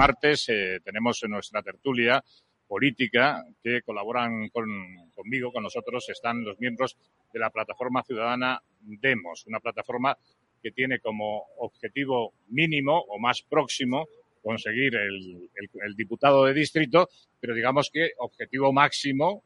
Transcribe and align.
martes 0.00 0.48
eh, 0.48 0.80
tenemos 0.82 1.22
en 1.24 1.32
nuestra 1.32 1.62
tertulia 1.62 2.24
política 2.66 3.44
que 3.62 3.82
colaboran 3.82 4.48
con, 4.48 4.66
conmigo, 5.14 5.52
con 5.52 5.62
nosotros, 5.62 6.08
están 6.08 6.42
los 6.42 6.58
miembros 6.58 6.96
de 7.30 7.38
la 7.38 7.50
plataforma 7.50 8.02
ciudadana 8.02 8.62
Demos, 8.80 9.44
una 9.46 9.60
plataforma 9.60 10.16
que 10.62 10.70
tiene 10.70 11.00
como 11.00 11.48
objetivo 11.58 12.32
mínimo 12.48 12.98
o 12.98 13.18
más 13.18 13.42
próximo 13.42 14.08
conseguir 14.42 14.96
el, 14.96 15.50
diputado 15.94 16.46
de 16.46 16.54
distrito, 16.54 17.10
pero 17.38 17.54
digamos 17.54 17.90
que 17.92 18.12
objetivo 18.16 18.72
máximo, 18.72 19.44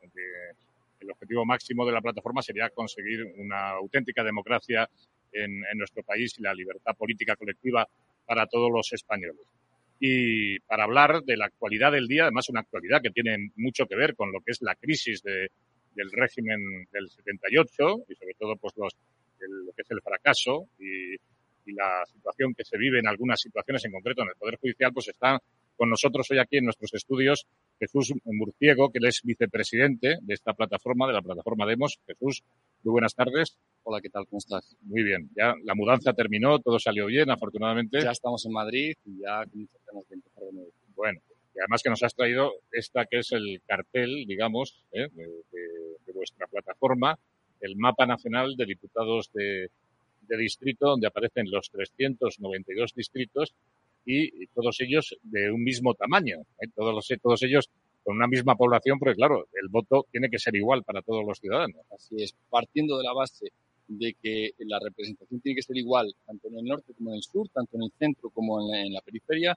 el 1.00 1.10
objetivo 1.10 1.44
máximo 1.44 1.84
de 1.84 1.90
la 1.90 2.00
plataforma 2.00 2.42
sería 2.42 2.70
conseguir 2.70 3.24
una 3.38 3.70
auténtica 3.70 4.22
democracia 4.22 4.88
en 5.32 5.64
nuestro 5.74 6.04
país 6.04 6.38
y 6.38 6.42
la 6.42 6.54
libertad 6.54 6.94
política 6.96 7.34
colectiva 7.34 7.88
para 8.24 8.46
todos 8.46 8.70
los 8.70 8.92
españoles 8.92 9.48
y 9.98 10.58
para 10.60 10.84
hablar 10.84 11.22
de 11.22 11.36
la 11.36 11.46
actualidad 11.46 11.92
del 11.92 12.08
día, 12.08 12.24
además 12.24 12.48
una 12.48 12.60
actualidad 12.60 13.00
que 13.02 13.10
tiene 13.10 13.50
mucho 13.56 13.86
que 13.86 13.96
ver 13.96 14.14
con 14.14 14.32
lo 14.32 14.40
que 14.40 14.52
es 14.52 14.62
la 14.62 14.74
crisis 14.74 15.22
de, 15.22 15.50
del 15.94 16.10
régimen 16.10 16.86
del 16.92 17.08
78 17.08 18.04
y 18.08 18.14
sobre 18.14 18.34
todo 18.34 18.56
pues 18.56 18.74
los, 18.76 18.96
lo 19.40 19.72
que 19.72 19.82
es 19.82 19.90
el 19.90 20.02
fracaso 20.02 20.68
y, 20.78 21.14
y, 21.14 21.72
la 21.72 22.04
situación 22.06 22.54
que 22.54 22.64
se 22.64 22.76
vive 22.76 22.98
en 22.98 23.08
algunas 23.08 23.40
situaciones 23.40 23.84
en 23.84 23.92
concreto 23.92 24.22
en 24.22 24.28
el 24.28 24.36
Poder 24.36 24.56
Judicial, 24.56 24.92
pues 24.92 25.08
está 25.08 25.40
con 25.76 25.90
nosotros 25.90 26.30
hoy 26.30 26.38
aquí 26.38 26.58
en 26.58 26.64
nuestros 26.64 26.94
estudios 26.94 27.46
Jesús 27.78 28.12
Murciego, 28.24 28.90
que 28.90 28.98
él 28.98 29.06
es 29.06 29.20
vicepresidente 29.22 30.18
de 30.20 30.34
esta 30.34 30.52
plataforma, 30.52 31.06
de 31.06 31.14
la 31.14 31.22
plataforma 31.22 31.66
Demos. 31.66 31.98
Jesús, 32.06 32.44
muy 32.82 32.92
buenas 32.92 33.14
tardes. 33.14 33.58
Hola, 33.82 34.00
¿qué 34.00 34.10
tal? 34.10 34.26
¿Cómo 34.26 34.38
estás? 34.38 34.76
Muy 34.82 35.02
bien. 35.02 35.30
Ya 35.36 35.54
la 35.64 35.74
mudanza 35.74 36.12
terminó, 36.12 36.58
todo 36.60 36.78
salió 36.78 37.06
bien, 37.06 37.30
afortunadamente. 37.30 38.00
Ya 38.00 38.12
estamos 38.12 38.44
en 38.46 38.52
Madrid 38.52 38.94
y 39.04 39.20
ya 39.20 39.44
tenemos 39.44 40.06
que 40.08 40.14
empezar 40.14 40.44
de 40.44 40.52
nuevo. 40.52 40.70
Bueno, 40.94 41.20
y 41.54 41.58
además 41.60 41.82
que 41.82 41.90
nos 41.90 42.02
has 42.02 42.14
traído 42.14 42.52
esta 42.72 43.06
que 43.06 43.18
es 43.18 43.32
el 43.32 43.60
cartel, 43.66 44.24
digamos, 44.26 44.84
¿eh? 44.92 45.08
de, 45.14 46.12
vuestra 46.12 46.46
plataforma, 46.46 47.18
el 47.60 47.76
mapa 47.76 48.06
nacional 48.06 48.56
de 48.56 48.66
diputados 48.66 49.30
de, 49.32 49.68
distrito, 50.38 50.86
donde 50.86 51.06
aparecen 51.06 51.50
los 51.50 51.70
392 51.70 52.94
distritos 52.94 53.54
y, 54.04 54.46
todos 54.48 54.80
ellos 54.80 55.16
de 55.22 55.50
un 55.50 55.62
mismo 55.62 55.94
tamaño, 55.94 56.40
¿eh? 56.60 56.68
todos, 56.74 57.08
todos 57.22 57.42
ellos 57.42 57.70
con 58.02 58.16
una 58.16 58.26
misma 58.26 58.54
población, 58.54 58.98
porque 58.98 59.14
claro, 59.14 59.46
el 59.60 59.68
voto 59.68 60.06
tiene 60.12 60.28
que 60.28 60.38
ser 60.38 60.54
igual 60.54 60.82
para 60.82 61.00
todos 61.02 61.24
los 61.26 61.38
ciudadanos. 61.38 61.80
Así 61.90 62.16
es, 62.18 62.34
partiendo 62.50 62.98
de 62.98 63.04
la 63.04 63.14
base 63.14 63.46
de 63.88 64.14
que 64.22 64.50
la 64.58 64.78
representación 64.78 65.40
tiene 65.40 65.56
que 65.56 65.62
ser 65.62 65.76
igual 65.76 66.14
tanto 66.26 66.48
en 66.48 66.58
el 66.58 66.64
norte 66.64 66.92
como 66.94 67.10
en 67.10 67.16
el 67.16 67.22
sur, 67.22 67.48
tanto 67.48 67.76
en 67.76 67.84
el 67.84 67.92
centro 67.98 68.30
como 68.30 68.74
en 68.74 68.92
la, 68.92 69.00
periferia, 69.00 69.56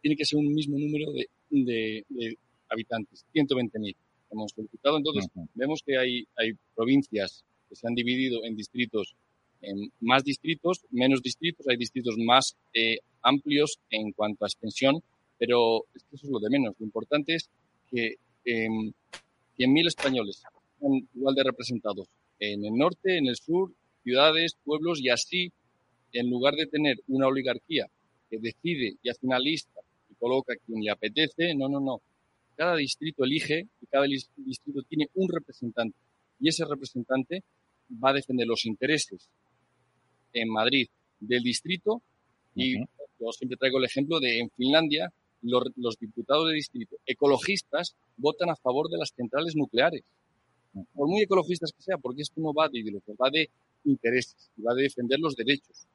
tiene 0.00 0.16
que 0.16 0.24
ser 0.24 0.38
un 0.38 0.52
mismo 0.52 0.78
número 0.78 1.12
de, 1.12 1.28
de, 1.50 2.38
habitantes, 2.68 3.24
120.000 3.34 3.96
hemos 4.30 4.52
solicitado. 4.52 4.98
Entonces, 4.98 5.26
vemos 5.54 5.82
que 5.82 5.96
hay, 5.96 6.26
hay 6.36 6.52
provincias 6.74 7.44
que 7.68 7.76
se 7.76 7.86
han 7.86 7.94
dividido 7.94 8.44
en 8.44 8.54
distritos, 8.54 9.14
en 9.62 9.90
más 10.00 10.22
distritos, 10.22 10.84
menos 10.90 11.22
distritos, 11.22 11.66
hay 11.68 11.76
distritos 11.76 12.16
más 12.18 12.56
eh, 12.74 12.98
amplios 13.22 13.78
en 13.90 14.12
cuanto 14.12 14.44
a 14.44 14.48
extensión, 14.48 15.02
pero 15.38 15.84
eso 15.94 16.26
es 16.26 16.30
lo 16.30 16.38
de 16.38 16.50
menos. 16.50 16.74
Lo 16.78 16.86
importante 16.86 17.34
es 17.34 17.50
que 17.90 18.16
eh, 18.44 18.68
100.000 19.58 19.86
españoles 19.86 20.36
están 20.36 21.08
igual 21.14 21.34
de 21.34 21.44
representados 21.44 22.08
en 22.38 22.64
el 22.64 22.74
norte, 22.74 23.18
en 23.18 23.26
el 23.26 23.36
sur, 23.36 23.72
ciudades, 24.04 24.56
pueblos 24.64 25.00
y 25.00 25.10
así, 25.10 25.52
en 26.12 26.30
lugar 26.30 26.54
de 26.54 26.66
tener 26.66 26.96
una 27.08 27.26
oligarquía 27.26 27.86
que 28.30 28.38
decide 28.38 28.96
y 29.02 29.08
hace 29.08 29.26
una 29.26 29.38
lista 29.38 29.80
y 30.10 30.14
coloca 30.14 30.54
quien 30.64 30.82
le 30.82 30.90
apetece, 30.90 31.54
no, 31.54 31.68
no, 31.68 31.80
no. 31.80 32.00
Cada 32.56 32.76
distrito 32.76 33.24
elige 33.24 33.68
y 33.80 33.86
cada 33.86 34.04
distrito 34.04 34.82
tiene 34.88 35.08
un 35.14 35.28
representante 35.28 35.96
y 36.40 36.48
ese 36.48 36.64
representante 36.64 37.42
va 37.92 38.10
a 38.10 38.14
defender 38.14 38.46
los 38.46 38.64
intereses 38.64 39.28
en 40.32 40.48
Madrid 40.48 40.88
del 41.20 41.42
distrito 41.42 42.02
y 42.54 42.76
yo 43.18 43.32
siempre 43.32 43.56
traigo 43.56 43.78
el 43.78 43.84
ejemplo 43.84 44.20
de 44.20 44.40
en 44.40 44.50
Finlandia 44.50 45.12
los, 45.42 45.98
diputados 45.98 46.48
de 46.48 46.54
distrito 46.54 46.96
ecologistas 47.06 47.94
votan 48.16 48.50
a 48.50 48.56
favor 48.56 48.88
de 48.88 48.98
las 48.98 49.12
centrales 49.14 49.54
nucleares. 49.54 50.02
Por 50.94 51.08
muy 51.08 51.22
ecologistas 51.22 51.72
que 51.72 51.82
sea, 51.82 51.98
porque 51.98 52.22
esto 52.22 52.40
no 52.40 52.52
va 52.52 52.68
de 52.68 52.80
ideología, 52.80 53.14
va 53.20 53.30
de 53.30 53.48
intereses 53.84 54.50
y 54.56 54.62
va 54.62 54.74
de 54.74 54.82
defender 54.82 55.18
los 55.18 55.34
derechos. 55.34 55.86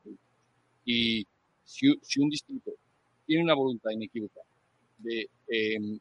Y 0.85 1.25
si, 1.63 1.87
un 2.19 2.29
distrito 2.29 2.71
tiene 3.25 3.43
una 3.43 3.53
voluntad 3.53 3.91
inequívoca 3.91 4.41
em, 5.05 5.99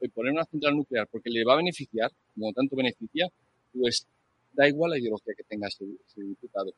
de, 0.00 0.08
poner 0.10 0.32
una 0.32 0.44
central 0.44 0.76
nuclear 0.76 1.06
porque 1.10 1.30
le 1.30 1.44
va 1.44 1.54
a 1.54 1.58
beneficiar, 1.58 2.10
como 2.34 2.52
tanto 2.52 2.76
beneficia, 2.76 3.28
pues 3.72 4.06
da 4.52 4.68
igual 4.68 4.90
la 4.90 4.98
ideología 4.98 5.34
que 5.36 5.44
tenga 5.44 5.68
ese, 5.68 5.84
diputado. 6.16 6.72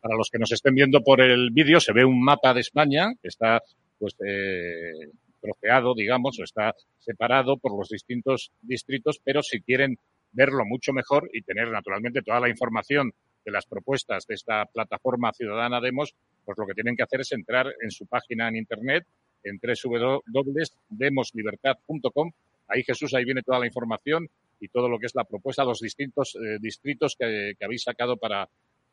Para 0.00 0.16
los 0.16 0.30
que 0.30 0.38
nos 0.38 0.52
estén 0.52 0.74
viendo 0.74 1.02
por 1.02 1.20
el 1.20 1.50
vídeo, 1.50 1.80
se 1.80 1.92
ve 1.92 2.04
un 2.04 2.22
mapa 2.22 2.54
de 2.54 2.60
España 2.60 3.12
que 3.20 3.28
está 3.28 3.60
pues 3.98 4.14
eh, 4.26 5.10
troceado, 5.40 5.94
digamos, 5.94 6.38
o 6.38 6.44
está 6.44 6.74
separado 6.98 7.58
por 7.58 7.76
los 7.76 7.88
distintos 7.88 8.52
distritos, 8.62 9.20
pero 9.22 9.42
si 9.42 9.60
quieren 9.60 9.98
verlo 10.32 10.64
mucho 10.64 10.92
mejor 10.92 11.28
y 11.32 11.42
tener 11.42 11.68
naturalmente 11.68 12.22
toda 12.22 12.38
la 12.40 12.48
información 12.48 13.12
de 13.44 13.52
las 13.52 13.66
propuestas 13.66 14.26
de 14.26 14.34
esta 14.34 14.64
plataforma 14.66 15.32
ciudadana 15.32 15.80
Demos, 15.80 16.14
pues 16.44 16.58
lo 16.58 16.66
que 16.66 16.74
tienen 16.74 16.94
que 16.96 17.02
hacer 17.02 17.20
es 17.20 17.32
entrar 17.32 17.72
en 17.82 17.90
su 17.90 18.06
página 18.06 18.48
en 18.48 18.56
internet 18.56 19.06
en 19.42 19.58
www.demoslibertad.com. 19.58 22.32
Ahí 22.68 22.84
Jesús, 22.84 23.14
ahí 23.14 23.24
viene 23.24 23.42
toda 23.42 23.58
la 23.58 23.66
información 23.66 24.28
y 24.60 24.68
todo 24.68 24.86
lo 24.88 24.98
que 24.98 25.06
es 25.06 25.14
la 25.14 25.24
propuesta, 25.24 25.64
los 25.64 25.80
distintos 25.80 26.36
eh, 26.36 26.58
distritos 26.60 27.16
que 27.18 27.56
habéis 27.60 27.82
sacado 27.82 28.18
para 28.18 28.48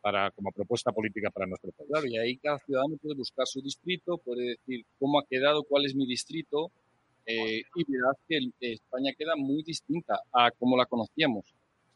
para, 0.07 0.31
como 0.31 0.53
propuesta 0.53 0.93
política 0.93 1.29
para 1.29 1.47
nuestro 1.47 1.69
país. 1.73 1.89
Claro, 1.89 2.07
y 2.07 2.17
ahí 2.17 2.37
cada 2.37 2.59
ciudadano 2.59 2.95
puede 2.95 3.15
buscar 3.15 3.45
su 3.45 3.61
distrito, 3.61 4.17
puede 4.17 4.55
decir 4.55 4.85
cómo 4.97 5.19
ha 5.19 5.25
quedado, 5.29 5.63
cuál 5.63 5.85
es 5.85 5.95
mi 5.95 6.07
distrito, 6.07 6.71
eh, 7.25 7.61
y 7.75 7.91
verás 7.91 8.15
que 8.25 8.39
España 8.71 9.11
queda 9.17 9.35
muy 9.35 9.63
distinta 9.63 10.21
a 10.31 10.49
como 10.51 10.77
la 10.77 10.85
conocíamos. 10.85 11.43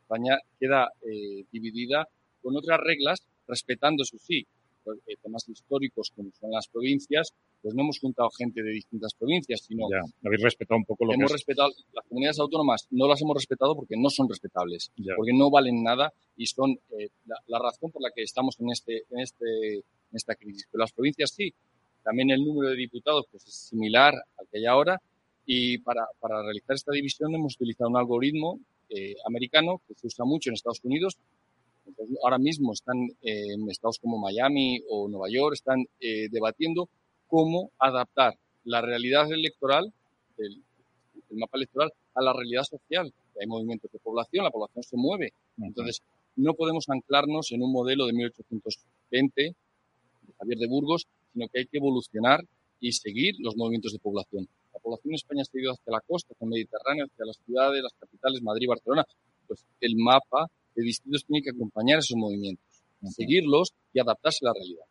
España 0.01 0.37
queda 0.59 0.89
eh, 1.03 1.45
dividida 1.53 2.05
con 2.43 2.57
otras 2.57 2.81
reglas, 2.81 3.21
respetando, 3.47 4.03
eso 4.03 4.17
sí, 4.17 4.45
eh, 5.07 5.15
temas 5.23 5.47
históricos 5.47 6.11
como 6.13 6.31
son 6.37 6.51
las 6.51 6.67
provincias, 6.67 7.31
pues 7.61 7.75
no 7.75 7.83
hemos 7.83 7.99
juntado 7.99 8.29
gente 8.31 8.63
de 8.63 8.71
distintas 8.71 9.13
provincias, 9.13 9.61
sino... 9.61 9.89
Ya, 9.89 10.01
habéis 10.25 10.41
respetado 10.41 10.77
un 10.77 10.85
poco 10.85 11.05
lo 11.05 11.13
hemos 11.13 11.31
respetado 11.31 11.69
Las 11.93 12.05
comunidades 12.07 12.39
autónomas 12.39 12.87
no 12.91 13.07
las 13.07 13.21
hemos 13.21 13.35
respetado 13.35 13.75
porque 13.75 13.95
no 13.97 14.09
son 14.09 14.27
respetables, 14.27 14.91
porque 15.15 15.33
no 15.33 15.49
valen 15.49 15.83
nada 15.83 16.11
y 16.35 16.47
son 16.47 16.71
eh, 16.97 17.09
la, 17.47 17.59
razón 17.59 17.91
por 17.91 18.01
la 18.01 18.09
que 18.15 18.23
estamos 18.23 18.59
en, 18.59 18.71
este, 18.71 19.03
en, 19.11 19.19
este, 19.19 19.75
en 19.75 19.83
esta 20.13 20.35
crisis. 20.35 20.67
Pero 20.71 20.81
las 20.81 20.91
provincias 20.91 21.31
sí, 21.31 21.53
también 22.03 22.31
el 22.31 22.43
número 22.43 22.69
de 22.69 22.75
diputados 22.75 23.25
pues, 23.31 23.45
es 23.45 23.53
similar 23.53 24.13
al 24.37 24.47
que 24.51 24.57
hay 24.57 24.65
ahora 24.65 25.01
y 25.45 25.77
para, 25.79 26.05
para 26.19 26.41
realizar 26.41 26.75
esta 26.75 26.91
división 26.91 27.33
hemos 27.35 27.55
utilizado 27.55 27.89
un 27.89 27.97
algoritmo 27.97 28.59
eh, 28.89 29.15
americano 29.25 29.81
que 29.87 29.93
se 29.95 30.07
usa 30.07 30.25
mucho 30.25 30.49
en 30.49 30.55
Estados 30.55 30.81
Unidos, 30.83 31.17
ahora 32.23 32.37
mismo 32.37 32.73
están 32.73 32.97
eh, 33.21 33.53
en 33.53 33.69
estados 33.69 33.99
como 33.99 34.17
Miami 34.17 34.81
o 34.89 35.07
Nueva 35.07 35.29
York, 35.29 35.53
están 35.53 35.85
eh, 35.99 36.27
debatiendo 36.29 36.89
cómo 37.31 37.71
adaptar 37.79 38.37
la 38.65 38.81
realidad 38.81 39.31
electoral, 39.31 39.91
del, 40.37 40.61
mapa 41.31 41.57
electoral, 41.57 41.93
a 42.13 42.21
la 42.21 42.33
realidad 42.33 42.63
social. 42.63 43.11
Hay 43.39 43.47
movimientos 43.47 43.89
de 43.89 43.99
población, 43.99 44.43
la 44.43 44.51
población 44.51 44.83
se 44.83 44.97
mueve. 44.97 45.31
Entonces, 45.57 46.01
no 46.35 46.53
podemos 46.53 46.89
anclarnos 46.89 47.53
en 47.53 47.63
un 47.63 47.71
modelo 47.71 48.05
de 48.05 48.13
1820 48.13 49.41
de 49.41 50.33
Javier 50.37 50.57
de 50.59 50.67
Burgos, 50.67 51.07
sino 51.31 51.47
que 51.47 51.59
hay 51.59 51.65
que 51.67 51.77
evolucionar 51.77 52.43
y 52.81 52.91
seguir 52.91 53.35
los 53.39 53.55
movimientos 53.55 53.93
de 53.93 53.99
población. 53.99 54.49
La 54.73 54.79
población 54.79 55.11
en 55.11 55.15
España 55.15 55.43
ha 55.43 55.57
ido 55.57 55.71
hacia 55.71 55.91
la 55.91 56.01
costa, 56.01 56.33
hacia 56.33 56.43
el 56.43 56.51
Mediterráneo, 56.51 57.05
hacia 57.05 57.25
las 57.25 57.37
ciudades, 57.45 57.81
las 57.81 57.93
capitales, 57.93 58.41
Madrid, 58.41 58.67
Barcelona. 58.67 59.05
Pues 59.47 59.63
el 59.79 59.95
mapa 59.95 60.47
de 60.75 60.83
distritos 60.83 61.23
tienen 61.23 61.43
que 61.43 61.51
acompañar 61.51 61.99
esos 61.99 62.17
movimientos, 62.17 62.65
seguirlos 63.15 63.71
y 63.93 63.99
adaptarse 63.99 64.45
a 64.45 64.49
la 64.49 64.53
realidad. 64.53 64.90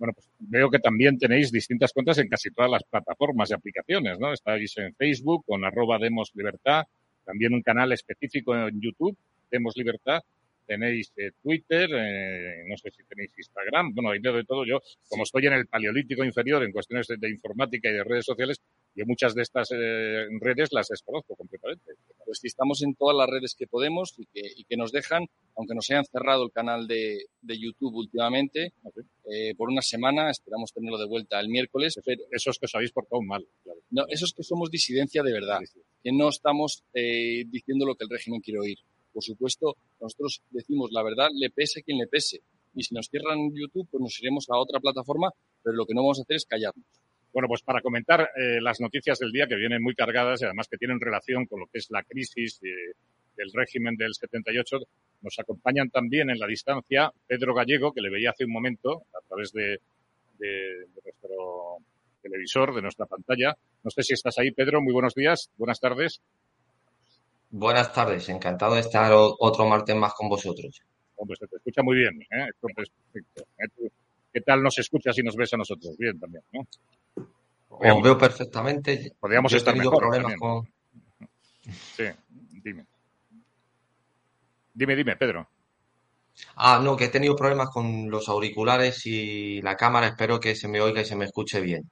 Bueno, 0.00 0.14
pues 0.14 0.30
veo 0.38 0.70
que 0.70 0.78
también 0.78 1.18
tenéis 1.18 1.52
distintas 1.52 1.92
cuentas 1.92 2.16
en 2.16 2.28
casi 2.28 2.50
todas 2.50 2.70
las 2.70 2.82
plataformas 2.84 3.50
y 3.50 3.52
aplicaciones, 3.52 4.18
¿no? 4.18 4.32
Estáis 4.32 4.74
en 4.78 4.94
Facebook 4.94 5.44
con 5.46 5.62
arroba 5.62 5.98
Demos 5.98 6.30
Libertad, 6.34 6.84
también 7.26 7.52
un 7.52 7.60
canal 7.60 7.92
específico 7.92 8.56
en 8.56 8.80
YouTube, 8.80 9.14
Demos 9.50 9.76
Libertad, 9.76 10.22
tenéis 10.70 11.12
eh, 11.16 11.32
Twitter, 11.42 11.90
eh, 11.92 12.62
no 12.68 12.76
sé 12.76 12.92
si 12.92 13.02
tenéis 13.02 13.32
Instagram, 13.36 13.92
bueno, 13.92 14.10
hay 14.10 14.20
de 14.20 14.44
todo. 14.44 14.64
Yo, 14.64 14.78
como 15.08 15.24
estoy 15.24 15.46
en 15.46 15.54
el 15.54 15.66
paleolítico 15.66 16.24
inferior 16.24 16.62
en 16.62 16.70
cuestiones 16.70 17.08
de, 17.08 17.28
informática 17.28 17.90
y 17.90 17.94
de 17.94 18.04
redes 18.04 18.24
sociales, 18.24 18.62
yo 18.94 19.04
muchas 19.04 19.34
de 19.34 19.42
estas 19.42 19.68
eh, 19.72 20.26
redes 20.40 20.68
las 20.70 20.86
desconozco 20.86 21.34
completamente. 21.34 21.94
Pues 22.24 22.38
si 22.38 22.46
estamos 22.46 22.82
en 22.84 22.94
todas 22.94 23.16
las 23.16 23.28
redes 23.28 23.56
que 23.58 23.66
podemos 23.66 24.14
y 24.16 24.26
que, 24.26 24.42
y 24.54 24.62
que 24.62 24.76
nos 24.76 24.92
dejan, 24.92 25.26
aunque 25.56 25.74
nos 25.74 25.90
hayan 25.90 26.04
cerrado 26.04 26.44
el 26.44 26.52
canal 26.52 26.86
de, 26.86 27.24
de 27.40 27.58
YouTube 27.58 27.96
últimamente, 27.96 28.72
por 29.56 29.70
una 29.70 29.82
semana, 29.82 30.28
esperamos 30.30 30.72
tenerlo 30.72 30.98
de 30.98 31.06
vuelta 31.06 31.38
el 31.38 31.48
miércoles. 31.48 32.00
Pero... 32.04 32.22
Eso 32.32 32.50
es 32.50 32.58
que 32.58 32.66
os 32.66 32.74
habéis 32.74 32.90
portado 32.90 33.22
mal. 33.22 33.46
No, 33.90 34.04
eso 34.08 34.24
es 34.24 34.32
que 34.32 34.42
somos 34.42 34.70
disidencia 34.70 35.22
de 35.22 35.32
verdad, 35.32 35.60
que 36.02 36.12
no 36.12 36.28
estamos 36.28 36.82
diciendo 36.92 37.86
lo 37.86 37.94
que 37.94 38.04
el 38.04 38.10
régimen 38.10 38.40
quiere 38.40 38.60
oír. 38.60 38.78
Por 39.12 39.22
supuesto, 39.22 39.76
nosotros 40.00 40.42
decimos 40.50 40.90
la 40.92 41.02
verdad, 41.02 41.28
le 41.34 41.50
pese 41.50 41.82
quien 41.82 41.98
le 41.98 42.06
pese. 42.06 42.40
Y 42.74 42.82
si 42.84 42.94
nos 42.94 43.08
cierran 43.08 43.52
YouTube, 43.54 43.88
pues 43.90 44.00
nos 44.00 44.20
iremos 44.20 44.48
a 44.48 44.56
otra 44.56 44.78
plataforma, 44.80 45.30
pero 45.62 45.74
lo 45.74 45.86
que 45.86 45.94
no 45.94 46.02
vamos 46.02 46.20
a 46.20 46.22
hacer 46.22 46.36
es 46.36 46.46
callarnos. 46.46 46.86
Bueno, 47.32 47.48
pues 47.48 47.62
para 47.62 47.80
comentar 47.80 48.20
eh, 48.20 48.60
las 48.60 48.80
noticias 48.80 49.18
del 49.18 49.32
día 49.32 49.46
que 49.46 49.56
vienen 49.56 49.82
muy 49.82 49.94
cargadas 49.94 50.42
y 50.42 50.44
además 50.44 50.68
que 50.68 50.76
tienen 50.76 51.00
relación 51.00 51.46
con 51.46 51.60
lo 51.60 51.66
que 51.66 51.78
es 51.78 51.90
la 51.90 52.02
crisis 52.02 52.60
del 52.60 53.52
régimen 53.52 53.96
del 53.96 54.14
78, 54.14 54.78
nos 55.22 55.38
acompañan 55.38 55.90
también 55.90 56.30
en 56.30 56.38
la 56.38 56.46
distancia 56.46 57.12
Pedro 57.26 57.54
Gallego, 57.54 57.92
que 57.92 58.00
le 58.00 58.10
veía 58.10 58.30
hace 58.30 58.44
un 58.44 58.52
momento 58.52 59.04
a 59.14 59.26
través 59.28 59.52
de 59.52 59.80
nuestro 61.04 61.78
televisor, 62.20 62.74
de 62.74 62.82
nuestra 62.82 63.06
pantalla. 63.06 63.56
No 63.82 63.90
sé 63.90 64.02
si 64.02 64.14
estás 64.14 64.38
ahí, 64.38 64.50
Pedro. 64.50 64.80
Muy 64.80 64.92
buenos 64.92 65.14
días, 65.14 65.50
buenas 65.56 65.80
tardes. 65.80 66.20
Buenas 67.50 67.92
tardes, 67.92 68.28
encantado 68.28 68.74
de 68.74 68.80
estar 68.80 69.10
otro 69.12 69.66
martes 69.66 69.96
más 69.96 70.14
con 70.14 70.28
vosotros. 70.28 70.82
Se 71.38 71.46
te 71.46 71.56
escucha 71.56 71.82
muy 71.82 71.96
bien, 71.96 72.22
¿eh? 72.22 72.46
perfecto. 72.60 73.42
¿eh? 73.58 73.90
¿Qué 74.32 74.40
tal 74.40 74.62
nos 74.62 74.78
escuchas 74.78 75.18
y 75.18 75.22
nos 75.22 75.34
ves 75.34 75.52
a 75.52 75.56
nosotros? 75.56 75.96
Bien 75.98 76.18
también, 76.18 76.44
¿no? 76.52 76.66
Os 77.68 78.02
veo 78.02 78.16
perfectamente. 78.16 79.16
Podríamos 79.18 79.52
estar 79.52 79.76
mejor 79.76 79.98
problemas 79.98 80.34
con... 80.36 80.68
Sí, 81.96 82.04
dime. 82.62 82.86
Dime, 84.72 84.96
dime, 84.96 85.16
Pedro. 85.16 85.48
Ah, 86.54 86.80
no, 86.82 86.96
que 86.96 87.06
he 87.06 87.08
tenido 87.08 87.34
problemas 87.34 87.68
con 87.70 88.08
los 88.08 88.28
auriculares 88.28 89.04
y 89.06 89.60
la 89.60 89.76
cámara. 89.76 90.06
Espero 90.06 90.38
que 90.38 90.54
se 90.54 90.68
me 90.68 90.80
oiga 90.80 91.00
y 91.00 91.04
se 91.04 91.16
me 91.16 91.24
escuche 91.24 91.60
bien. 91.60 91.90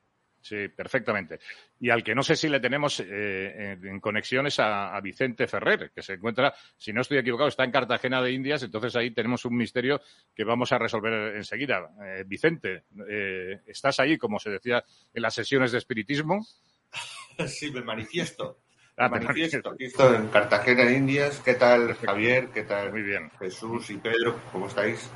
Sí, 0.48 0.68
perfectamente. 0.68 1.40
Y 1.78 1.90
al 1.90 2.02
que 2.02 2.14
no 2.14 2.22
sé 2.22 2.34
si 2.34 2.48
le 2.48 2.58
tenemos 2.58 3.00
eh, 3.00 3.76
en 3.82 4.00
conexiones 4.00 4.58
a, 4.58 4.98
Vicente 5.02 5.46
Ferrer, 5.46 5.90
que 5.94 6.00
se 6.00 6.14
encuentra, 6.14 6.54
si 6.74 6.90
no 6.90 7.02
estoy 7.02 7.18
equivocado, 7.18 7.50
está 7.50 7.64
en 7.64 7.70
Cartagena 7.70 8.22
de 8.22 8.32
Indias, 8.32 8.62
entonces 8.62 8.96
ahí 8.96 9.10
tenemos 9.10 9.44
un 9.44 9.58
misterio 9.58 10.00
que 10.34 10.44
vamos 10.44 10.72
a 10.72 10.78
resolver 10.78 11.36
enseguida. 11.36 11.90
Eh, 12.02 12.24
Vicente, 12.26 12.84
eh, 13.10 13.60
¿estás 13.66 14.00
ahí, 14.00 14.16
como 14.16 14.38
se 14.38 14.48
decía 14.48 14.82
en 15.12 15.20
las 15.20 15.34
sesiones 15.34 15.72
de 15.72 15.78
espiritismo? 15.78 16.46
Sí, 17.46 17.70
me 17.70 17.82
manifiesto. 17.82 18.62
Ah, 18.96 19.08
me 19.08 19.20
manifiesto. 19.20 19.70
Aquí 19.70 19.84
estoy 19.84 20.16
en 20.16 20.26
Cartagena 20.26 20.86
de 20.86 20.94
Indias. 20.94 21.40
¿Qué 21.44 21.54
tal, 21.54 21.94
Javier? 21.94 22.48
¿Qué 22.48 22.64
tal, 22.64 22.90
Muy 22.90 23.02
bien. 23.02 23.30
Jesús 23.38 23.90
y 23.90 23.98
Pedro? 23.98 24.40
¿Cómo 24.50 24.66
estáis? 24.66 25.08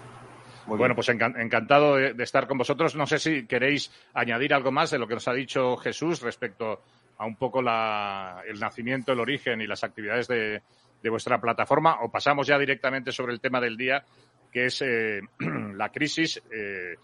Bueno, 0.66 0.94
pues 0.94 1.08
encantado 1.08 1.96
de, 1.96 2.22
estar 2.22 2.46
con 2.46 2.58
vosotros. 2.58 2.94
No 2.94 3.06
sé 3.06 3.18
si 3.18 3.46
queréis 3.46 3.90
añadir 4.14 4.54
algo 4.54 4.70
más 4.70 4.90
de 4.90 4.98
lo 4.98 5.06
que 5.06 5.14
nos 5.14 5.28
ha 5.28 5.32
dicho 5.32 5.76
Jesús 5.76 6.22
respecto 6.22 6.82
a 7.18 7.26
un 7.26 7.36
poco 7.36 7.60
el 7.60 8.60
nacimiento, 8.60 9.12
el 9.12 9.20
origen 9.20 9.60
y 9.60 9.66
las 9.66 9.84
actividades 9.84 10.28
de, 10.28 10.62
vuestra 11.10 11.40
plataforma. 11.40 11.98
O 12.02 12.10
pasamos 12.10 12.46
ya 12.46 12.58
directamente 12.58 13.12
sobre 13.12 13.32
el 13.32 13.40
tema 13.40 13.60
del 13.60 13.76
día, 13.76 14.04
que 14.52 14.66
es 14.66 14.82
eh, 14.82 15.20
la 15.74 15.90
crisis, 15.90 16.42
eh, 16.50 16.96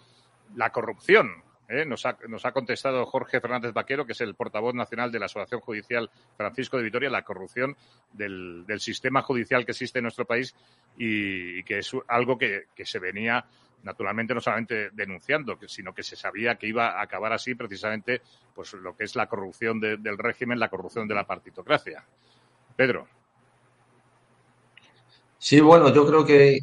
la 0.54 0.70
corrupción 0.70 1.47
¿eh? 1.68 1.84
Nos, 1.84 2.04
ha, 2.06 2.16
nos, 2.28 2.44
ha, 2.44 2.52
contestado 2.52 3.04
Jorge 3.06 3.40
Fernández 3.40 3.72
Vaquero, 3.72 4.06
que 4.06 4.12
es 4.12 4.20
el 4.20 4.34
portavoz 4.34 4.74
nacional 4.74 5.12
de 5.12 5.18
la 5.18 5.26
Asociación 5.26 5.60
Judicial 5.60 6.10
Francisco 6.36 6.76
de 6.76 6.84
Vitoria, 6.84 7.10
la 7.10 7.22
corrupción 7.22 7.76
del, 8.12 8.64
del 8.66 8.80
sistema 8.80 9.22
judicial 9.22 9.64
que 9.64 9.72
existe 9.72 9.98
en 9.98 10.04
nuestro 10.04 10.24
país 10.24 10.54
y, 10.96 11.62
que 11.64 11.78
es 11.78 11.92
algo 12.08 12.38
que, 12.38 12.64
que, 12.74 12.84
se 12.84 12.98
venía 12.98 13.44
naturalmente 13.82 14.34
no 14.34 14.40
solamente 14.40 14.90
denunciando, 14.90 15.56
sino 15.66 15.94
que 15.94 16.02
se 16.02 16.16
sabía 16.16 16.56
que 16.56 16.66
iba 16.66 16.98
a 16.98 17.02
acabar 17.02 17.32
así 17.32 17.54
precisamente 17.54 18.22
pues 18.54 18.72
lo 18.74 18.96
que 18.96 19.04
es 19.04 19.14
la 19.14 19.28
corrupción 19.28 19.78
del 19.78 20.18
régimen, 20.18 20.58
la 20.58 20.68
corrupción 20.68 21.06
de 21.06 21.14
la 21.14 21.24
partitocracia. 21.24 22.04
Pedro. 22.74 23.06
Sí, 25.38 25.60
bueno, 25.60 25.94
yo 25.94 26.04
creo 26.06 26.24
que 26.24 26.58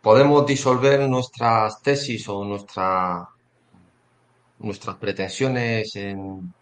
podemos 0.00 0.46
disolver 0.46 1.08
nuestras 1.08 1.82
tesis 1.82 2.28
o 2.28 2.44
nuestra 2.44 3.28
nuestras 4.60 4.96
pretensiones 4.96 5.96
en, 5.96 6.52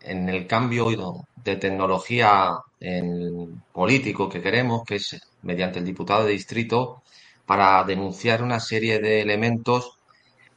en 0.00 0.28
el 0.28 0.46
cambio 0.46 0.86
de 1.36 1.56
tecnología 1.56 2.52
en 2.80 3.62
político 3.72 4.28
que 4.28 4.42
queremos, 4.42 4.84
que 4.84 4.96
es 4.96 5.20
mediante 5.42 5.78
el 5.78 5.84
diputado 5.84 6.24
de 6.24 6.32
distrito, 6.32 7.02
para 7.46 7.82
denunciar 7.84 8.42
una 8.42 8.60
serie 8.60 8.98
de 9.00 9.20
elementos 9.20 9.98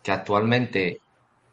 que 0.04 0.12
actualmente 0.12 1.02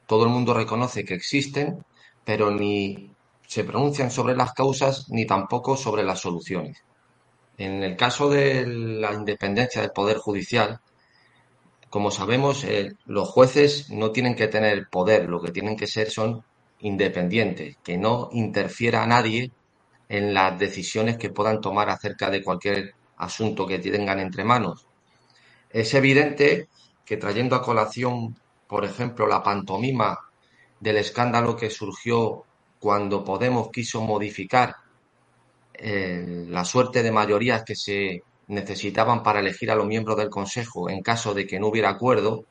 todo 0.06 0.24
el 0.24 0.30
mundo 0.30 0.54
reconoce 0.54 1.04
que 1.04 1.14
existen, 1.14 1.84
pero 2.24 2.50
ni 2.50 3.10
se 3.46 3.64
pronuncian 3.64 4.10
sobre 4.10 4.36
las 4.36 4.52
causas 4.52 5.06
ni 5.10 5.26
tampoco 5.26 5.76
sobre 5.76 6.02
las 6.02 6.20
soluciones. 6.20 6.82
En 7.56 7.82
el 7.82 7.96
caso 7.96 8.28
de 8.28 8.66
la 8.66 9.12
independencia 9.12 9.80
del 9.80 9.92
Poder 9.92 10.18
Judicial, 10.18 10.80
como 11.94 12.10
sabemos, 12.10 12.64
eh, 12.64 12.96
los 13.06 13.28
jueces 13.28 13.88
no 13.88 14.10
tienen 14.10 14.34
que 14.34 14.48
tener 14.48 14.88
poder, 14.88 15.28
lo 15.28 15.40
que 15.40 15.52
tienen 15.52 15.76
que 15.76 15.86
ser 15.86 16.10
son 16.10 16.42
independientes, 16.80 17.76
que 17.84 17.96
no 17.96 18.30
interfiera 18.32 19.04
a 19.04 19.06
nadie 19.06 19.52
en 20.08 20.34
las 20.34 20.58
decisiones 20.58 21.18
que 21.18 21.30
puedan 21.30 21.60
tomar 21.60 21.88
acerca 21.90 22.30
de 22.30 22.42
cualquier 22.42 22.96
asunto 23.18 23.64
que 23.64 23.78
tengan 23.78 24.18
entre 24.18 24.42
manos. 24.42 24.88
Es 25.70 25.94
evidente 25.94 26.66
que 27.04 27.16
trayendo 27.16 27.54
a 27.54 27.62
colación, 27.62 28.36
por 28.66 28.84
ejemplo, 28.84 29.28
la 29.28 29.44
pantomima 29.44 30.18
del 30.80 30.96
escándalo 30.96 31.54
que 31.54 31.70
surgió 31.70 32.42
cuando 32.80 33.22
Podemos 33.22 33.70
quiso 33.70 34.00
modificar 34.00 34.74
eh, 35.72 36.44
la 36.48 36.64
suerte 36.64 37.04
de 37.04 37.12
mayorías 37.12 37.62
que 37.62 37.76
se 37.76 38.24
necesitaban 38.46 39.22
para 39.22 39.40
elegir 39.40 39.70
a 39.70 39.74
los 39.74 39.86
miembros 39.86 40.16
del 40.16 40.30
Consejo 40.30 40.90
en 40.90 41.02
caso 41.02 41.34
de 41.34 41.46
que 41.46 41.58
no 41.58 41.68
hubiera 41.68 41.90
acuerdo, 41.90 42.44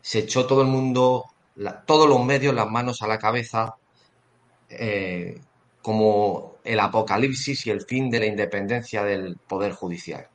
se 0.00 0.20
echó 0.20 0.46
todo 0.46 0.62
el 0.62 0.68
mundo, 0.68 1.26
todos 1.86 2.08
los 2.08 2.24
medios 2.24 2.54
las 2.54 2.70
manos 2.70 3.02
a 3.02 3.06
la 3.06 3.18
cabeza 3.18 3.76
eh, 4.68 5.40
como 5.82 6.56
el 6.64 6.80
apocalipsis 6.80 7.66
y 7.66 7.70
el 7.70 7.82
fin 7.82 8.10
de 8.10 8.20
la 8.20 8.26
independencia 8.26 9.02
del 9.02 9.36
Poder 9.36 9.72
Judicial. 9.72 10.28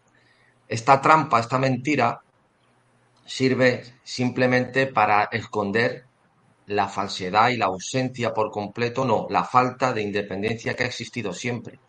Esta 0.68 1.02
trampa, 1.02 1.40
esta 1.40 1.60
mentira, 1.60 2.22
sirve 3.26 3.84
simplemente 4.04 4.88
para 4.88 5.26
esconder 5.32 6.06
la 6.68 6.88
falsedad 6.88 7.50
y 7.50 7.58
la 7.58 7.66
ausencia 7.66 8.34
por 8.34 8.52
completo, 8.52 9.06
no, 9.06 9.28
la 9.30 9.44
falta 9.44 9.94
de 9.94 10.02
independencia 10.02 10.76
que 10.76 10.84
ha 10.84 10.88
existido 10.88 11.34
siempre. 11.34 11.80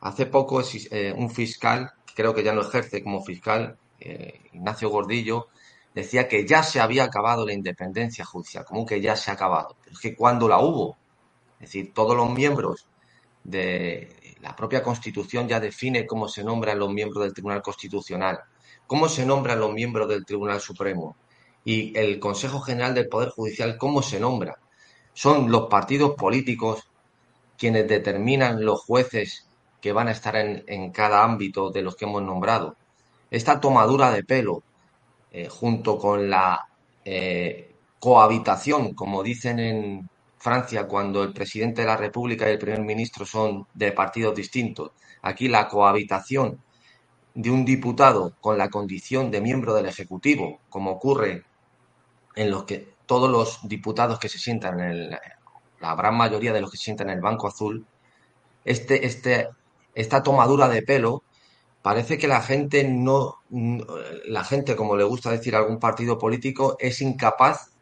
Hace 0.00 0.26
poco 0.26 0.62
eh, 0.90 1.14
un 1.16 1.30
fiscal 1.30 1.92
creo 2.14 2.34
que 2.34 2.42
ya 2.42 2.52
no 2.52 2.62
ejerce 2.62 3.02
como 3.02 3.24
fiscal, 3.24 3.78
eh, 4.00 4.40
Ignacio 4.52 4.88
Gordillo, 4.90 5.48
decía 5.94 6.28
que 6.28 6.46
ya 6.46 6.62
se 6.62 6.80
había 6.80 7.04
acabado 7.04 7.46
la 7.46 7.52
independencia 7.52 8.24
judicial, 8.24 8.64
como 8.64 8.86
que 8.86 9.00
ya 9.00 9.16
se 9.16 9.30
ha 9.30 9.34
acabado. 9.34 9.76
Pero 9.82 9.94
es 9.94 10.00
que 10.00 10.14
cuando 10.14 10.48
la 10.48 10.58
hubo, 10.58 10.96
es 11.54 11.68
decir, 11.68 11.92
todos 11.92 12.16
los 12.16 12.30
miembros 12.30 12.86
de 13.44 14.36
la 14.40 14.56
propia 14.56 14.82
Constitución 14.82 15.48
ya 15.48 15.60
define 15.60 16.06
cómo 16.06 16.28
se 16.28 16.44
nombran 16.44 16.78
los 16.78 16.92
miembros 16.92 17.22
del 17.24 17.32
Tribunal 17.32 17.62
Constitucional, 17.62 18.40
cómo 18.86 19.08
se 19.08 19.24
nombran 19.24 19.60
los 19.60 19.72
miembros 19.72 20.08
del 20.08 20.24
Tribunal 20.24 20.60
Supremo 20.60 21.16
y 21.64 21.96
el 21.96 22.18
Consejo 22.18 22.60
General 22.60 22.94
del 22.94 23.08
Poder 23.08 23.30
Judicial, 23.30 23.76
cómo 23.78 24.02
se 24.02 24.18
nombra. 24.18 24.58
Son 25.14 25.50
los 25.50 25.68
partidos 25.68 26.14
políticos 26.14 26.88
quienes 27.56 27.86
determinan 27.86 28.64
los 28.64 28.80
jueces 28.80 29.46
que 29.82 29.92
van 29.92 30.08
a 30.08 30.12
estar 30.12 30.36
en, 30.36 30.92
cada 30.92 31.24
ámbito 31.24 31.70
de 31.70 31.82
los 31.82 31.96
que 31.96 32.04
hemos 32.06 32.22
nombrado. 32.22 32.76
Esta 33.30 33.60
tomadura 33.60 34.12
de 34.12 34.22
pelo, 34.22 34.62
eh, 35.32 35.48
junto 35.48 35.98
con 35.98 36.30
la 36.30 36.68
eh, 37.04 37.74
cohabitación, 37.98 38.94
como 38.94 39.22
dicen 39.24 39.58
en 39.58 40.08
Francia 40.38 40.86
cuando 40.86 41.22
el 41.24 41.32
presidente 41.32 41.82
de 41.82 41.88
la 41.88 41.96
República 41.96 42.48
y 42.48 42.52
el 42.52 42.58
primer 42.58 42.82
ministro 42.82 43.26
son 43.26 43.66
de 43.74 43.90
partidos 43.92 44.36
distintos, 44.36 44.92
aquí 45.22 45.48
la 45.48 45.68
cohabitación 45.68 46.62
de 47.34 47.50
un 47.50 47.64
diputado 47.64 48.36
con 48.40 48.58
la 48.58 48.70
condición 48.70 49.32
de 49.32 49.40
miembro 49.40 49.74
del 49.74 49.86
Ejecutivo, 49.86 50.60
como 50.68 50.92
ocurre 50.92 51.44
en 52.36 52.50
los 52.50 52.64
que 52.64 52.94
todos 53.06 53.28
los 53.28 53.66
diputados 53.68 54.20
que 54.20 54.28
se 54.28 54.38
sientan 54.38 54.78
en 54.78 54.90
el, 54.90 55.18
la 55.80 55.94
gran 55.96 56.16
mayoría 56.16 56.52
de 56.52 56.60
los 56.60 56.70
que 56.70 56.76
se 56.76 56.84
sientan 56.84 57.10
en 57.10 57.16
el 57.16 57.20
Banco 57.20 57.48
Azul, 57.48 57.84
este, 58.64 59.06
este, 59.06 59.48
esta 59.94 60.22
tomadura 60.22 60.68
de 60.68 60.82
pelo 60.82 61.22
parece 61.82 62.16
que 62.16 62.28
la 62.28 62.40
gente 62.40 62.84
no, 62.84 63.42
la 64.26 64.44
gente, 64.44 64.76
como 64.76 64.96
le 64.96 65.04
gusta 65.04 65.30
decir 65.30 65.54
algún 65.56 65.78
partido 65.78 66.18
político, 66.18 66.76
es 66.78 67.00
incapaz 67.00 67.72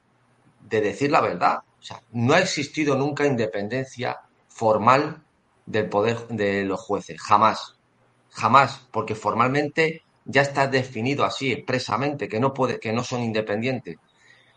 de 0.60 0.80
decir 0.80 1.10
la 1.10 1.20
verdad. 1.20 1.58
O 1.78 1.82
sea, 1.82 2.00
no 2.12 2.34
ha 2.34 2.40
existido 2.40 2.96
nunca 2.96 3.26
independencia 3.26 4.18
formal 4.48 5.22
del 5.66 5.88
poder 5.88 6.26
de 6.28 6.64
los 6.64 6.80
jueces, 6.80 7.20
jamás, 7.20 7.76
jamás, 8.30 8.86
porque 8.90 9.14
formalmente 9.14 10.02
ya 10.24 10.42
está 10.42 10.66
definido 10.66 11.24
así 11.24 11.52
expresamente 11.52 12.28
que 12.28 12.40
no 12.40 12.52
puede, 12.52 12.80
que 12.80 12.92
no 12.92 13.04
son 13.04 13.22
independientes. 13.22 13.96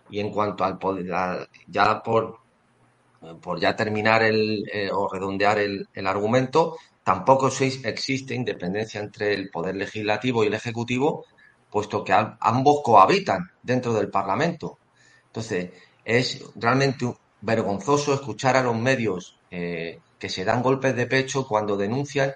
Y 0.10 0.20
en 0.20 0.32
cuanto 0.32 0.64
al 0.64 0.78
poder, 0.78 1.06
ya 1.68 2.04
por, 2.04 2.40
por 3.42 3.60
ya 3.60 3.76
terminar 3.76 4.24
el, 4.24 4.64
eh, 4.72 4.90
o 4.92 5.08
redondear 5.12 5.60
el, 5.60 5.88
el 5.94 6.08
argumento, 6.08 6.78
tampoco 7.04 7.50
existe 7.50 8.34
independencia 8.34 9.00
entre 9.02 9.34
el 9.34 9.50
poder 9.50 9.76
legislativo 9.76 10.44
y 10.44 10.48
el 10.48 10.54
ejecutivo, 10.54 11.26
puesto 11.70 12.04
que 12.04 12.14
ambos 12.14 12.82
cohabitan 12.84 13.52
dentro 13.62 13.94
del 13.94 14.10
Parlamento. 14.10 14.80
Entonces, 15.28 15.72
es 16.06 16.44
realmente 16.56 17.14
vergonzoso 17.42 18.14
escuchar 18.14 18.56
a 18.56 18.64
los 18.64 18.78
medios 18.78 19.38
eh, 19.52 20.00
que 20.20 20.30
se 20.30 20.46
dan 20.46 20.62
golpes 20.62 20.96
de 20.96 21.08
pecho 21.08 21.48
cuando 21.48 21.76
denuncian 21.76 22.34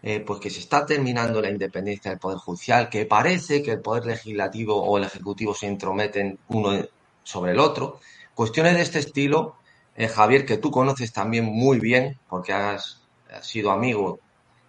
eh, 0.00 0.20
pues 0.20 0.38
que 0.38 0.48
se 0.48 0.60
está 0.60 0.86
terminando 0.86 1.42
la 1.42 1.50
independencia 1.50 2.10
del 2.10 2.20
Poder 2.20 2.38
Judicial, 2.38 2.88
que 2.88 3.04
parece 3.04 3.62
que 3.62 3.72
el 3.72 3.80
Poder 3.80 4.06
Legislativo 4.06 4.80
o 4.80 4.96
el 4.96 5.04
Ejecutivo 5.04 5.54
se 5.54 5.66
intrometen 5.66 6.38
uno 6.48 6.84
sobre 7.24 7.52
el 7.52 7.58
otro. 7.58 7.98
Cuestiones 8.34 8.74
de 8.76 8.82
este 8.82 9.00
estilo, 9.00 9.56
eh, 9.96 10.06
Javier, 10.06 10.46
que 10.46 10.58
tú 10.58 10.70
conoces 10.70 11.12
también 11.12 11.44
muy 11.46 11.80
bien, 11.80 12.16
porque 12.28 12.52
has 12.52 13.02
ha 13.32 13.42
sido 13.42 13.70
amigo 13.70 14.20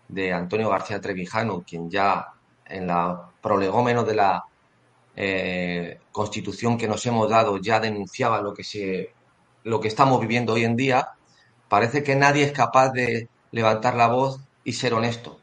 de 0.08 0.34
Antonio 0.34 0.70
García 0.70 1.00
Trevijano, 1.00 1.64
quien 1.68 1.90
ya 1.90 2.28
en 2.66 2.88
la 2.88 3.30
prolegómeno 3.42 4.04
de 4.04 4.16
la 4.16 4.44
eh, 5.16 6.00
constitución 6.12 6.78
que 6.78 6.88
nos 6.88 7.06
hemos 7.06 7.30
dado 7.30 7.58
ya 7.58 7.80
denunciaba 7.80 8.42
lo 8.42 8.54
que 8.54 8.64
se 8.64 9.14
lo 9.64 9.80
que 9.80 9.90
estamos 9.90 10.20
viviendo 10.22 10.54
hoy 10.54 10.64
en 10.64 10.76
día, 10.76 11.10
parece 11.68 12.04
que 12.04 12.16
nadie 12.16 12.44
es 12.44 12.52
capaz 12.54 12.92
de 12.92 13.28
levantar 13.52 13.96
la 13.96 14.08
voz 14.08 14.40
y 14.64 14.74
ser 14.74 14.94
honesto. 14.94 15.40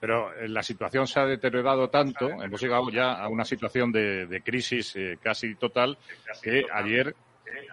Pero 0.00 0.34
eh, 0.34 0.48
la 0.48 0.62
situación 0.62 1.06
se 1.06 1.20
ha 1.20 1.24
deteriorado 1.24 1.88
tanto, 1.88 2.28
hemos 2.28 2.60
llegado 2.60 2.90
ya 2.90 3.12
a 3.12 3.28
una 3.28 3.44
situación 3.44 3.92
de, 3.92 4.42
crisis 4.44 4.96
eh, 4.96 5.18
casi 5.22 5.54
total, 5.54 5.96
que 6.42 6.64
ayer 6.72 7.14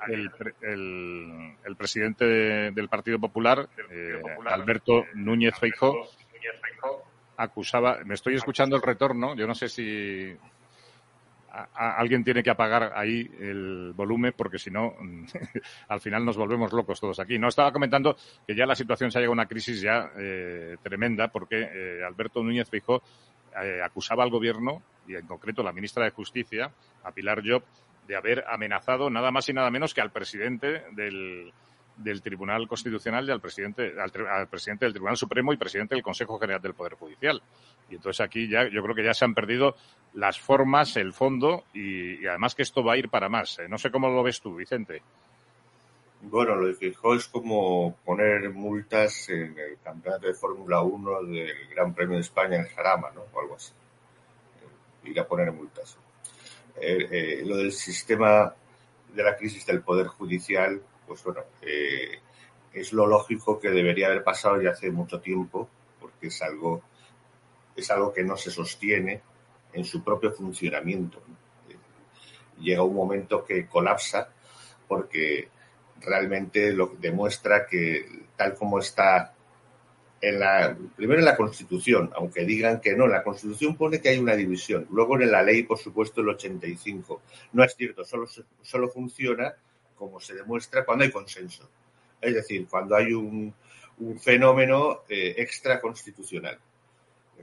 el, 0.08 1.76
presidente 1.78 2.26
del 2.26 2.90
Partido 2.90 3.20
Popular, 3.20 3.68
eh, 3.90 4.22
Alberto 4.46 5.06
Núñez 5.16 5.56
Feijóo, 5.60 6.08
acusaba, 7.38 8.00
me 8.06 8.14
estoy 8.14 8.36
escuchando 8.36 8.76
el 8.76 8.82
retorno, 8.82 9.36
yo 9.36 9.48
no 9.48 9.56
sé 9.56 9.70
si 9.70 10.38
alguien 11.76 12.24
tiene 12.24 12.42
que 12.42 12.50
apagar 12.50 12.94
ahí 12.96 13.30
el 13.40 13.94
volumen 13.96 14.34
porque 14.36 14.58
si 14.58 14.72
no, 14.72 14.96
al 15.88 16.02
final 16.02 16.26
nos 16.26 16.36
volvemos 16.36 16.74
locos 16.74 17.00
todos 17.00 17.20
aquí. 17.20 17.38
No 17.38 17.48
estaba 17.48 17.72
comentando 17.72 18.18
que 18.48 18.56
ya 18.56 18.66
la 18.66 18.76
situación 18.76 19.12
se 19.12 19.18
ha 19.18 19.22
llegado 19.22 19.34
a 19.34 19.40
una 19.42 19.46
crisis 19.46 19.82
ya 19.82 20.12
eh, 20.18 20.78
tremenda 20.82 21.28
porque 21.28 21.62
eh, 21.62 22.04
Alberto 22.04 22.44
Núñez 22.44 22.70
Feijóo 22.70 23.02
acusaba 23.84 24.24
al 24.24 24.32
gobierno 24.32 24.82
y 25.08 25.14
en 25.14 25.28
concreto 25.28 25.62
la 25.62 25.72
ministra 25.72 26.06
de 26.06 26.10
Justicia, 26.10 26.72
a 27.04 27.12
Pilar 27.12 27.44
Job, 27.46 27.64
de 28.08 28.16
haber 28.16 28.44
amenazado 28.48 29.10
nada 29.10 29.32
más 29.32 29.48
y 29.50 29.54
nada 29.54 29.72
menos 29.72 29.94
que 29.94 30.02
al 30.02 30.12
presidente 30.12 30.84
del, 30.92 31.54
del 31.98 32.22
Tribunal 32.22 32.68
Constitucional 32.68 33.28
y 33.28 33.32
al 33.32 33.42
presidente, 33.42 33.94
al, 34.00 34.48
presidente 34.48 34.86
del 34.86 34.94
Tribunal 34.94 35.18
Supremo 35.18 35.54
y 35.54 35.58
presidente 35.58 35.96
del 35.96 36.04
Consejo 36.04 36.40
General 36.40 36.62
del 36.62 36.74
Poder 36.74 36.94
Judicial. 36.94 37.42
Y 37.90 37.96
entonces 37.96 38.22
aquí 38.22 38.50
ya 38.50 38.68
yo 38.68 38.82
creo 38.82 38.96
que 38.96 39.04
ya 39.04 39.14
se 39.14 39.26
han 39.26 39.34
perdido 39.34 39.76
las 40.14 40.40
formas, 40.40 40.98
el 40.98 41.14
fondo 41.14 41.66
y, 41.74 42.26
además 42.26 42.56
que 42.56 42.64
esto 42.64 42.84
va 42.84 42.94
a 42.94 42.98
ir 42.98 43.10
para 43.10 43.30
más. 43.30 43.60
¿eh? 43.60 43.68
No 43.68 43.78
sé 43.78 43.92
cómo 43.92 44.10
lo 44.10 44.24
ves 44.24 44.42
tú, 44.42 44.56
Vicente. 44.56 45.02
Bueno, 46.22 46.56
lo 46.56 46.68
de 46.68 46.74
Fijó 46.74 47.16
es 47.16 47.28
como 47.28 47.98
poner 48.06 48.50
multas 48.50 49.28
en 49.28 49.58
el 49.60 49.78
campeonato 49.84 50.28
de 50.28 50.34
Fórmula 50.34 50.82
1 50.82 51.24
del 51.24 51.68
Gran 51.70 51.94
Premio 51.94 52.16
de 52.16 52.22
España 52.22 52.58
en 52.58 52.68
Jarama, 52.68 53.12
¿no? 53.14 53.24
O 53.34 53.42
algo 53.42 53.56
así. 53.56 53.74
Ir 55.04 55.20
a 55.20 55.28
poner 55.28 55.52
multas. 55.52 55.98
Eh, 56.76 57.08
eh, 57.12 57.44
lo 57.46 57.58
del 57.58 57.72
sistema 57.72 58.54
de 59.14 59.24
la 59.24 59.36
crisis 59.36 59.66
del 59.66 59.82
Poder 59.82 60.08
Judicial, 60.08 60.82
pues 61.06 61.24
bueno, 61.24 61.42
eh, 61.62 62.20
es 62.74 62.94
lo 62.94 63.06
lógico 63.06 63.60
que 63.60 63.70
debería 63.70 64.08
haber 64.08 64.24
pasado 64.24 64.62
ya 64.62 64.72
hace 64.72 64.90
mucho 64.90 65.20
tiempo, 65.22 65.70
porque 66.00 66.28
es 66.28 66.42
algo, 66.42 66.82
es 67.76 67.90
algo 67.92 68.12
que 68.12 68.24
no 68.24 68.36
se 68.36 68.50
sostiene 68.50 69.22
en 69.74 69.86
su 69.86 70.04
propio 70.04 70.32
funcionamiento. 70.32 71.22
Llega 72.60 72.84
un 72.84 72.96
momento 72.96 73.44
que 73.44 73.68
colapsa 73.68 74.30
porque 74.88 75.50
realmente 76.02 76.72
lo 76.74 76.96
demuestra 77.00 77.66
que 77.66 78.26
tal 78.36 78.56
como 78.56 78.80
está 78.80 79.33
en 80.24 80.40
la, 80.40 80.78
primero 80.96 81.20
en 81.20 81.26
la 81.26 81.36
Constitución, 81.36 82.10
aunque 82.16 82.46
digan 82.46 82.80
que 82.80 82.96
no, 82.96 83.08
la 83.08 83.24
Constitución 83.24 83.76
pone 83.76 84.00
que 84.00 84.08
hay 84.08 84.20
una 84.20 84.38
división. 84.38 84.88
Luego 84.90 85.20
en 85.20 85.30
la 85.30 85.44
ley, 85.44 85.64
por 85.64 85.78
supuesto, 85.78 86.22
el 86.22 86.30
85. 86.30 87.22
No 87.52 87.62
es 87.62 87.76
cierto, 87.76 88.06
solo, 88.06 88.26
solo 88.62 88.88
funciona 88.88 89.54
como 89.98 90.22
se 90.22 90.34
demuestra 90.34 90.86
cuando 90.86 91.04
hay 91.04 91.12
consenso. 91.12 91.70
Es 92.22 92.34
decir, 92.34 92.66
cuando 92.70 92.96
hay 92.96 93.12
un, 93.12 93.54
un 93.98 94.18
fenómeno 94.18 95.02
eh, 95.10 95.36
extraconstitucional. 95.38 96.58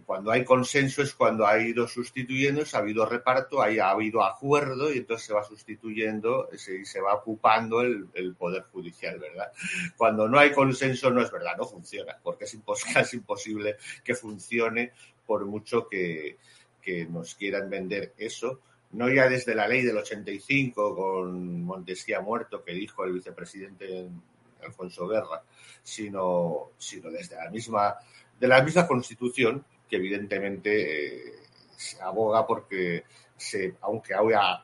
Cuando 0.04 0.30
hay 0.30 0.44
consenso 0.44 1.02
es 1.02 1.14
cuando 1.14 1.46
ha 1.46 1.58
ido 1.58 1.86
sustituyendo, 1.86 2.62
ha 2.72 2.78
habido 2.78 3.06
reparto, 3.06 3.62
ha 3.62 3.90
habido 3.90 4.22
acuerdo 4.22 4.92
y 4.92 4.98
entonces 4.98 5.26
se 5.26 5.32
va 5.32 5.44
sustituyendo 5.44 6.48
y 6.52 6.58
se, 6.58 7.00
va 7.00 7.14
ocupando 7.14 7.80
el, 7.80 8.34
poder 8.38 8.64
judicial, 8.72 9.18
¿verdad? 9.18 9.52
Cuando 9.96 10.28
no 10.28 10.38
hay 10.38 10.52
consenso 10.52 11.10
no 11.10 11.22
es 11.22 11.30
verdad, 11.30 11.56
no 11.56 11.64
funciona, 11.64 12.16
porque 12.22 12.44
es, 12.44 12.56
es 12.96 13.14
imposible 13.14 13.76
que 14.04 14.14
funcione 14.14 14.92
por 15.26 15.46
mucho 15.46 15.88
que, 15.88 16.38
que 16.80 17.06
nos 17.06 17.34
quieran 17.34 17.70
vender 17.70 18.14
eso 18.16 18.60
no 18.92 19.08
ya 19.08 19.28
desde 19.28 19.54
la 19.54 19.68
ley 19.68 19.82
del 19.82 19.98
85 19.98 20.96
con 20.96 21.62
Montesquieu 21.62 22.22
muerto 22.22 22.64
que 22.64 22.72
dijo 22.72 23.04
el 23.04 23.12
vicepresidente 23.12 24.08
Alfonso 24.64 25.06
Guerra, 25.06 25.42
sino, 25.82 26.70
sino 26.76 27.10
desde 27.10 27.36
la 27.36 27.50
misma, 27.50 27.96
de 28.38 28.48
la 28.48 28.62
misma 28.62 28.86
constitución 28.86 29.64
que 29.90 29.96
evidentemente 29.96 31.16
eh, 31.16 31.32
se 31.76 32.00
aboga 32.00 32.46
porque 32.46 33.04
aunque 33.80 34.14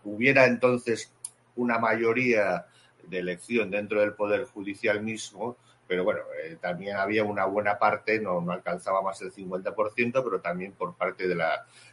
hubiera 0.04 0.47
entonces 0.47 1.12
una 1.56 1.78
mayoría 1.78 2.66
de 3.02 3.18
elección 3.18 3.71
dentro 3.71 4.00
del 4.00 4.14
Poder 4.14 4.45
Judicial 4.45 5.02
mismo, 5.02 5.56
pero 5.87 6.04
bueno, 6.04 6.21
eh, 6.45 6.59
también 6.61 6.97
había 6.97 7.25
una 7.25 7.47
buena 7.47 7.78
parte, 7.78 8.21
no, 8.21 8.45
alcanzaba 8.50 9.02
más 9.02 9.21
del 9.21 9.33
50%, 9.33 10.23
pero 10.25 10.40
también 10.40 10.73
por 10.73 10.95
parte 10.97 11.28
de 11.28 11.37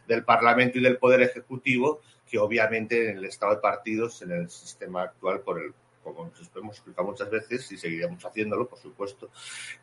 del 0.06 0.24
Parlamento 0.24 0.78
y 0.78 0.82
del 0.82 0.98
Poder 0.98 1.22
Ejecutivo, 1.22 2.00
que 2.28 2.38
obviamente 2.38 3.10
en 3.10 3.18
el 3.18 3.24
estado 3.24 3.54
de 3.54 3.60
partidos, 3.60 4.20
en 4.22 4.32
el 4.32 4.50
sistema 4.50 5.02
actual, 5.02 5.40
por 5.40 5.62
el, 5.62 5.72
como 6.02 6.26
nos 6.26 6.50
hemos 6.56 6.76
explicado 6.76 7.08
muchas 7.08 7.30
veces 7.30 7.70
y 7.72 7.76
seguiremos 7.76 8.24
haciéndolo, 8.24 8.68
por 8.68 8.78
supuesto, 8.78 9.30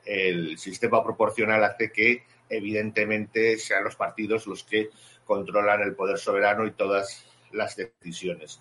el 0.06 0.58
sistema 0.58 1.04
proporcional 1.04 1.64
hace 1.64 1.92
que 1.92 2.24
evidentemente 2.52 3.58
sean 3.58 3.84
los 3.84 3.96
partidos 3.96 4.46
los 4.46 4.64
que 4.64 4.90
controlan 5.26 5.82
el 5.82 5.96
poder 5.96 6.18
soberano 6.18 6.68
y 6.68 6.72
todas 6.72 7.26
las 7.52 7.76
decisiones. 7.76 8.60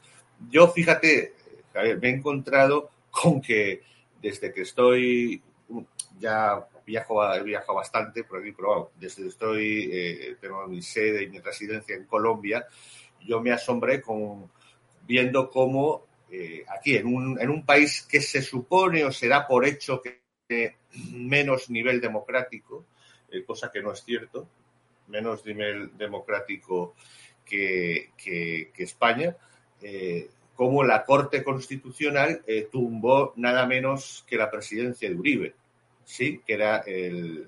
Yo, 0.48 0.68
fíjate, 0.68 1.34
Javier, 1.72 1.98
me 2.00 2.08
he 2.08 2.12
encontrado 2.12 2.90
con 3.10 3.40
que 3.40 3.82
desde 4.22 4.52
que 4.52 4.62
estoy, 4.62 5.42
ya 6.18 6.66
viajo, 6.86 7.34
he 7.34 7.42
viajado 7.42 7.74
bastante 7.74 8.24
por 8.24 8.40
aquí, 8.40 8.52
pero 8.52 8.92
desde 8.98 9.22
que 9.22 9.28
estoy, 9.28 9.90
eh, 9.92 10.36
tengo 10.40 10.66
mi 10.66 10.82
sede 10.82 11.24
y 11.24 11.28
mi 11.28 11.38
residencia 11.40 11.96
en 11.96 12.04
Colombia, 12.04 12.66
yo 13.20 13.40
me 13.40 13.52
asombré 13.52 14.02
viendo 15.06 15.50
cómo 15.50 16.06
eh, 16.30 16.64
aquí, 16.68 16.96
en 16.96 17.06
un, 17.06 17.40
en 17.40 17.50
un 17.50 17.64
país 17.64 18.02
que 18.02 18.20
se 18.20 18.42
supone 18.42 19.04
o 19.04 19.12
se 19.12 19.28
da 19.28 19.46
por 19.46 19.66
hecho 19.66 20.00
que 20.00 20.20
tiene 20.46 20.76
menos 21.12 21.70
nivel 21.70 22.00
democrático, 22.00 22.86
eh, 23.30 23.44
cosa 23.44 23.70
que 23.70 23.82
no 23.82 23.92
es 23.92 24.04
cierto, 24.04 24.48
menos 25.08 25.44
nivel 25.44 25.96
democrático 25.96 26.94
que, 27.44 28.10
que, 28.16 28.70
España, 28.76 29.36
eh, 29.82 30.30
como 30.54 30.84
la 30.84 31.04
Corte 31.04 31.42
Constitucional 31.42 32.44
tumbó 32.70 33.32
nada 33.36 33.66
menos 33.66 34.24
que 34.28 34.36
la 34.36 34.50
presidencia 34.50 35.08
de 35.08 35.16
Uribe, 35.16 35.54
sí, 36.04 36.40
que 36.46 36.54
era 36.54 36.78
el, 36.86 37.46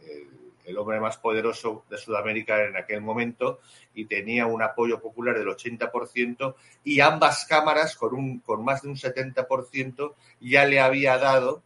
el 0.64 0.78
hombre 0.78 1.00
más 1.00 1.16
poderoso 1.18 1.84
de 1.90 1.98
Sudamérica 1.98 2.64
en 2.64 2.76
aquel 2.76 3.00
momento 3.00 3.60
y 3.94 4.06
tenía 4.06 4.46
un 4.46 4.62
apoyo 4.62 5.00
popular 5.00 5.38
del 5.38 5.48
80% 5.48 6.54
y 6.84 7.00
ambas 7.00 7.44
cámaras 7.46 7.96
con, 7.96 8.14
un, 8.14 8.40
con 8.40 8.64
más 8.64 8.82
de 8.82 8.88
un 8.88 8.96
70% 8.96 10.14
ya 10.40 10.64
le 10.64 10.80
había 10.80 11.18
dado 11.18 11.62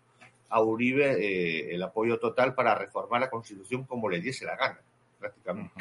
a 0.48 0.62
Uribe 0.62 1.12
eh, 1.12 1.74
el 1.74 1.82
apoyo 1.82 2.18
total 2.18 2.54
para 2.54 2.74
reformar 2.74 3.20
la 3.20 3.30
Constitución 3.30 3.84
como 3.84 4.08
le 4.08 4.20
diese 4.20 4.44
la 4.44 4.56
gana, 4.56 4.80
prácticamente. 5.18 5.72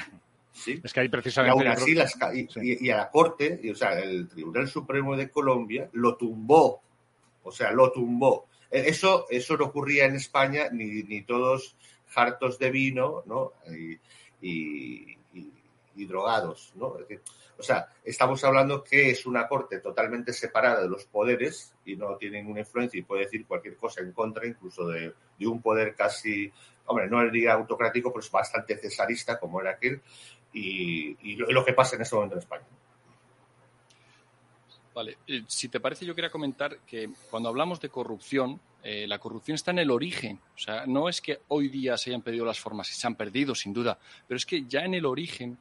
¿Sí? 0.52 0.80
Es 0.84 0.94
que 0.94 1.02
hay 1.02 1.10
precisamente. 1.10 1.58
Y, 1.58 1.68
aún 1.68 1.68
así, 1.68 1.94
las, 1.94 2.18
y, 2.62 2.90
a 2.90 2.98
la 2.98 3.10
Corte, 3.12 3.60
o 3.72 3.76
sea, 3.76 4.00
el 4.00 4.28
Tribunal 4.28 4.68
Supremo 4.68 5.18
de 5.18 5.30
Colombia 5.30 5.90
lo 5.94 6.16
tumbó, 6.16 6.82
o 7.44 7.52
sea, 7.52 7.72
lo 7.72 7.92
tumbó. 7.92 8.48
E, 8.72 8.88
eso, 8.88 9.26
eso 9.30 9.58
no 9.58 9.66
ocurría 9.66 10.06
en 10.06 10.16
España, 10.16 10.70
ni, 10.72 11.04
ni 11.04 11.24
todos 11.24 11.76
hartos 12.16 12.58
de 12.58 12.72
vino, 12.72 13.24
¿no? 13.26 13.54
Y, 14.42 15.18
drogados, 16.04 16.74
¿no? 16.75 16.98
o 17.58 17.64
sea, 17.64 17.88
estamos 18.04 18.44
hablando 18.44 18.84
que 18.84 19.12
es 19.12 19.25
una 19.25 19.48
corte 19.48 19.80
totalmente 19.80 20.34
separada 20.34 20.82
de 20.82 20.90
los 20.90 21.06
poderes 21.06 21.74
y 21.86 21.96
no 21.96 22.18
tiene 22.18 22.40
ninguna 22.40 22.60
influencia 22.60 23.00
y 23.00 23.04
puede 23.04 23.24
decir 23.24 23.48
cualquier 23.48 23.78
cosa 23.78 24.02
en 24.02 24.12
contra 24.12 24.46
incluso 24.46 24.88
de, 24.88 25.14
un 25.40 25.62
poder 25.62 25.96
casi, 25.96 26.52
hombre, 26.88 27.08
no 27.08 27.24
diría 27.24 27.54
autocrático, 27.54 28.12
pero 28.12 28.20
es 28.20 28.30
bastante 28.30 28.75
cesarista 28.78 29.40
como 29.40 29.62
era 29.62 29.72
aquel 29.72 30.02
y, 30.52 31.36
lo, 31.36 31.64
que 31.64 31.74
pasa 31.74 31.96
en 31.96 32.02
este 32.02 32.16
momento 32.16 32.36
en 32.36 32.40
España. 32.40 32.66
Vale, 34.94 35.18
eh, 35.28 35.44
si 35.48 35.68
te 35.68 35.80
parece, 35.82 36.06
yo 36.06 36.16
quería 36.16 36.30
comentar 36.30 36.80
que 36.88 37.10
cuando 37.30 37.50
hablamos 37.50 37.82
de 37.82 37.90
corrupción, 37.90 38.62
eh, 38.82 39.08
la 39.08 39.20
corrupción 39.20 39.56
está 39.56 39.72
en 39.72 39.80
el 39.80 39.92
origen. 39.92 40.40
O 40.56 40.58
sea, 40.58 40.86
no 40.86 41.10
es 41.10 41.20
que 41.20 41.42
hoy 41.50 41.68
día 41.68 41.98
se 41.98 42.12
hayan 42.12 42.22
perdido 42.22 42.46
las 42.46 42.60
formas, 42.60 42.88
se 42.88 43.08
han 43.08 43.16
perdido 43.16 43.56
sin 43.56 43.74
duda, 43.74 43.98
pero 44.28 44.38
es 44.38 44.46
que 44.46 44.64
ya 44.66 44.82
en 44.82 44.94
el 44.94 45.06
origen 45.06 45.58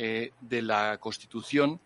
eh, 0.00 0.30
de 0.40 0.62
la 0.62 0.98
Constitución 0.98 1.80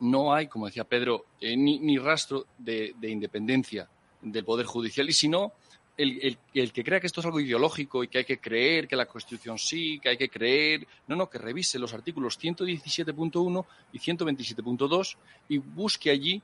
no 0.00 0.32
hay, 0.32 0.46
como 0.46 0.64
decía 0.64 0.84
Pedro, 0.84 1.26
eh, 1.38 1.54
ni, 1.58 1.98
rastro 1.98 2.46
de, 2.56 2.94
independencia 3.02 3.86
del 4.22 4.46
Poder 4.46 4.64
Judicial. 4.64 5.06
Y 5.10 5.12
si 5.12 5.28
no, 5.28 5.52
el, 5.94 6.38
el, 6.54 6.72
que 6.72 6.82
crea 6.82 7.00
que 7.00 7.06
esto 7.06 7.20
es 7.20 7.26
algo 7.26 7.40
ideológico 7.40 8.02
y 8.02 8.08
que 8.08 8.16
hay 8.16 8.24
que 8.24 8.38
creer 8.38 8.88
que 8.88 8.96
la 8.96 9.04
Constitución 9.04 9.58
sí, 9.58 10.00
que 10.00 10.08
hay 10.08 10.16
que 10.16 10.30
creer, 10.30 10.86
no, 11.06 11.16
no, 11.16 11.28
que 11.28 11.36
revise 11.36 11.78
los 11.78 11.92
artículos 11.92 12.40
117.1 12.40 13.66
y 13.92 13.98
127.2 13.98 15.16
y 15.50 15.58
busque 15.58 16.10
allí 16.10 16.42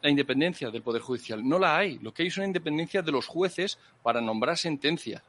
la 0.00 0.08
independencia 0.08 0.70
del 0.70 0.80
Poder 0.80 1.02
Judicial. 1.02 1.46
No 1.46 1.58
la 1.58 1.76
hay. 1.76 1.98
Lo 1.98 2.14
que 2.14 2.22
hay 2.22 2.28
es 2.28 2.38
una 2.38 2.46
independencia 2.46 3.02
de 3.02 3.12
los 3.12 3.26
jueces 3.26 3.78
para 4.02 4.22
nombrar 4.22 4.56
sentencia. 4.56 5.22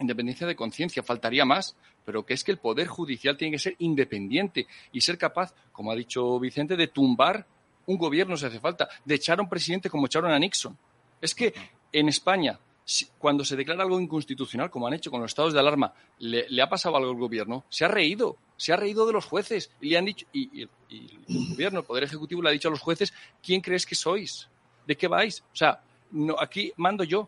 Independencia 0.00 0.46
de 0.46 0.56
conciencia. 0.56 1.02
Faltaría 1.02 1.44
más. 1.44 1.76
Pero 2.04 2.24
que 2.24 2.34
es 2.34 2.42
que 2.42 2.50
el 2.50 2.58
Poder 2.58 2.88
Judicial 2.88 3.36
tiene 3.36 3.52
que 3.52 3.58
ser 3.58 3.76
independiente 3.78 4.66
y 4.92 5.00
ser 5.00 5.18
capaz, 5.18 5.54
como 5.72 5.92
ha 5.92 5.94
dicho 5.94 6.40
Vicente, 6.40 6.76
de 6.76 6.88
tumbar 6.88 7.46
un 7.86 7.98
gobierno 7.98 8.36
si 8.36 8.46
hace 8.46 8.60
falta, 8.60 8.88
de 9.04 9.14
echar 9.14 9.38
a 9.38 9.42
un 9.42 9.48
presidente 9.48 9.90
como 9.90 10.06
echaron 10.06 10.32
a 10.32 10.38
Nixon. 10.38 10.76
Es 11.20 11.34
que 11.34 11.52
en 11.92 12.08
España, 12.08 12.58
cuando 13.18 13.44
se 13.44 13.56
declara 13.56 13.82
algo 13.82 14.00
inconstitucional, 14.00 14.70
como 14.70 14.86
han 14.86 14.94
hecho 14.94 15.10
con 15.10 15.20
los 15.20 15.30
estados 15.30 15.52
de 15.52 15.60
alarma, 15.60 15.92
le, 16.18 16.62
ha 16.62 16.68
pasado 16.68 16.96
algo 16.96 17.10
al 17.10 17.16
gobierno, 17.16 17.64
se 17.68 17.84
ha 17.84 17.88
reído 17.88 18.36
se 18.56 18.74
ha 18.74 18.76
reído 18.76 19.06
de 19.06 19.14
los 19.14 19.24
jueces 19.24 19.70
y 19.80 19.88
le 19.88 19.96
han 19.96 20.04
dicho, 20.04 20.26
y, 20.34 20.60
el 20.60 20.68
gobierno, 21.48 21.78
el 21.78 21.84
Poder 21.86 22.04
Ejecutivo 22.04 22.42
le 22.42 22.50
ha 22.50 22.52
dicho 22.52 22.68
a 22.68 22.70
los 22.70 22.80
jueces, 22.80 23.14
¿quién 23.42 23.62
crees 23.62 23.86
que 23.86 23.94
sois? 23.94 24.50
¿De 24.86 24.96
qué 24.96 25.08
vais? 25.08 25.40
O 25.40 25.56
sea, 25.56 25.80
no, 26.10 26.36
aquí 26.38 26.70
mando 26.76 27.02
yo. 27.02 27.26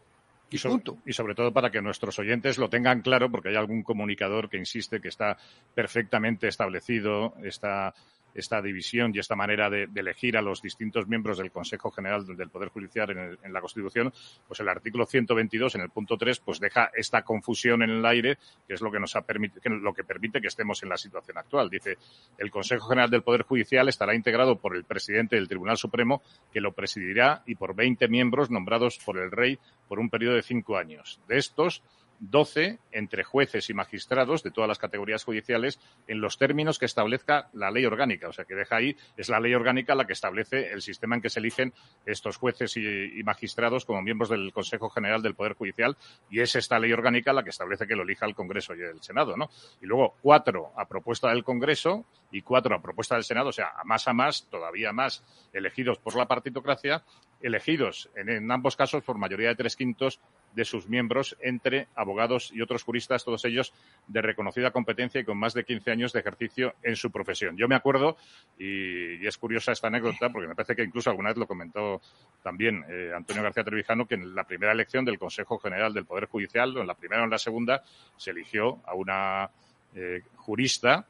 Y, 0.52 0.58
punto. 0.58 0.98
y 1.06 1.12
sobre 1.12 1.34
todo 1.34 1.52
para 1.52 1.70
que 1.70 1.80
nuestros 1.80 2.18
oyentes 2.18 2.58
lo 2.58 2.68
tengan 2.68 3.00
claro, 3.00 3.30
porque 3.30 3.48
hay 3.48 3.56
algún 3.56 3.82
comunicador 3.82 4.48
que 4.48 4.58
insiste 4.58 5.00
que 5.00 5.08
está 5.08 5.36
perfectamente 5.74 6.48
establecido, 6.48 7.34
está 7.42 7.94
esta 8.34 8.60
división 8.60 9.12
y 9.14 9.18
esta 9.18 9.36
manera 9.36 9.70
de, 9.70 9.88
elegir 9.94 10.36
a 10.36 10.42
los 10.42 10.62
distintos 10.62 11.06
miembros 11.06 11.38
del 11.38 11.50
Consejo 11.50 11.90
General 11.90 12.26
del 12.26 12.50
Poder 12.50 12.70
Judicial 12.70 13.38
en, 13.42 13.52
la 13.52 13.60
Constitución, 13.60 14.12
pues 14.46 14.60
el 14.60 14.68
artículo 14.68 15.06
122 15.06 15.74
en 15.74 15.82
el 15.82 15.90
punto 15.90 16.16
3 16.16 16.40
pues 16.40 16.58
deja 16.60 16.90
esta 16.94 17.22
confusión 17.22 17.82
en 17.82 17.90
el 17.90 18.04
aire, 18.06 18.38
que 18.66 18.74
es 18.74 18.80
lo 18.80 18.90
que 18.90 18.98
nos 18.98 19.14
ha 19.16 19.24
lo 19.64 19.94
que 19.94 20.04
permite 20.04 20.40
que 20.40 20.48
estemos 20.48 20.82
en 20.82 20.88
la 20.88 20.96
situación 20.96 21.38
actual. 21.38 21.70
Dice, 21.70 21.96
el 22.38 22.50
Consejo 22.50 22.88
General 22.88 23.10
del 23.10 23.22
Poder 23.22 23.42
Judicial 23.42 23.88
estará 23.88 24.14
integrado 24.14 24.56
por 24.56 24.76
el 24.76 24.84
presidente 24.84 25.36
del 25.36 25.48
Tribunal 25.48 25.76
Supremo, 25.76 26.22
que 26.52 26.60
lo 26.60 26.72
presidirá, 26.72 27.42
y 27.46 27.54
por 27.54 27.74
20 27.74 28.08
miembros 28.08 28.50
nombrados 28.50 28.98
por 29.04 29.18
el 29.18 29.30
rey 29.30 29.58
por 29.88 29.98
un 29.98 30.10
periodo 30.10 30.36
de 30.36 30.42
cinco 30.42 30.76
años. 30.76 31.20
De 31.28 31.38
estos, 31.38 31.82
12 32.22 32.78
entre 32.92 33.24
jueces 33.24 33.68
y 33.68 33.74
magistrados 33.74 34.44
de 34.44 34.52
todas 34.52 34.68
las 34.68 34.78
categorías 34.78 35.24
judiciales 35.24 35.80
en 36.06 36.20
los 36.20 36.38
términos 36.38 36.78
que 36.78 36.86
establezca 36.86 37.50
la 37.52 37.72
ley 37.72 37.84
orgánica. 37.84 38.28
O 38.28 38.32
sea, 38.32 38.44
que 38.44 38.54
deja 38.54 38.76
ahí, 38.76 38.96
es 39.16 39.28
la 39.28 39.40
ley 39.40 39.54
orgánica 39.54 39.96
la 39.96 40.06
que 40.06 40.12
establece 40.12 40.70
el 40.72 40.82
sistema 40.82 41.16
en 41.16 41.22
que 41.22 41.30
se 41.30 41.40
eligen 41.40 41.74
estos 42.06 42.36
jueces 42.36 42.76
y, 42.76 43.22
magistrados 43.24 43.84
como 43.84 44.02
miembros 44.02 44.28
del 44.28 44.52
Consejo 44.52 44.88
General 44.88 45.20
del 45.20 45.34
Poder 45.34 45.54
Judicial 45.54 45.96
y 46.30 46.40
es 46.40 46.54
esta 46.54 46.78
ley 46.78 46.92
orgánica 46.92 47.32
la 47.32 47.42
que 47.42 47.50
establece 47.50 47.88
que 47.88 47.96
lo 47.96 48.04
elija 48.04 48.26
el 48.26 48.36
Congreso 48.36 48.74
y 48.76 48.82
el 48.82 49.02
Senado, 49.02 49.36
¿no? 49.36 49.50
Y 49.80 49.86
luego 49.86 50.14
cuatro 50.22 50.72
a 50.76 50.86
propuesta 50.86 51.30
del 51.30 51.42
Congreso 51.42 52.04
y 52.30 52.42
cuatro 52.42 52.76
a 52.76 52.80
propuesta 52.80 53.16
del 53.16 53.24
Senado, 53.24 53.48
o 53.48 53.52
sea, 53.52 53.72
a 53.76 53.84
más 53.84 54.06
a 54.06 54.12
más, 54.12 54.46
todavía 54.48 54.92
más, 54.92 55.24
elegidos 55.52 55.98
por 55.98 56.16
la 56.16 56.26
partitocracia, 56.26 57.02
elegidos 57.40 58.08
en 58.14 58.50
ambos 58.50 58.76
casos 58.76 59.02
por 59.02 59.18
mayoría 59.18 59.48
de 59.48 59.56
tres 59.56 59.74
quintos 59.74 60.20
de 60.54 60.64
sus 60.64 60.88
miembros 60.88 61.36
entre 61.40 61.88
abogados 61.94 62.50
y 62.52 62.60
otros 62.60 62.82
juristas, 62.82 63.24
todos 63.24 63.44
ellos 63.44 63.72
de 64.06 64.22
reconocida 64.22 64.70
competencia 64.70 65.20
y 65.20 65.24
con 65.24 65.38
más 65.38 65.54
de 65.54 65.64
15 65.64 65.90
años 65.90 66.12
de 66.12 66.20
ejercicio 66.20 66.74
en 66.82 66.96
su 66.96 67.10
profesión. 67.10 67.56
Yo 67.56 67.68
me 67.68 67.74
acuerdo, 67.74 68.16
y, 68.58 69.26
es 69.26 69.38
curiosa 69.38 69.72
esta 69.72 69.88
anécdota, 69.88 70.30
porque 70.30 70.48
me 70.48 70.54
parece 70.54 70.76
que 70.76 70.82
incluso 70.82 71.10
alguna 71.10 71.30
vez 71.30 71.38
lo 71.38 71.46
comentó 71.46 72.00
también 72.42 72.84
eh, 72.88 73.12
Antonio 73.14 73.42
García 73.42 73.64
Trevijano, 73.64 74.06
que 74.06 74.14
en 74.14 74.34
la 74.34 74.44
primera 74.44 74.72
elección 74.72 75.04
del 75.04 75.18
Consejo 75.18 75.58
General 75.58 75.92
del 75.92 76.06
Poder 76.06 76.26
Judicial, 76.26 76.76
en 76.76 76.86
la 76.86 76.94
primera 76.94 77.22
o 77.22 77.24
en 77.24 77.30
la 77.30 77.38
segunda, 77.38 77.82
se 78.16 78.30
eligió 78.30 78.80
a 78.84 78.94
una 78.94 79.50
eh, 79.94 80.22
jurista 80.36 81.06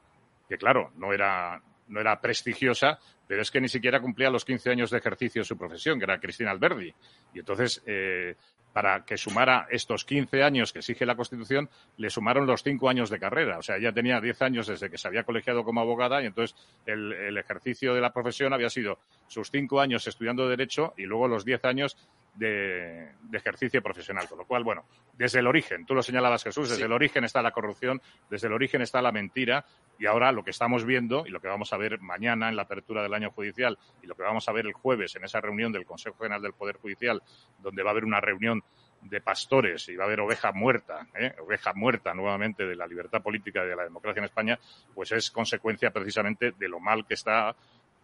que, 0.48 0.58
claro, 0.58 0.90
no 0.96 1.12
era, 1.12 1.60
no 1.88 2.00
era 2.00 2.20
prestigiosa, 2.20 2.98
pero 3.26 3.42
es 3.42 3.50
que 3.50 3.60
ni 3.60 3.68
siquiera 3.68 4.00
cumplía 4.00 4.30
los 4.30 4.44
15 4.44 4.70
años 4.70 4.90
de 4.90 4.98
ejercicio 4.98 5.42
de 5.42 5.46
su 5.46 5.56
profesión, 5.56 5.98
que 5.98 6.04
era 6.04 6.20
Cristina 6.20 6.50
Alberdi. 6.50 6.92
Y 7.34 7.38
entonces, 7.38 7.82
eh, 7.86 8.36
para 8.72 9.04
que 9.04 9.16
sumara 9.16 9.66
estos 9.70 10.04
15 10.04 10.42
años 10.42 10.72
que 10.72 10.78
exige 10.80 11.06
la 11.06 11.14
Constitución, 11.14 11.68
le 11.98 12.10
sumaron 12.10 12.46
los 12.46 12.62
5 12.62 12.88
años 12.88 13.10
de 13.10 13.18
carrera. 13.18 13.58
O 13.58 13.62
sea, 13.62 13.76
ella 13.76 13.92
tenía 13.92 14.20
10 14.20 14.42
años 14.42 14.66
desde 14.66 14.90
que 14.90 14.98
se 14.98 15.08
había 15.08 15.24
colegiado 15.24 15.64
como 15.64 15.80
abogada 15.80 16.22
y 16.22 16.26
entonces 16.26 16.56
el, 16.86 17.36
ejercicio 17.36 17.94
de 17.94 18.00
la 18.00 18.12
profesión 18.12 18.52
había 18.52 18.70
sido 18.70 18.98
sus 19.26 19.50
5 19.50 19.80
años 19.80 20.06
estudiando 20.06 20.48
Derecho 20.48 20.94
y 20.96 21.02
luego 21.04 21.28
los 21.28 21.44
10 21.44 21.64
años 21.64 21.96
de, 22.34 23.12
ejercicio 23.32 23.82
profesional. 23.82 24.28
Con 24.28 24.38
lo 24.38 24.46
cual, 24.46 24.64
bueno, 24.64 24.84
desde 25.14 25.40
el 25.40 25.46
origen, 25.46 25.86
tú 25.86 25.94
lo 25.94 26.02
señalabas 26.02 26.44
Jesús, 26.44 26.68
desde 26.70 26.84
el 26.84 26.92
origen 26.92 27.24
está 27.24 27.42
la 27.42 27.50
corrupción, 27.50 28.00
desde 28.30 28.46
el 28.48 28.52
origen 28.52 28.82
está 28.82 29.02
la 29.02 29.12
mentira 29.12 29.64
y 29.98 30.06
ahora 30.06 30.32
lo 30.32 30.44
que 30.44 30.50
estamos 30.50 30.84
viendo 30.84 31.26
y 31.26 31.30
lo 31.30 31.40
que 31.40 31.48
vamos 31.48 31.72
a 31.72 31.76
ver 31.76 32.00
mañana 32.00 32.48
en 32.48 32.56
la 32.56 32.62
apertura 32.62 33.02
del 33.02 33.14
año 33.14 33.30
judicial 33.30 33.78
y 34.02 34.06
lo 34.06 34.14
que 34.14 34.22
vamos 34.22 34.48
a 34.48 34.52
ver 34.52 34.66
el 34.66 34.72
jueves 34.72 35.16
en 35.16 35.24
esa 35.24 35.40
reunión 35.40 35.72
del 35.72 35.86
Consejo 35.86 36.16
General 36.16 36.42
del 36.42 36.52
Poder 36.52 36.76
Judicial, 36.76 37.22
donde 37.60 37.82
va 37.82 37.90
a 37.90 37.92
haber 37.92 38.04
una 38.04 38.20
reunión 38.20 38.62
de 39.02 39.20
pastores 39.20 39.88
y 39.88 39.96
va 39.96 40.04
a 40.04 40.06
haber 40.06 40.20
oveja 40.20 40.52
muerta, 40.52 41.06
¿eh? 41.14 41.34
oveja 41.40 41.72
muerta 41.74 42.14
nuevamente 42.14 42.66
de 42.66 42.76
la 42.76 42.86
libertad 42.86 43.22
política 43.22 43.64
y 43.64 43.68
de 43.68 43.76
la 43.76 43.84
democracia 43.84 44.20
en 44.20 44.26
España, 44.26 44.58
pues 44.94 45.10
es 45.12 45.30
consecuencia 45.30 45.90
precisamente 45.90 46.52
de 46.52 46.68
lo 46.68 46.78
mal 46.78 47.04
que 47.06 47.14
está 47.14 47.54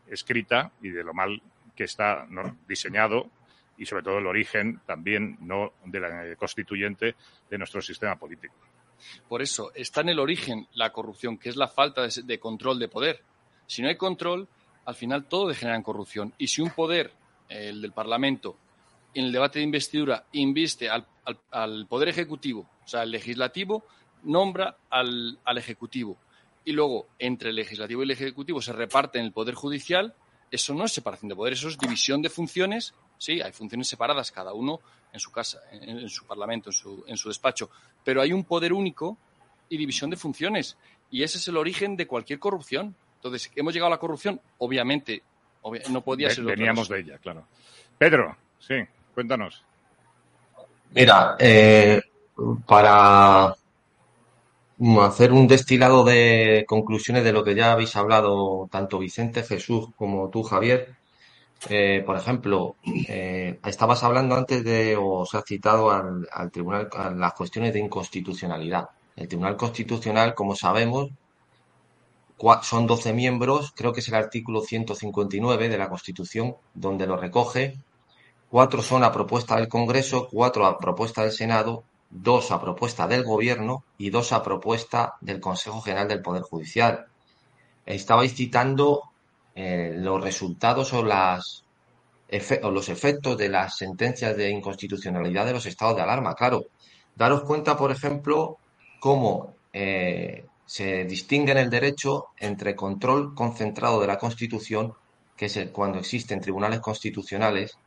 escrita 0.09 0.73
y 0.83 0.89
de 0.89 1.05
lo 1.05 1.15
mal 1.15 1.41
que 1.77 1.85
está 1.85 2.27
diseñado 2.67 3.31
y 3.79 3.87
sobre 3.87 4.03
todo 4.03 4.19
el 4.19 4.27
origen 4.27 4.81
también 4.85 5.39
no 5.41 5.73
de 5.85 6.01
la 6.01 6.37
constituyente 6.37 7.15
de 7.49 7.59
nuestro 7.59 7.81
sistema 7.81 8.17
político. 8.17 8.55
Por 9.29 9.43
eso 9.43 9.71
está 9.75 10.01
en 10.01 10.11
el 10.11 10.19
origen 10.19 10.67
la 10.75 10.93
corrupción, 10.93 11.39
que 11.39 11.49
es 11.49 11.57
la 11.57 11.69
falta 11.69 12.07
de, 12.07 12.39
control 12.41 12.79
de 12.79 12.89
poder. 12.89 13.23
Si 13.67 13.81
no 13.81 13.89
hay 13.89 13.97
control, 13.97 14.49
al 14.85 14.95
final 14.95 15.27
todo 15.27 15.49
degenera 15.49 15.77
en 15.77 15.83
corrupción. 15.83 16.35
Y 16.39 16.49
si 16.49 16.63
un 16.63 16.71
poder, 16.71 17.13
el 17.49 17.81
del 17.81 17.93
Parlamento, 17.93 18.57
en 19.15 19.27
el 19.27 19.33
debate 19.33 19.61
de 19.61 19.65
investidura 19.65 20.25
inviste 20.33 20.89
al, 20.91 21.07
poder 21.89 22.09
ejecutivo, 22.09 22.69
o 22.85 22.89
sea, 22.89 23.03
el 23.03 23.11
legislativo 23.11 23.85
nombra 24.25 24.77
al, 24.91 25.39
al 25.45 25.59
ejecutivo, 25.59 26.19
y 26.65 26.73
luego 26.73 27.09
entre 27.19 27.51
el 27.51 27.57
legislativo 27.57 28.03
y 28.03 28.05
el 28.05 28.11
ejecutivo 28.11 28.61
se 28.61 28.73
reparten 28.73 29.25
el 29.25 29.33
poder 29.33 29.55
judicial, 29.55 30.15
eso 30.51 30.75
no 30.75 30.85
es 30.85 30.93
separación 30.93 31.29
de 31.29 31.37
poder, 31.37 31.53
eso 31.53 31.69
es 31.69 31.79
división 31.79 32.23
de 32.23 32.31
funciones 32.31 32.95
Sí, 33.19 33.41
hay 33.41 33.53
funciones 33.53 33.89
separadas, 33.89 34.31
cada 34.31 34.53
uno 34.53 34.81
en 35.13 35.21
su 35.21 35.33
casa, 35.33 35.61
en, 35.73 36.09
su 36.09 36.25
parlamento, 36.25 36.71
en 36.71 36.73
su, 36.73 37.05
en 37.07 37.17
su 37.17 37.29
despacho, 37.29 37.69
pero 38.05 38.23
hay 38.23 38.33
un 38.33 38.45
poder 38.45 38.73
único 38.73 39.19
y 39.69 39.77
división 39.77 40.09
de 40.09 40.17
funciones. 40.17 40.77
Y 41.11 41.23
ese 41.23 41.39
es 41.39 41.49
el 41.49 41.57
origen 41.57 41.97
de 41.97 42.07
cualquier 42.07 42.39
corrupción. 42.39 42.95
Entonces, 43.17 43.51
¿hemos 43.57 43.75
llegado 43.75 43.89
a 43.89 43.97
la 43.97 43.99
corrupción? 43.99 44.41
Obviamente, 44.59 45.23
no 45.91 46.03
podía 46.03 46.31
ser. 46.31 46.45
Veníamos 46.45 46.89
de 46.89 47.01
ella, 47.01 47.19
claro. 47.19 47.47
Pedro, 47.99 48.37
sí, 48.61 48.77
cuéntanos. 49.15 49.65
Mira, 50.95 51.37
eh, 51.39 52.01
para, 52.67 53.55
hacer 55.03 55.33
un 55.33 55.49
destilado 55.49 56.05
de 56.05 56.65
conclusiones 56.69 57.25
de 57.25 57.33
lo 57.33 57.45
que 57.45 57.55
ya 57.55 57.73
habéis 57.73 57.97
hablado 57.97 58.69
tanto 58.71 58.99
Vicente, 58.99 59.43
Jesús 59.43 59.89
como 59.97 60.31
tú, 60.31 60.43
Javier. 60.43 60.97
Eh, 61.69 62.03
por 62.07 62.17
ejemplo, 62.17 62.77
eh, 63.09 63.59
estabas 63.65 64.05
hablando 64.05 64.37
antes 64.37 64.63
de, 64.65 64.97
o 64.97 65.27
se 65.27 65.39
ha 65.39 65.43
citado 65.43 65.91
al, 65.91 66.29
al 66.33 66.51
tribunal, 66.53 66.89
las 67.17 67.35
cuestiones 67.35 67.73
de 67.73 67.81
inconstitucionalidad. 67.81 68.91
El 69.17 69.27
Tribunal 69.27 69.57
Constitucional, 69.57 70.35
como 70.35 70.55
sabemos, 70.55 71.09
son 72.63 72.87
12 72.87 73.13
miembros, 73.13 73.73
creo 73.75 73.93
que 73.93 73.99
es 74.01 74.09
el 74.09 74.15
artículo 74.15 74.61
159 74.61 75.69
de 75.69 75.79
la 75.79 75.89
Constitución, 75.89 76.57
donde 76.73 77.07
lo 77.07 77.17
recoge. 77.17 77.79
Cuatro 78.49 78.81
son 78.81 79.03
a 79.03 79.11
propuesta 79.11 79.57
del 79.57 79.69
Congreso, 79.69 80.29
cuatro 80.31 80.67
a 80.67 80.79
propuesta 80.79 81.23
del 81.23 81.33
Senado, 81.33 81.83
dos 82.11 82.51
a 82.51 82.61
propuesta 82.61 83.07
del 83.07 83.25
Gobierno 83.25 83.85
y 83.99 84.11
dos 84.11 84.33
a 84.33 84.43
propuesta 84.43 85.17
del 85.21 85.41
Consejo 85.41 85.81
General 85.81 86.09
del 86.09 86.23
Poder 86.23 86.43
Judicial. 86.43 87.07
Estabais 87.85 88.35
citando 88.35 89.03
eh, 89.55 89.93
los 89.97 90.23
resultados 90.23 90.93
o, 90.93 91.03
las, 91.03 91.65
o 92.63 92.71
los 92.71 92.89
efectos 92.89 93.37
de 93.37 93.49
las 93.49 93.77
sentencias 93.77 94.37
de 94.37 94.51
inconstitucionalidad 94.51 95.47
de 95.47 95.53
los 95.53 95.67
estados 95.67 95.97
de 95.97 96.03
alarma. 96.03 96.35
Claro, 96.35 96.67
daros 97.15 97.43
cuenta, 97.43 97.77
por 97.77 97.91
ejemplo, 97.91 98.59
cómo 99.01 99.55
eh, 99.73 100.47
se 100.65 101.05
distingue 101.05 101.53
en 101.53 101.59
el 101.59 101.71
derecho 101.71 102.27
entre 102.37 102.77
control 102.77 103.35
concentrado 103.35 104.01
de 104.01 104.07
la 104.07 104.19
Constitución, 104.19 104.95
que 105.37 105.47
es 105.47 105.59
cuando 105.73 105.99
existen 105.99 106.41
tribunales 106.41 106.81
constitucionales, 106.81 107.79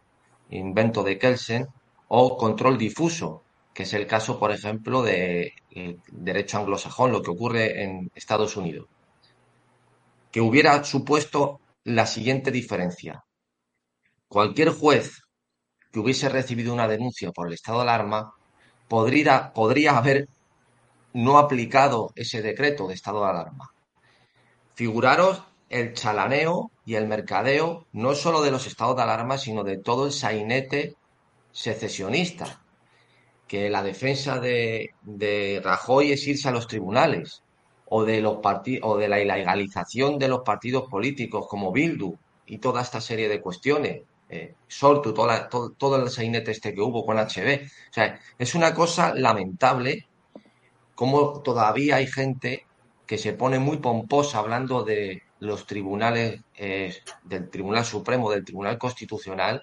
invento 0.49 1.03
de 1.03 1.17
Kelsen, 1.17 1.67
o 2.07 2.37
control 2.37 2.77
difuso, 2.77 3.43
que 3.73 3.83
es 3.83 3.93
el 3.93 4.07
caso, 4.07 4.39
por 4.39 4.51
ejemplo, 4.51 5.01
de 5.01 5.53
eh, 5.71 5.97
derecho 6.11 6.57
anglosajón, 6.57 7.11
lo 7.11 7.21
que 7.21 7.31
ocurre 7.31 7.83
en 7.83 8.11
Estados 8.15 8.57
Unidos, 8.57 8.87
que 10.31 10.41
hubiera 10.41 10.83
supuesto 10.83 11.61
la 11.83 12.05
siguiente 12.05 12.51
diferencia. 12.51 13.23
Cualquier 14.27 14.69
juez 14.69 15.21
que 15.91 15.99
hubiese 15.99 16.29
recibido 16.29 16.73
una 16.73 16.87
denuncia 16.87 17.31
por 17.31 17.47
el 17.47 17.53
estado 17.53 17.79
de 17.79 17.83
alarma 17.83 18.33
podría, 18.87 19.51
podría 19.53 19.97
haber 19.97 20.27
no 21.13 21.37
aplicado 21.37 22.11
ese 22.15 22.41
decreto 22.41 22.87
de 22.87 22.93
estado 22.93 23.23
de 23.23 23.29
alarma. 23.29 23.71
Figuraros 24.73 25.43
el 25.69 25.93
chalaneo 25.93 26.71
y 26.85 26.95
el 26.95 27.07
mercadeo 27.07 27.87
no 27.93 28.15
solo 28.15 28.41
de 28.41 28.51
los 28.51 28.67
estados 28.67 28.95
de 28.95 29.03
alarma, 29.03 29.37
sino 29.37 29.63
de 29.63 29.77
todo 29.77 30.05
el 30.05 30.11
sainete 30.11 30.95
secesionista, 31.51 32.61
que 33.51 33.69
la 33.69 33.83
defensa 33.83 34.39
de, 34.39 34.91
de 35.01 35.59
Rajoy 35.61 36.13
es 36.13 36.25
irse 36.25 36.47
a 36.47 36.53
los 36.53 36.67
tribunales, 36.67 37.43
o 37.89 38.05
de, 38.05 38.21
los 38.21 38.37
o 38.81 38.97
de 38.97 39.09
la 39.09 39.19
ilegalización 39.19 40.17
de 40.17 40.29
los 40.29 40.39
partidos 40.43 40.89
políticos 40.89 41.47
como 41.49 41.73
Bildu 41.73 42.15
y 42.45 42.59
toda 42.59 42.81
esta 42.81 43.01
serie 43.01 43.27
de 43.27 43.41
cuestiones. 43.41 44.03
Eh, 44.29 44.55
Sortu, 44.69 45.13
toda 45.13 45.49
todo, 45.49 45.71
todo 45.71 46.01
el 46.01 46.09
sainete 46.09 46.51
este 46.51 46.73
que 46.73 46.79
hubo 46.79 47.05
con 47.05 47.17
HB. 47.17 47.65
O 47.89 47.93
sea, 47.93 48.17
es 48.39 48.55
una 48.55 48.73
cosa 48.73 49.13
lamentable 49.13 50.07
cómo 50.95 51.41
todavía 51.41 51.97
hay 51.97 52.07
gente 52.07 52.65
que 53.05 53.17
se 53.17 53.33
pone 53.33 53.59
muy 53.59 53.79
pomposa 53.79 54.39
hablando 54.39 54.85
de 54.85 55.23
los 55.41 55.67
tribunales, 55.67 56.39
eh, 56.55 56.95
del 57.25 57.49
Tribunal 57.49 57.83
Supremo, 57.83 58.31
del 58.31 58.45
Tribunal 58.45 58.77
Constitucional, 58.77 59.61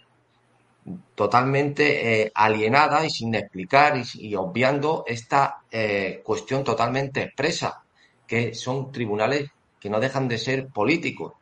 totalmente 1.15 2.23
eh, 2.23 2.33
alienada 2.35 3.05
y 3.05 3.11
sin 3.11 3.35
explicar 3.35 4.01
y, 4.15 4.35
obviando 4.35 5.05
esta 5.07 5.63
eh, 5.71 6.21
cuestión 6.25 6.65
totalmente 6.65 7.23
expresa, 7.23 7.83
que 8.27 8.55
son 8.55 8.93
tribunales 8.93 9.51
que 9.81 9.91
no 9.91 10.01
dejan 10.01 10.29
de 10.29 10.39
ser 10.39 10.69
políticos, 10.69 11.35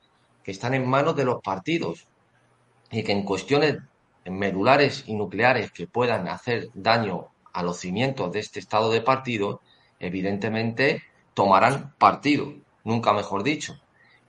que 0.42 0.52
están 0.52 0.74
en 0.74 0.88
manos 0.88 1.16
de 1.16 1.24
los 1.24 1.42
partidos 1.42 2.06
y 2.90 3.02
que 3.02 3.12
en 3.12 3.24
cuestiones 3.24 3.78
medulares 4.24 5.04
y 5.06 5.14
nucleares 5.14 5.70
que 5.72 5.86
puedan 5.86 6.28
hacer 6.28 6.68
daño 6.74 7.28
a 7.52 7.62
los 7.62 7.78
cimientos 7.78 8.32
de 8.32 8.40
este 8.40 8.60
estado 8.60 8.90
de 8.90 9.00
partido, 9.00 9.60
evidentemente 9.98 11.02
tomarán 11.34 11.94
partido, 11.98 12.52
nunca 12.84 13.12
mejor 13.12 13.42
dicho. 13.42 13.80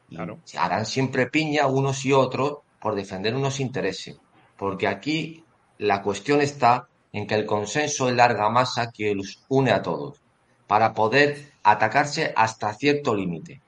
Y 0.10 0.18
harán 0.58 0.86
siempre 0.86 1.28
piña 1.28 1.68
unos 1.68 2.06
y 2.06 2.14
otros 2.14 2.60
por 2.80 2.96
defender 2.96 3.36
unos 3.36 3.60
intereses. 3.60 4.18
Porque 4.58 4.88
aquí 4.88 5.44
la 5.78 6.02
cuestión 6.02 6.42
está 6.42 6.88
en 7.14 7.28
que 7.28 7.36
el 7.36 7.46
consenso 7.46 8.10
es 8.10 8.16
larga 8.16 8.50
masa 8.50 8.92
que 8.92 9.16
los 9.16 9.44
une 9.48 9.72
a 9.72 9.82
todos, 9.82 10.22
para 10.68 10.94
poder 10.94 11.52
atacarse 11.64 12.34
hasta 12.36 12.74
cierto 12.74 13.16
límite. 13.16 13.62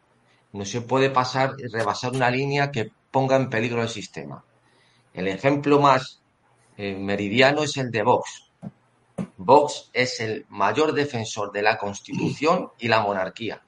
No 0.51 0.65
se 0.65 0.81
puede 0.81 1.09
pasar 1.09 1.53
y 1.57 1.67
rebasar 1.67 2.13
una 2.13 2.29
línea 2.29 2.71
que 2.71 2.91
ponga 3.11 3.35
en 3.35 3.49
peligro 3.49 3.81
el 3.81 3.89
sistema. 3.89 4.43
El 5.13 5.27
ejemplo 5.27 5.79
más 5.79 6.21
eh, 6.77 6.95
meridiano 6.95 7.63
es 7.63 7.77
el 7.77 7.91
de 7.91 8.03
Vox. 8.03 8.51
Vox 9.37 9.89
es 9.93 10.19
el 10.19 10.45
mayor 10.49 10.93
defensor 10.93 11.51
de 11.51 11.61
la 11.61 11.77
Constitución 11.77 12.71
y 12.79 12.87
la 12.87 13.01
monarquía, 13.01 13.61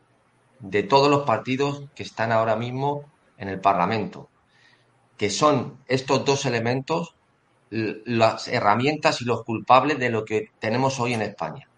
de 0.60 0.84
todos 0.84 1.10
los 1.10 1.24
partidos 1.24 1.84
que 1.96 2.04
están 2.04 2.32
ahora 2.32 2.56
mismo 2.56 3.06
en 3.38 3.50
el 3.50 3.60
Parlamento, 3.60 4.30
que 5.22 5.30
son 5.30 5.78
estos 5.88 6.26
dos 6.26 6.48
elementos 6.48 7.14
las 7.70 8.48
herramientas 8.48 9.22
y 9.22 9.26
los 9.26 9.44
culpables 9.44 10.00
de 10.00 10.10
lo 10.10 10.26
que 10.26 10.50
tenemos 10.58 11.00
hoy 11.00 11.14
en 11.14 11.22
España. 11.22 11.70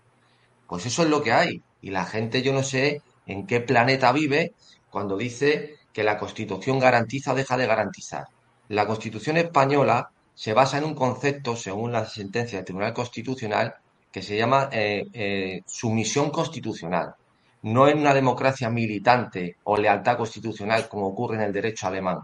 Pues 0.65 0.85
eso 0.85 1.03
es 1.03 1.09
lo 1.09 1.21
que 1.21 1.33
hay. 1.33 1.61
Y 1.81 1.89
la 1.89 2.05
gente, 2.05 2.41
yo 2.41 2.53
no 2.53 2.63
sé 2.63 3.01
en 3.25 3.45
qué 3.45 3.59
planeta 3.59 4.13
vive 4.13 4.53
cuando 4.89 5.17
dice 5.17 5.75
que 5.91 6.05
la 6.05 6.17
Constitución 6.17 6.79
garantiza 6.79 7.33
o 7.33 7.35
deja 7.35 7.57
de 7.57 7.67
garantizar. 7.67 8.27
La 8.69 8.87
Constitución 8.87 9.35
española 9.35 10.11
se 10.33 10.53
basa 10.53 10.77
en 10.77 10.85
un 10.85 10.95
concepto, 10.95 11.57
según 11.57 11.91
la 11.91 12.05
sentencia 12.05 12.59
del 12.59 12.65
Tribunal 12.65 12.93
Constitucional, 12.93 13.75
que 14.09 14.21
se 14.21 14.37
llama 14.37 14.69
eh, 14.71 15.03
eh, 15.11 15.63
sumisión 15.65 16.29
constitucional. 16.29 17.15
No 17.63 17.89
en 17.89 17.99
una 17.99 18.13
democracia 18.13 18.69
militante 18.69 19.57
o 19.65 19.75
lealtad 19.75 20.15
constitucional 20.15 20.87
como 20.87 21.07
ocurre 21.07 21.35
en 21.35 21.41
el 21.41 21.51
derecho 21.51 21.87
alemán. 21.87 22.19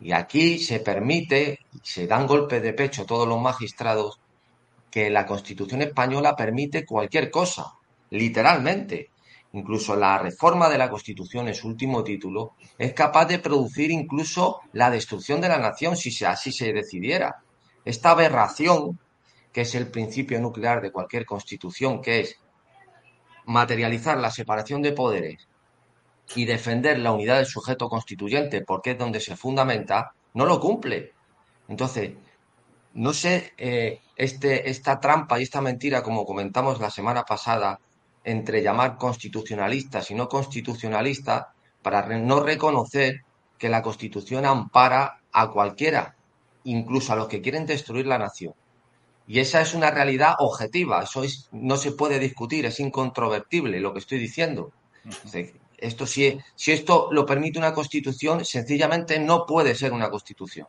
Y 0.00 0.12
aquí 0.12 0.58
se 0.58 0.80
permite, 0.80 1.60
se 1.82 2.06
dan 2.06 2.26
golpes 2.26 2.62
de 2.62 2.72
pecho 2.72 3.04
todos 3.04 3.26
los 3.26 3.40
magistrados, 3.40 4.20
que 4.90 5.10
la 5.10 5.26
Constitución 5.26 5.82
española 5.82 6.36
permite 6.36 6.86
cualquier 6.86 7.30
cosa, 7.30 7.74
literalmente. 8.10 9.10
Incluso 9.52 9.96
la 9.96 10.18
reforma 10.18 10.68
de 10.68 10.78
la 10.78 10.90
Constitución 10.90 11.48
en 11.48 11.54
su 11.54 11.68
último 11.68 12.04
título 12.04 12.52
es 12.76 12.92
capaz 12.92 13.26
de 13.26 13.38
producir 13.38 13.90
incluso 13.90 14.60
la 14.72 14.90
destrucción 14.90 15.40
de 15.40 15.48
la 15.48 15.58
nación 15.58 15.96
si 15.96 16.24
así 16.24 16.52
se 16.52 16.72
decidiera. 16.72 17.42
Esta 17.84 18.10
aberración 18.10 18.98
que 19.52 19.62
es 19.62 19.74
el 19.74 19.88
principio 19.90 20.40
nuclear 20.40 20.80
de 20.80 20.92
cualquier 20.92 21.24
constitución, 21.24 22.00
que 22.00 22.20
es 22.20 22.38
materializar 23.46 24.18
la 24.18 24.30
separación 24.30 24.82
de 24.82 24.92
poderes 24.92 25.48
y 26.34 26.44
defender 26.44 26.98
la 26.98 27.12
unidad 27.12 27.36
del 27.36 27.46
sujeto 27.46 27.88
constituyente, 27.88 28.62
porque 28.62 28.92
es 28.92 28.98
donde 28.98 29.20
se 29.20 29.36
fundamenta, 29.36 30.12
no 30.34 30.44
lo 30.46 30.60
cumple. 30.60 31.12
Entonces, 31.68 32.12
no 32.94 33.12
sé, 33.12 33.52
eh, 33.56 34.00
este, 34.16 34.70
esta 34.70 35.00
trampa 35.00 35.38
y 35.38 35.44
esta 35.44 35.60
mentira, 35.60 36.02
como 36.02 36.24
comentamos 36.24 36.80
la 36.80 36.90
semana 36.90 37.24
pasada, 37.24 37.80
entre 38.24 38.62
llamar 38.62 38.98
constitucionalistas 38.98 40.10
y 40.10 40.14
no 40.14 40.28
constitucionalistas, 40.28 41.46
para 41.82 42.06
no 42.18 42.40
reconocer 42.40 43.22
que 43.56 43.68
la 43.68 43.82
Constitución 43.82 44.44
ampara 44.44 45.20
a 45.32 45.50
cualquiera, 45.50 46.16
incluso 46.64 47.12
a 47.12 47.16
los 47.16 47.28
que 47.28 47.40
quieren 47.40 47.66
destruir 47.66 48.06
la 48.06 48.18
nación. 48.18 48.54
Y 49.26 49.40
esa 49.40 49.60
es 49.60 49.74
una 49.74 49.90
realidad 49.90 50.34
objetiva, 50.38 51.02
eso 51.02 51.22
no 51.52 51.76
se 51.76 51.92
puede 51.92 52.18
discutir, 52.18 52.66
es 52.66 52.80
incontrovertible 52.80 53.80
lo 53.80 53.92
que 53.92 53.98
estoy 54.00 54.18
diciendo. 54.18 54.72
Esto, 55.78 56.06
si, 56.06 56.38
si 56.56 56.72
esto 56.72 57.08
lo 57.12 57.24
permite 57.24 57.58
una 57.58 57.72
constitución, 57.72 58.44
sencillamente 58.44 59.18
no 59.18 59.46
puede 59.46 59.74
ser 59.74 59.92
una 59.92 60.10
constitución. 60.10 60.66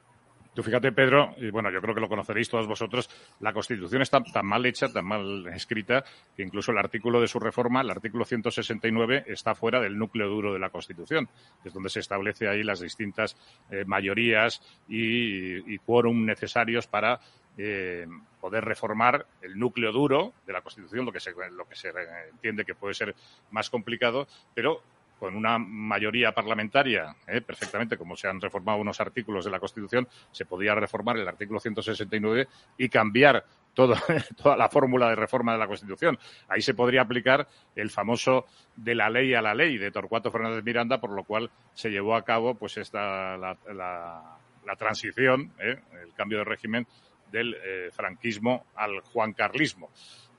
Tú 0.53 0.63
fíjate, 0.63 0.91
Pedro, 0.91 1.35
y 1.37 1.51
bueno, 1.51 1.71
yo 1.71 1.79
creo 1.79 1.95
que 1.95 2.01
lo 2.01 2.09
conoceréis 2.09 2.49
todos 2.49 2.67
vosotros, 2.67 3.09
la 3.39 3.53
Constitución 3.53 4.01
está 4.01 4.21
tan 4.21 4.45
mal 4.45 4.65
hecha, 4.65 4.91
tan 4.91 5.05
mal 5.05 5.47
escrita, 5.53 6.03
que 6.35 6.43
incluso 6.43 6.71
el 6.71 6.79
artículo 6.79 7.21
de 7.21 7.27
su 7.27 7.39
reforma, 7.39 7.81
el 7.81 7.89
artículo 7.89 8.25
169, 8.25 9.25
está 9.27 9.55
fuera 9.55 9.79
del 9.79 9.97
núcleo 9.97 10.27
duro 10.27 10.51
de 10.51 10.59
la 10.59 10.69
Constitución, 10.69 11.29
que 11.61 11.69
es 11.69 11.73
donde 11.73 11.89
se 11.89 11.99
establece 11.99 12.49
ahí 12.49 12.63
las 12.63 12.81
distintas 12.81 13.37
eh, 13.69 13.85
mayorías 13.85 14.61
y, 14.89 15.73
y 15.73 15.77
quórum 15.77 16.25
necesarios 16.25 16.87
para 16.87 17.21
eh, 17.61 18.07
poder 18.39 18.63
reformar 18.63 19.25
el 19.41 19.59
núcleo 19.59 19.91
duro 19.91 20.33
de 20.47 20.53
la 20.53 20.61
Constitución, 20.61 21.05
lo 21.05 21.11
que, 21.11 21.19
se, 21.19 21.33
lo 21.51 21.67
que 21.67 21.75
se 21.75 21.91
entiende 22.31 22.63
que 22.63 22.73
puede 22.73 22.93
ser 22.93 23.13
más 23.51 23.69
complicado, 23.69 24.27
pero 24.53 24.81
con 25.19 25.35
una 25.35 25.57
mayoría 25.57 26.31
parlamentaria, 26.31 27.15
¿eh? 27.27 27.41
perfectamente, 27.41 27.97
como 27.97 28.15
se 28.15 28.27
han 28.27 28.39
reformado 28.39 28.79
unos 28.79 28.99
artículos 29.01 29.45
de 29.45 29.51
la 29.51 29.59
Constitución, 29.59 30.07
se 30.31 30.45
podría 30.45 30.73
reformar 30.75 31.17
el 31.17 31.27
artículo 31.27 31.59
169 31.59 32.47
y 32.77 32.89
cambiar 32.89 33.43
toda 33.73 34.57
la 34.57 34.69
fórmula 34.69 35.09
de 35.09 35.15
reforma 35.15 35.53
de 35.53 35.59
la 35.59 35.67
Constitución. 35.67 36.17
Ahí 36.47 36.61
se 36.61 36.73
podría 36.73 37.01
aplicar 37.01 37.47
el 37.75 37.89
famoso 37.89 38.45
de 38.75 38.95
la 38.95 39.09
ley 39.09 39.33
a 39.33 39.41
la 39.41 39.53
ley 39.53 39.77
de 39.77 39.91
Torcuato 39.91 40.31
Fernández 40.31 40.63
Miranda, 40.63 40.99
por 40.99 41.11
lo 41.11 41.23
cual 41.23 41.49
se 41.73 41.89
llevó 41.89 42.15
a 42.15 42.23
cabo 42.23 42.55
pues 42.55 42.77
esta 42.77 43.37
la, 43.37 43.57
la, 43.73 44.75
transición, 44.77 45.53
¿eh? 45.59 45.79
el 46.03 46.13
cambio 46.13 46.39
de 46.39 46.43
régimen 46.43 46.87
del 47.31 47.55
eh, 47.55 47.89
franquismo 47.91 48.65
al 48.75 48.99
juancarlismo. 49.01 49.89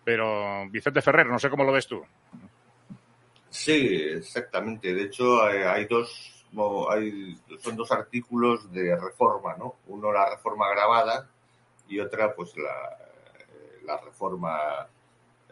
Pero 0.04 0.68
Vicente 0.70 1.02
Ferrer, 1.02 1.26
no 1.26 1.38
sé 1.38 1.50
cómo 1.50 1.64
lo 1.64 1.72
ves 1.72 1.86
tú. 1.86 2.04
Sí, 3.50 3.88
exactamente. 4.14 4.94
De 4.94 5.02
hecho, 5.02 5.42
hay, 5.42 5.84
dos, 5.86 6.46
hay, 6.88 7.36
son 7.58 7.76
dos 7.76 7.90
artículos 7.90 8.72
de 8.72 8.96
reforma, 8.96 9.56
¿no? 9.56 9.76
Uno 9.88 10.12
la 10.12 10.30
reforma 10.30 10.70
grabada 10.70 11.28
y 11.88 11.98
otra, 11.98 12.32
pues 12.34 12.56
la, 12.56 12.96
la 13.84 14.00
reforma 14.00 14.86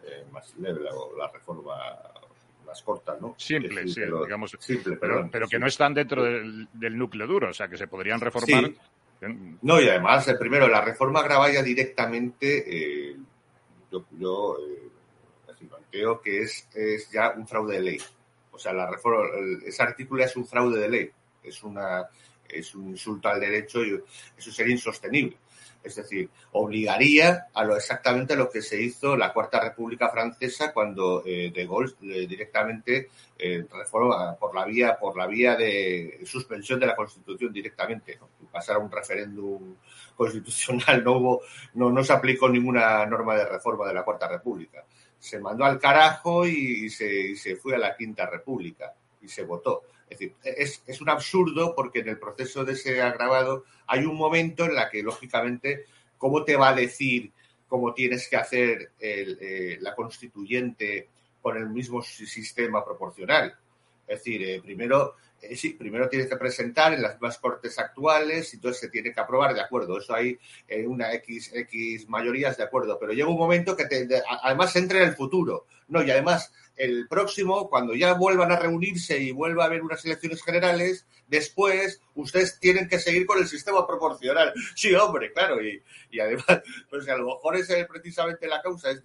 eh, 0.03 0.25
más 0.31 0.55
leve, 0.57 0.87
o 0.91 1.15
la 1.17 1.29
reforma 1.29 1.75
más 2.65 2.81
corta, 2.83 3.17
¿no? 3.19 3.35
Simple, 3.37 3.87
sí, 3.87 4.01
digamos. 4.01 4.55
Simple, 4.59 4.95
pero, 4.95 5.27
pero 5.29 5.47
que 5.47 5.59
no 5.59 5.67
están 5.67 5.93
dentro 5.93 6.23
del, 6.23 6.69
del, 6.71 6.97
núcleo 6.97 7.27
duro, 7.27 7.49
o 7.49 7.53
sea, 7.53 7.67
que 7.67 7.77
se 7.77 7.87
podrían 7.87 8.21
reformar. 8.21 8.71
No, 9.61 9.81
y 9.81 9.89
además, 9.89 10.25
eh, 10.29 10.35
primero, 10.35 10.69
la 10.69 10.79
reforma 10.79 11.21
grabada 11.21 11.61
directamente, 11.61 13.09
eh, 13.11 13.17
yo, 13.91 14.05
yo 14.17 14.57
creo 15.91 16.21
que 16.21 16.41
es, 16.41 16.67
es 16.73 17.09
ya 17.11 17.31
un 17.31 17.47
fraude 17.47 17.75
de 17.75 17.81
ley. 17.81 18.01
O 18.51 18.57
sea, 18.57 18.73
la 18.73 18.89
reforma, 18.89 19.29
ese 19.65 19.83
artículo 19.83 20.23
es 20.23 20.35
un 20.35 20.45
fraude 20.45 20.79
de 20.79 20.89
ley, 20.89 21.11
es, 21.43 21.63
una, 21.63 22.07
es 22.47 22.75
un 22.75 22.89
insulto 22.89 23.29
al 23.29 23.39
derecho 23.39 23.83
y 23.83 24.01
eso 24.37 24.51
sería 24.51 24.73
insostenible. 24.73 25.37
Es 25.81 25.95
decir, 25.95 26.29
obligaría 26.51 27.47
a 27.53 27.63
lo 27.63 27.77
exactamente 27.77 28.33
a 28.33 28.35
lo 28.35 28.49
que 28.49 28.61
se 28.61 28.81
hizo 28.81 29.15
la 29.15 29.31
Cuarta 29.31 29.61
República 29.61 30.09
Francesa 30.09 30.73
cuando 30.73 31.23
eh, 31.25 31.51
De 31.55 31.65
Gaulle 31.65 31.93
eh, 32.01 32.27
directamente 32.27 33.09
eh, 33.37 33.65
reforma 33.71 34.35
por 34.35 34.53
la 34.53 34.65
vía 34.65 34.97
por 34.99 35.17
la 35.17 35.25
vía 35.25 35.55
de 35.55 36.19
suspensión 36.25 36.81
de 36.81 36.87
la 36.87 36.97
Constitución 36.97 37.53
directamente, 37.53 38.17
¿no? 38.19 38.27
pasar 38.51 38.75
a 38.75 38.79
un 38.79 38.91
referéndum 38.91 39.75
constitucional 40.17 41.01
no 41.05 41.13
hubo, 41.13 41.41
no, 41.75 41.91
no 41.91 42.03
se 42.03 42.11
aplicó 42.11 42.49
ninguna 42.49 43.05
norma 43.05 43.37
de 43.37 43.45
reforma 43.45 43.87
de 43.87 43.93
la 43.93 44.03
Cuarta 44.03 44.27
República 44.27 44.83
se 45.19 45.39
mandó 45.39 45.65
al 45.65 45.79
carajo 45.79 46.47
y 46.47 46.89
se, 46.89 47.35
se 47.35 47.55
fue 47.57 47.75
a 47.75 47.79
la 47.79 47.95
Quinta 47.95 48.25
República 48.25 48.93
y 49.21 49.27
se 49.27 49.43
votó. 49.43 49.83
Es 50.09 50.17
decir, 50.17 50.35
es, 50.43 50.81
es, 50.87 51.01
un 51.01 51.09
absurdo 51.09 51.75
porque 51.75 51.99
en 51.99 52.09
el 52.09 52.17
proceso 52.17 52.65
de 52.65 52.73
ese 52.73 53.01
agravado 53.01 53.65
hay 53.85 54.05
un 54.05 54.15
momento 54.15 54.65
en 54.65 54.75
la 54.75 54.89
que, 54.89 55.03
lógicamente, 55.03 55.85
¿cómo 56.17 56.43
te 56.43 56.55
va 56.55 56.69
a 56.69 56.75
decir 56.75 57.31
cómo 57.67 57.93
tienes 57.93 58.27
que 58.27 58.37
hacer 58.37 58.91
eh, 58.99 59.77
la 59.81 59.93
constituyente 59.93 61.09
con 61.41 61.57
el 61.57 61.69
mismo 61.69 62.01
sistema 62.01 62.83
proporcional? 62.83 63.55
Es 64.07 64.19
decir, 64.19 64.41
eh, 64.41 64.61
primero 64.61 65.15
eh, 65.41 65.55
sí, 65.55 65.71
primero 65.73 66.09
tienes 66.09 66.27
que 66.27 66.35
presentar 66.35 66.93
en 66.93 67.01
las 67.01 67.19
más 67.21 67.37
cortes 67.37 67.77
actuales 67.79 68.53
y 68.53 68.57
entonces 68.57 68.81
se 68.81 68.89
tiene 68.89 69.13
que 69.13 69.19
aprobar, 69.19 69.53
de 69.53 69.61
acuerdo, 69.61 69.97
eso 69.97 70.13
hay 70.13 70.37
eh, 70.67 70.85
una 70.85 71.13
X, 71.13 71.51
X 71.53 72.07
mayorías, 72.09 72.57
de 72.57 72.63
acuerdo, 72.63 72.97
pero 72.99 73.13
llega 73.13 73.29
un 73.29 73.37
momento 73.37 73.75
que 73.75 73.87
además 74.43 74.75
entra 74.75 74.99
en 75.01 75.09
el 75.09 75.15
futuro, 75.15 75.65
¿no? 75.87 76.03
Y 76.03 76.11
además 76.11 76.51
el 76.79 77.07
próximo, 77.09 77.69
cuando 77.69 77.93
ya 77.93 78.13
vuelvan 78.13 78.51
a 78.53 78.55
reunirse 78.55 79.19
y 79.19 79.31
vuelva 79.31 79.63
a 79.63 79.67
haber 79.67 79.81
unas 79.81 80.03
elecciones 80.05 80.41
generales, 80.41 81.05
después 81.27 82.01
ustedes 82.15 82.57
tienen 82.59 82.87
que 82.87 82.99
seguir 82.99 83.25
con 83.25 83.37
el 83.37 83.47
sistema 83.47 83.85
proporcional. 83.85 84.53
Sí, 84.75 84.93
hombre, 84.95 85.33
claro, 85.33 85.61
y, 85.61 85.81
además, 86.19 86.45
pues 86.89 87.07
a 87.09 87.17
lo 87.17 87.27
mejor 87.27 87.57
es 87.57 87.67
precisamente 87.85 88.47
la 88.47 88.61
causa, 88.61 88.91
es 88.91 89.03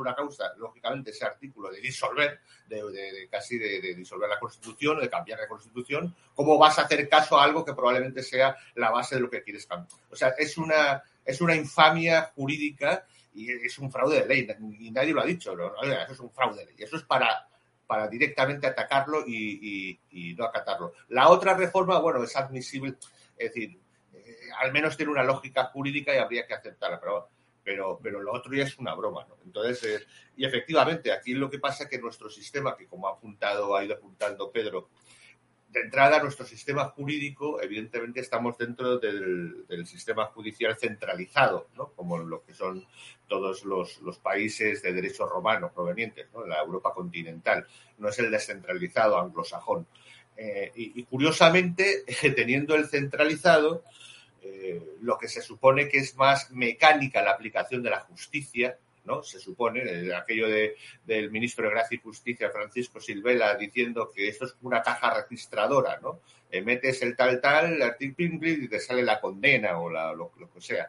una 0.00 0.14
causa, 0.14 0.52
lógicamente, 0.56 1.10
ese 1.10 1.24
artículo 1.24 1.70
de 1.70 1.80
disolver, 1.80 2.40
de, 2.66 3.28
casi 3.30 3.58
de, 3.58 3.94
disolver 3.94 4.28
la 4.28 4.38
Constitución 4.38 4.98
o 4.98 5.00
de 5.00 5.10
cambiar 5.10 5.38
la 5.40 5.48
Constitución, 5.48 6.14
¿cómo 6.34 6.58
vas 6.58 6.78
a 6.78 6.82
hacer 6.82 7.08
caso 7.08 7.38
a 7.38 7.44
algo 7.44 7.64
que 7.64 7.74
probablemente 7.74 8.22
sea 8.22 8.56
la 8.74 8.90
base 8.90 9.16
de 9.16 9.20
lo 9.20 9.30
que 9.30 9.42
quieres 9.42 9.66
cambiar? 9.66 10.00
O 10.10 10.16
sea, 10.16 10.28
es 10.38 10.58
una, 10.58 11.02
es 11.24 11.40
una 11.40 11.54
infamia 11.54 12.32
jurídica 12.34 13.06
y 13.34 13.50
es 13.52 13.78
un 13.78 13.90
fraude 13.90 14.22
de 14.22 14.26
ley, 14.26 14.48
y 14.78 14.90
nadie 14.90 15.12
lo 15.12 15.20
ha 15.20 15.26
dicho, 15.26 15.52
eso 15.52 16.12
es 16.12 16.20
un 16.20 16.30
fraude 16.30 16.60
de 16.60 16.66
ley, 16.66 16.74
eso 16.78 16.96
es 16.96 17.04
para 17.04 17.48
para 17.88 18.06
directamente 18.06 18.66
atacarlo 18.66 19.24
y, 19.26 19.98
no 20.36 20.44
acatarlo. 20.44 20.92
La 21.08 21.30
otra 21.30 21.54
reforma, 21.54 21.98
bueno, 21.98 22.22
es 22.22 22.36
admisible, 22.36 22.96
es 23.36 23.52
decir, 23.52 23.80
eh, 24.12 24.36
al 24.60 24.72
menos 24.72 24.94
tiene 24.94 25.10
una 25.10 25.24
lógica 25.24 25.64
jurídica 25.64 26.14
y 26.14 26.18
habría 26.18 26.46
que 26.46 26.52
aceptarla, 26.52 27.00
pero 27.00 27.30
pero, 27.68 28.00
pero 28.02 28.22
lo 28.22 28.32
otro 28.32 28.54
ya 28.54 28.64
es 28.64 28.78
una 28.78 28.94
broma, 28.94 29.26
¿no? 29.28 29.36
Entonces, 29.44 29.84
eh, 29.84 30.06
y 30.38 30.46
efectivamente, 30.46 31.12
aquí 31.12 31.34
lo 31.34 31.50
que 31.50 31.58
pasa 31.58 31.84
es 31.84 31.90
que 31.90 31.98
nuestro 31.98 32.30
sistema, 32.30 32.74
que 32.74 32.86
como 32.86 33.06
ha 33.06 33.12
apuntado, 33.12 33.76
ha 33.76 33.84
ido 33.84 33.94
apuntando 33.94 34.50
Pedro, 34.50 34.88
de 35.68 35.80
entrada, 35.80 36.22
nuestro 36.22 36.46
sistema 36.46 36.86
jurídico, 36.86 37.60
evidentemente, 37.60 38.20
estamos 38.20 38.56
dentro 38.56 38.96
del, 38.98 39.66
sistema 39.84 40.24
judicial 40.28 40.78
centralizado, 40.78 41.68
¿no? 41.76 41.92
Como 41.92 42.16
lo 42.16 42.42
que 42.42 42.54
son 42.54 42.86
todos 43.26 43.66
los, 43.66 44.00
países 44.22 44.80
de 44.80 44.94
derecho 44.94 45.26
romano 45.26 45.70
provenientes, 45.70 46.26
¿no? 46.32 46.46
La 46.46 46.62
Europa 46.62 46.94
continental. 46.94 47.66
No 47.98 48.08
es 48.08 48.18
el 48.18 48.30
descentralizado 48.30 49.18
anglosajón. 49.18 49.86
Eh, 50.38 50.72
y, 50.74 51.04
curiosamente, 51.04 52.04
teniendo 52.34 52.74
el 52.76 52.88
centralizado, 52.88 53.84
eh, 54.50 54.96
lo 55.02 55.18
que 55.18 55.28
se 55.28 55.42
supone 55.42 55.88
que 55.88 55.98
es 55.98 56.16
más 56.16 56.50
mecánica 56.50 57.22
la 57.22 57.32
aplicación 57.32 57.82
de 57.82 57.90
la 57.90 58.00
justicia, 58.00 58.78
¿no? 59.04 59.22
Se 59.22 59.38
supone, 59.38 59.82
eh, 59.82 60.14
aquello 60.14 60.48
de, 60.48 60.76
del 61.04 61.30
ministro 61.30 61.64
de 61.64 61.70
Gracia 61.70 61.96
y 61.96 62.00
Justicia, 62.00 62.50
Francisco 62.50 63.00
Silvela, 63.00 63.54
diciendo 63.56 64.10
que 64.14 64.28
esto 64.28 64.46
es 64.46 64.56
una 64.62 64.82
caja 64.82 65.14
registradora, 65.14 65.98
¿no? 66.00 66.20
Eh, 66.50 66.62
metes 66.62 67.02
el 67.02 67.14
tal 67.14 67.40
tal, 67.40 67.80
el 67.80 68.14
y 68.18 68.68
te 68.68 68.80
sale 68.80 69.02
la 69.02 69.20
condena 69.20 69.78
o 69.78 69.90
lo, 69.90 70.32
que 70.32 70.60
sea. 70.60 70.88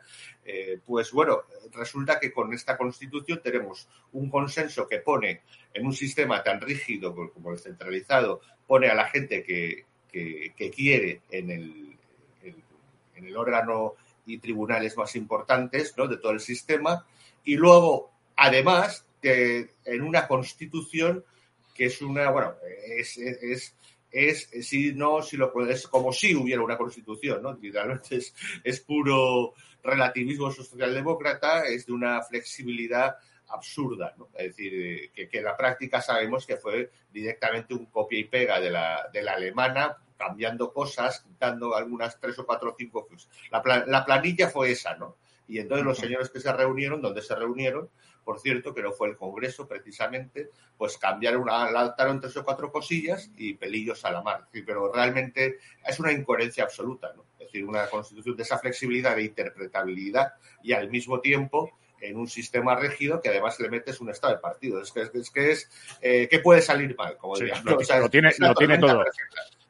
pues 0.86 1.12
bueno, 1.12 1.44
resulta 1.74 2.20
que 2.20 2.32
con 2.32 2.54
esta 2.54 2.78
constitución 2.78 3.42
tenemos 3.44 3.88
un 4.14 4.30
consenso 4.30 4.88
que 4.88 5.00
pone 5.00 5.42
en 5.74 5.86
un 5.86 5.94
sistema 5.94 6.42
tan 6.44 6.62
rígido 6.62 7.14
como 7.14 7.52
el 7.52 7.60
centralizado, 7.60 8.42
pone 8.66 8.88
a 8.88 8.96
la 8.96 9.10
gente 9.10 9.44
que, 9.44 9.86
que 10.10 10.72
quiere 10.72 11.22
en 11.30 11.52
el, 11.52 11.89
en 13.20 13.28
el 13.28 13.38
órgano 13.38 13.94
y 14.26 14.38
tribunales 14.40 14.98
más 14.98 15.16
importantes 15.16 15.94
¿no? 15.98 16.08
de 16.08 16.18
todo 16.18 16.32
el 16.32 16.40
sistema, 16.40 17.06
y 17.44 17.56
luego, 17.56 18.12
además, 18.36 19.06
en 19.22 20.02
una 20.02 20.28
constitución 20.28 21.24
que 21.76 21.86
es 21.86 22.02
una, 22.02 22.30
bueno, 22.30 22.56
es, 22.98 23.18
es, 23.18 23.74
es, 24.12 24.50
si 24.68 24.94
no, 24.94 25.22
si 25.22 25.38
lo 25.38 25.52
es 25.68 25.88
como 25.88 26.12
si 26.12 26.36
hubiera 26.36 26.62
una 26.62 26.78
constitución, 26.78 27.42
¿no? 27.42 27.54
Literalmente 27.54 28.18
es, 28.18 28.34
es 28.64 28.80
puro 28.82 29.54
relativismo 29.84 30.52
socialdemócrata, 30.52 31.66
es 31.68 31.86
de 31.86 31.94
una 31.94 32.22
flexibilidad 32.22 33.16
absurda, 33.48 34.14
¿no? 34.18 34.28
Es 34.36 34.56
decir, 34.56 35.12
que, 35.14 35.30
que, 35.30 35.38
en 35.38 35.46
la 35.46 35.56
práctica 35.56 36.02
sabemos 36.02 36.46
que 36.46 36.58
fue 36.58 36.92
directamente 37.12 37.74
un 37.74 37.86
copia 37.86 38.20
y 38.20 38.26
pega 38.26 38.60
de 38.60 38.70
la, 38.70 39.10
de 39.12 39.24
la 39.24 39.34
alemana, 39.34 39.98
cambiando 40.20 40.74
cosas, 40.74 41.22
quitando 41.22 41.76
algunas 41.76 42.20
tres 42.20 42.38
o 42.38 42.46
cuatro 42.46 42.72
o 42.72 42.76
cinco. 42.78 43.08
La, 43.50 43.86
la 43.88 44.06
planilla 44.06 44.50
fue 44.50 44.72
esa, 44.72 44.96
¿no? 44.98 45.16
Y 45.48 45.58
entonces 45.58 45.84
los 45.84 45.98
señores 45.98 46.30
que 46.30 46.40
se 46.40 46.54
reunieron, 46.54 47.02
donde 47.02 47.24
se 47.24 47.34
reunieron, 47.34 47.90
por 48.24 48.40
cierto, 48.40 48.76
que 48.76 48.84
no 48.84 48.92
fue 48.92 49.10
el 49.10 49.18
Congreso 49.18 49.68
precisamente, 49.68 50.52
pues 50.78 51.00
cambiaron, 51.00 51.50
adaptaron 51.50 52.22
tres 52.22 52.38
o 52.38 52.44
cuatro 52.44 52.72
cosillas 52.72 53.32
y 53.36 53.56
pelillos 53.56 54.06
a 54.06 54.12
la 54.12 54.22
mar. 54.22 54.48
Pero 54.52 54.94
realmente 54.94 55.58
es 55.84 56.00
una 56.00 56.12
incoherencia 56.12 56.66
absoluta, 56.66 57.12
¿no? 57.16 57.26
Es 57.40 57.48
decir, 57.48 57.66
una 57.66 57.88
constitución 57.88 58.38
de 58.38 58.44
esa 58.44 58.60
flexibilidad 58.60 59.16
de 59.16 59.24
interpretabilidad 59.24 60.34
y 60.62 60.74
al 60.74 60.92
mismo 60.92 61.20
tiempo 61.20 61.72
en 62.00 62.18
un 62.18 62.28
sistema 62.28 62.76
rígido 62.76 63.20
que 63.20 63.30
además 63.30 63.60
le 63.60 63.70
metes 63.70 64.00
un 64.00 64.12
estado 64.12 64.36
de 64.36 64.40
partido. 64.40 64.80
Es 64.80 64.92
que 64.92 65.02
es, 65.02 65.32
que 65.32 65.52
es 65.52 65.70
eh, 66.02 66.28
¿qué 66.30 66.40
puede 66.40 66.62
salir 66.62 66.96
mal? 66.96 67.18
Como 67.18 67.36
lo, 67.36 68.10
tiene, 68.10 68.32
lo 68.38 68.54
tiene 68.54 68.78
todo. 68.78 69.04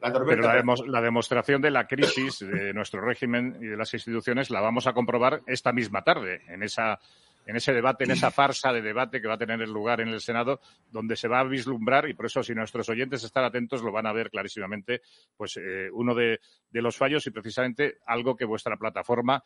Pero 0.01 0.41
la, 0.88 1.01
demostración 1.01 1.62
de 1.62 1.71
la 1.71 1.85
crisis 1.85 2.39
de 2.39 2.73
nuestro 2.73 3.01
régimen 3.01 3.57
y 3.62 3.67
de 3.67 3.75
las 3.75 3.93
instituciones 3.93 4.49
la 4.49 4.62
vamos 4.62 4.88
a 4.88 4.93
comprobar 4.93 5.41
esta 5.45 5.73
misma 5.73 6.03
tarde, 6.03 6.41
en 6.47 6.63
esa 6.63 6.99
en 7.45 7.55
ese 7.55 7.73
debate, 7.73 8.03
en 8.03 8.12
esa 8.12 8.29
farsa 8.29 8.71
de 8.71 8.81
debate 8.81 9.19
que 9.19 9.27
va 9.27 9.33
a 9.33 9.38
tener 9.39 9.67
lugar 9.67 10.01
en 10.01 10.09
el 10.09 10.21
Senado, 10.21 10.62
donde 10.91 11.15
se 11.15 11.27
va 11.27 11.39
a 11.39 11.43
vislumbrar, 11.43 12.07
y 12.07 12.13
por 12.13 12.27
eso 12.27 12.43
si 12.43 12.53
nuestros 12.53 12.88
oyentes 12.89 13.23
están 13.23 13.43
atentos 13.43 13.81
lo 13.81 13.91
van 13.91 14.05
a 14.05 14.13
ver 14.13 14.29
clarísimamente, 14.29 15.01
pues 15.35 15.57
eh, 15.57 15.89
uno 15.91 16.13
de, 16.13 16.39
los 16.71 16.95
fallos 16.95 17.25
y 17.25 17.31
precisamente 17.31 17.97
algo 18.05 18.35
que 18.35 18.45
vuestra 18.45 18.77
plataforma 18.77 19.43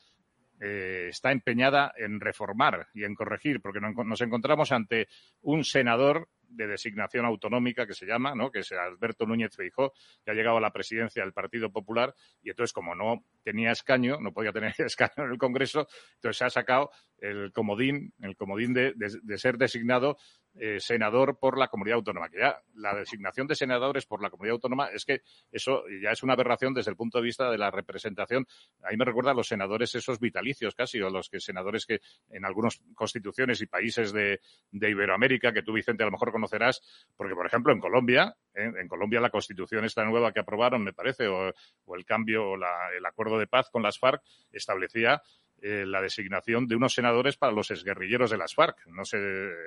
eh, 0.60 1.08
está 1.10 1.32
empeñada 1.32 1.94
en 1.96 2.20
reformar 2.20 2.90
y 2.94 3.06
en 3.06 3.16
corregir, 3.16 3.62
porque 3.62 3.80
nos 3.80 4.20
encontramos 4.20 4.74
ante 4.74 5.08
un 5.42 5.64
senador 5.64 6.28
de 6.56 6.68
designación 6.68 7.26
autonómica 7.26 7.86
que 7.86 7.94
se 7.94 8.06
llama, 8.06 8.36
¿no? 8.36 8.52
que 8.52 8.60
es 8.60 8.72
Alberto 8.72 9.26
Núñez 9.26 9.56
Feijó, 9.56 9.94
que 10.24 10.32
ha 10.32 10.34
llegado 10.34 10.58
a 10.58 10.62
la 10.62 10.72
presidencia 10.72 11.24
del 11.24 11.34
Partido 11.34 11.72
Popular 11.72 12.14
y 12.42 12.50
entonces 12.50 12.74
como 12.74 12.96
no 12.96 13.26
tenía 13.44 13.72
escaño, 13.72 14.20
no 14.20 14.34
podía 14.34 14.52
tener 14.52 14.74
escaño 14.80 15.26
en 15.26 15.32
el 15.32 15.38
Congreso, 15.38 15.88
entonces 16.16 16.38
se 16.38 16.46
ha 16.46 16.50
sacado 16.50 16.92
el 17.18 17.52
comodín, 17.52 18.14
el 18.22 18.36
comodín 18.36 18.74
de, 18.74 18.94
de 18.96 19.38
ser 19.38 19.58
designado 19.58 20.18
eh, 20.56 20.80
senador 20.80 21.40
por 21.40 21.58
la 21.58 21.68
comunidad 21.68 21.98
autónoma. 21.98 22.30
Que 22.30 22.40
ya 22.40 22.62
la 22.76 22.94
designación 22.94 23.48
de 23.48 23.56
senadores 23.56 24.06
por 24.06 24.22
la 24.22 24.30
comunidad 24.30 24.54
autónoma 24.54 24.88
es 24.88 25.04
que 25.04 25.22
eso 25.52 25.84
ya 26.02 26.12
es 26.12 26.22
una 26.22 26.34
aberración 26.34 26.74
desde 26.74 26.92
el 26.92 26.98
punto 26.98 27.18
de 27.18 27.24
vista 27.24 27.50
de 27.50 27.58
la 27.58 27.72
representación. 27.72 28.46
Ahí 28.84 28.96
me 28.96 29.06
recuerda 29.06 29.32
a 29.32 29.34
los 29.34 29.48
senadores 29.48 29.96
esos 29.96 30.20
vitalicios 30.20 30.76
casi, 30.76 31.02
o 31.02 31.10
los 31.10 31.30
que 31.30 31.40
senadores 31.40 31.86
que 31.86 32.02
en 32.30 32.46
algunas 32.46 32.80
constituciones 32.94 33.62
y 33.62 33.68
países 33.68 34.14
de, 34.14 34.40
Iberoamérica, 34.72 35.54
que 35.54 35.64
tú, 35.64 35.74
Vicente, 35.74 36.04
a 36.04 36.06
lo 36.06 36.12
mejor 36.12 36.32
conocerás, 36.32 36.82
porque, 37.16 37.34
por 37.34 37.46
ejemplo, 37.46 37.74
en 37.74 37.80
Colombia, 37.80 38.36
¿eh? 38.54 38.72
en 38.80 38.88
Colombia 38.88 39.20
la 39.22 39.30
constitución 39.30 39.86
esta 39.86 40.06
nueva 40.06 40.32
que 40.32 40.40
aprobaron, 40.40 40.84
me 40.84 40.94
parece, 40.94 41.28
o, 41.28 41.52
el 41.96 42.06
cambio, 42.06 42.52
o 42.52 42.56
el 42.56 43.06
acuerdo 43.06 43.40
de 43.40 43.48
paz 43.48 43.70
con 43.72 43.82
las 43.82 43.98
FARC, 43.98 44.22
establecía 44.52 45.22
eh, 45.66 45.86
la 45.86 46.02
designación 46.02 46.68
de 46.68 46.76
unos 46.76 46.94
senadores 46.94 47.38
para 47.38 47.54
los 47.54 47.72
exguerrilleros 47.72 48.30
de 48.30 48.38
las 48.38 48.54
FARC. 48.54 48.86
No 48.88 49.06
sé, 49.06 49.18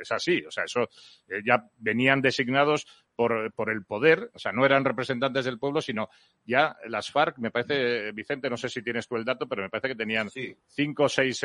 es 0.03 0.13
así. 0.13 0.45
O 0.47 0.51
sea, 0.51 0.65
eso 0.65 0.91
eh, 1.27 1.41
ya 1.43 1.65
venían 1.79 2.21
designados 2.21 2.87
por, 3.17 3.53
por, 3.53 3.71
el 3.71 3.85
poder, 3.85 4.31
o 4.35 4.39
sea, 4.39 4.53
no 4.53 4.65
eran 4.65 4.85
representantes 4.85 5.45
del 5.45 5.59
pueblo, 5.59 5.81
sino 5.81 6.09
ya 6.45 6.77
las 6.87 7.11
FARC, 7.11 7.39
me 7.39 7.51
parece, 7.51 8.13
Vicente, 8.13 8.51
no 8.51 8.57
sé 8.57 8.69
si 8.69 8.83
tienes 8.83 9.09
tú 9.09 9.17
el 9.17 9.25
dato, 9.25 9.49
pero 9.49 9.63
me 9.63 9.71
parece 9.71 9.89
que 9.89 9.95
tenían 9.95 10.31
cinco 10.69 11.05
o 11.05 11.09
seis 11.09 11.39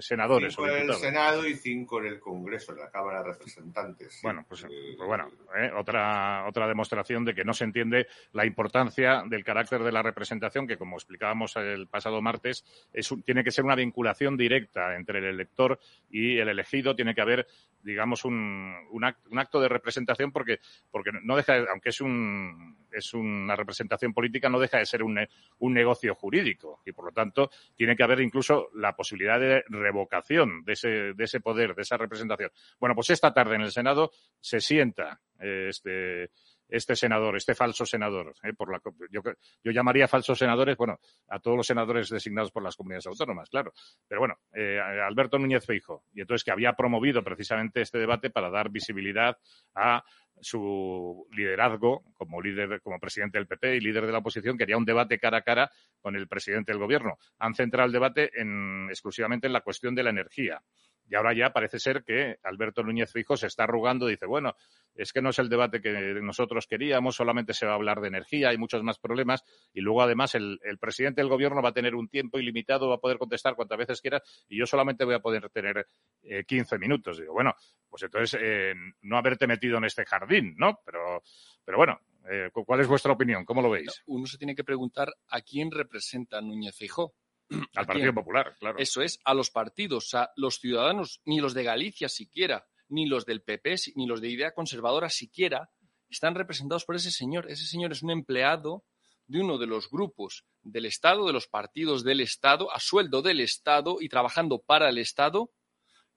senadores. 0.00 0.54
Cinco 0.54 0.68
en 0.68 0.88
el 0.88 0.94
Senado 0.94 1.46
y 1.46 1.54
cinco 1.54 2.00
en 2.00 2.06
el 2.06 2.20
Congreso, 2.20 2.72
en 2.72 2.78
la 2.78 2.90
Cámara 2.90 3.22
de 3.22 3.32
Representantes. 3.32 4.20
Bueno, 4.22 4.44
pues, 4.48 4.64
eh, 4.64 4.94
pues 4.96 5.06
bueno, 5.06 5.30
eh, 5.56 5.70
otra, 5.76 6.46
otra 6.46 6.68
demostración 6.68 7.24
de 7.24 7.34
que 7.34 7.44
no 7.44 7.52
se 7.52 7.64
entiende 7.64 8.06
la 8.32 8.46
importancia 8.46 9.24
del 9.26 9.44
carácter 9.44 9.82
de 9.82 9.92
la 9.92 10.02
representación, 10.02 10.66
que 10.66 10.78
como 10.78 10.96
explicábamos 10.96 11.56
el 11.56 11.88
pasado 11.88 12.22
martes, 12.22 12.64
es 12.92 13.08
tiene 13.24 13.42
que 13.42 13.50
ser 13.50 13.64
una 13.64 13.74
vinculación 13.74 14.36
directa 14.36 14.94
entre 14.94 15.18
el 15.18 15.24
elector 15.24 15.78
y 16.10 16.38
el 16.38 16.48
elegido, 16.48 16.94
tiene 16.94 17.14
que 17.14 17.20
haber 17.20 17.46
digamos, 17.82 18.24
un, 18.24 18.74
un, 18.90 19.04
acto, 19.04 19.60
de 19.60 19.68
representación 19.68 20.32
porque, 20.32 20.60
porque 20.90 21.10
no 21.22 21.36
deja, 21.36 21.64
aunque 21.70 21.90
es, 21.90 22.00
un, 22.00 22.76
es 22.90 23.14
una 23.14 23.56
representación 23.56 24.12
política, 24.12 24.48
no 24.48 24.58
deja 24.58 24.78
de 24.78 24.86
ser 24.86 25.02
un, 25.02 25.18
un 25.58 25.74
negocio 25.74 26.14
jurídico 26.14 26.82
y, 26.84 26.92
por 26.92 27.06
lo 27.06 27.12
tanto, 27.12 27.50
tiene 27.74 27.96
que 27.96 28.02
haber 28.02 28.20
incluso 28.20 28.70
la 28.74 28.94
posibilidad 28.94 29.38
de 29.38 29.64
revocación 29.68 30.64
de 30.64 30.72
ese, 30.72 30.88
de 31.14 31.24
ese 31.24 31.40
poder, 31.40 31.74
de 31.74 31.82
esa 31.82 31.96
representación. 31.96 32.50
Bueno, 32.78 32.94
pues 32.94 33.10
esta 33.10 33.32
tarde 33.32 33.56
en 33.56 33.62
el 33.62 33.72
Senado 33.72 34.10
se 34.40 34.60
sienta 34.60 35.20
este 35.38 36.30
este 36.68 36.94
senador, 36.96 37.36
este 37.36 37.54
falso 37.54 37.86
senador. 37.86 38.34
¿eh? 38.42 38.52
Por 38.52 38.70
la, 38.70 38.80
yo, 39.10 39.22
yo, 39.64 39.72
llamaría 39.72 40.08
falsos 40.08 40.38
senadores, 40.38 40.76
bueno, 40.76 40.98
a 41.28 41.38
todos 41.38 41.56
los 41.56 41.66
senadores 41.66 42.08
designados 42.10 42.50
por 42.50 42.62
las 42.62 42.76
comunidades 42.76 43.06
autónomas, 43.06 43.48
claro. 43.48 43.72
Pero 44.06 44.20
bueno, 44.20 44.38
eh, 44.52 44.78
Alberto 44.78 45.38
Núñez 45.38 45.64
Feijo, 45.64 46.04
y 46.12 46.20
entonces 46.20 46.44
que 46.44 46.50
había 46.50 46.74
promovido 46.74 47.22
precisamente 47.22 47.80
este 47.80 47.98
debate 47.98 48.30
para 48.30 48.50
dar 48.50 48.70
visibilidad 48.70 49.38
a 49.74 50.04
su 50.40 51.26
liderazgo 51.32 52.04
como 52.14 52.40
líder, 52.40 52.80
como 52.80 52.98
presidente 52.98 53.38
del 53.38 53.46
PP 53.46 53.76
y 53.76 53.80
líder 53.80 54.06
de 54.06 54.12
la 54.12 54.18
oposición, 54.18 54.56
quería 54.56 54.76
un 54.76 54.84
debate 54.84 55.18
cara 55.18 55.38
a 55.38 55.42
cara 55.42 55.70
con 56.00 56.16
el 56.16 56.28
presidente 56.28 56.72
del 56.72 56.80
gobierno. 56.80 57.18
Han 57.38 57.54
centrado 57.54 57.86
el 57.86 57.92
debate 57.92 58.30
en, 58.40 58.86
exclusivamente 58.88 59.46
en 59.46 59.52
la 59.52 59.62
cuestión 59.62 59.94
de 59.94 60.02
la 60.02 60.10
energía. 60.10 60.62
Y 61.08 61.14
ahora 61.14 61.34
ya 61.34 61.50
parece 61.52 61.78
ser 61.78 62.04
que 62.04 62.38
Alberto 62.42 62.82
Núñez 62.82 63.12
Fijo 63.12 63.36
se 63.36 63.46
está 63.46 63.64
arrugando, 63.64 64.06
dice, 64.06 64.26
bueno, 64.26 64.54
es 64.94 65.12
que 65.12 65.22
no 65.22 65.30
es 65.30 65.38
el 65.38 65.48
debate 65.48 65.80
que 65.80 65.92
nosotros 66.20 66.66
queríamos, 66.66 67.16
solamente 67.16 67.54
se 67.54 67.66
va 67.66 67.72
a 67.72 67.74
hablar 67.76 68.00
de 68.00 68.08
energía, 68.08 68.50
hay 68.50 68.58
muchos 68.58 68.82
más 68.82 68.98
problemas, 68.98 69.42
y 69.72 69.80
luego 69.80 70.02
además 70.02 70.34
el, 70.34 70.58
presidente 70.80 71.20
del 71.20 71.30
gobierno 71.30 71.62
va 71.62 71.70
a 71.70 71.74
tener 71.74 71.94
un 71.94 72.08
tiempo 72.08 72.38
ilimitado, 72.38 72.88
va 72.88 72.96
a 72.96 73.00
poder 73.00 73.18
contestar 73.18 73.54
cuantas 73.54 73.78
veces 73.78 74.00
quiera, 74.00 74.22
y 74.48 74.58
yo 74.58 74.66
solamente 74.66 75.04
voy 75.04 75.14
a 75.14 75.20
poder 75.20 75.48
tener 75.50 75.88
eh, 76.22 76.44
15 76.44 76.78
minutos. 76.78 77.18
Digo, 77.18 77.32
bueno, 77.32 77.54
pues 77.88 78.02
entonces 78.02 78.38
eh, 78.40 78.74
no 79.02 79.16
haberte 79.16 79.46
metido 79.46 79.78
en 79.78 79.84
este 79.84 80.04
jardín, 80.04 80.54
¿no? 80.58 80.80
Pero, 80.84 81.22
pero 81.64 81.78
bueno, 81.78 82.00
eh, 82.30 82.50
¿cuál 82.52 82.80
es 82.80 82.86
vuestra 82.86 83.12
opinión? 83.12 83.44
¿Cómo 83.44 83.62
lo 83.62 83.70
veis? 83.70 84.02
Uno 84.06 84.26
se 84.26 84.36
tiene 84.36 84.54
que 84.54 84.64
preguntar 84.64 85.14
a 85.28 85.40
quién 85.40 85.70
representa 85.70 86.40
Núñez 86.40 86.76
Fijó. 86.76 87.14
Al 87.74 87.86
Partido 87.86 88.14
Popular, 88.14 88.56
claro. 88.58 88.78
Eso 88.78 89.02
es, 89.02 89.18
a 89.24 89.34
los 89.34 89.50
partidos, 89.50 90.14
a 90.14 90.30
los 90.36 90.58
ciudadanos, 90.58 91.20
ni 91.24 91.40
los 91.40 91.54
de 91.54 91.64
Galicia 91.64 92.08
siquiera, 92.08 92.66
ni 92.88 93.06
los 93.06 93.24
del 93.24 93.42
PP, 93.42 93.76
ni 93.96 94.06
los 94.06 94.20
de 94.20 94.28
idea 94.28 94.52
conservadora 94.52 95.08
siquiera, 95.08 95.70
están 96.10 96.34
representados 96.34 96.84
por 96.84 96.96
ese 96.96 97.10
señor. 97.10 97.50
Ese 97.50 97.66
señor 97.66 97.92
es 97.92 98.02
un 98.02 98.10
empleado 98.10 98.84
de 99.26 99.40
uno 99.40 99.58
de 99.58 99.66
los 99.66 99.90
grupos 99.90 100.44
del 100.62 100.86
Estado, 100.86 101.26
de 101.26 101.32
los 101.32 101.46
partidos 101.46 102.02
del 102.02 102.20
Estado, 102.20 102.72
a 102.74 102.80
sueldo 102.80 103.22
del 103.22 103.40
Estado 103.40 103.98
y 104.00 104.08
trabajando 104.08 104.60
para 104.60 104.88
el 104.88 104.98
Estado, 104.98 105.50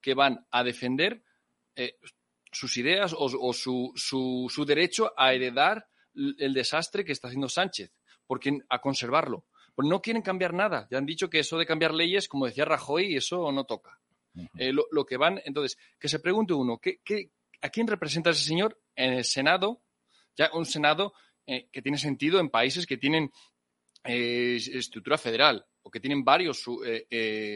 que 0.02 0.14
van 0.14 0.46
a 0.50 0.64
defender 0.64 1.24
eh, 1.76 1.96
sus 2.52 2.78
ideas 2.78 3.14
o, 3.18 3.54
su, 3.54 3.92
su, 3.96 4.66
derecho 4.66 5.14
a 5.16 5.34
heredar 5.34 5.88
el 6.14 6.54
desastre 6.54 7.06
que 7.06 7.12
está 7.12 7.28
haciendo 7.28 7.48
Sánchez, 7.48 7.94
porque 8.26 8.60
a 8.70 8.80
conservarlo. 8.80 9.46
Pues 9.76 9.88
no 9.88 10.02
quieren 10.02 10.22
cambiar 10.22 10.54
nada. 10.54 10.88
Ya 10.92 10.98
han 10.98 11.06
dicho 11.06 11.30
que 11.30 11.40
eso 11.40 11.58
de 11.58 11.66
cambiar 11.66 11.94
leyes, 11.94 12.28
como 12.28 12.46
decía 12.46 12.66
Rajoy, 12.66 13.16
eso 13.16 13.52
no 13.52 13.64
toca. 13.64 14.00
Eh, 14.58 14.72
lo, 14.74 15.06
que 15.06 15.18
van, 15.18 15.42
entonces, 15.44 15.78
que 16.00 16.08
se 16.08 16.20
pregunte 16.20 16.54
uno, 16.54 16.80
¿qué, 16.80 17.00
a 17.62 17.70
quién 17.70 17.88
representa 17.88 18.30
ese 18.30 18.44
señor 18.44 18.80
en 18.96 19.14
el 19.14 19.26
Senado? 19.26 19.82
Ya 20.36 20.50
un 20.54 20.66
Senado 20.66 21.14
eh, 21.46 21.68
que 21.72 21.82
tiene 21.82 21.98
sentido 21.98 22.40
en 22.40 22.50
países 22.50 22.86
que 22.86 22.98
tienen 22.98 23.32
eh, 24.04 24.56
estructura 24.56 25.18
federal 25.18 25.66
o 25.84 25.92
que 25.92 26.00
tienen 26.00 26.24
varios 26.24 26.64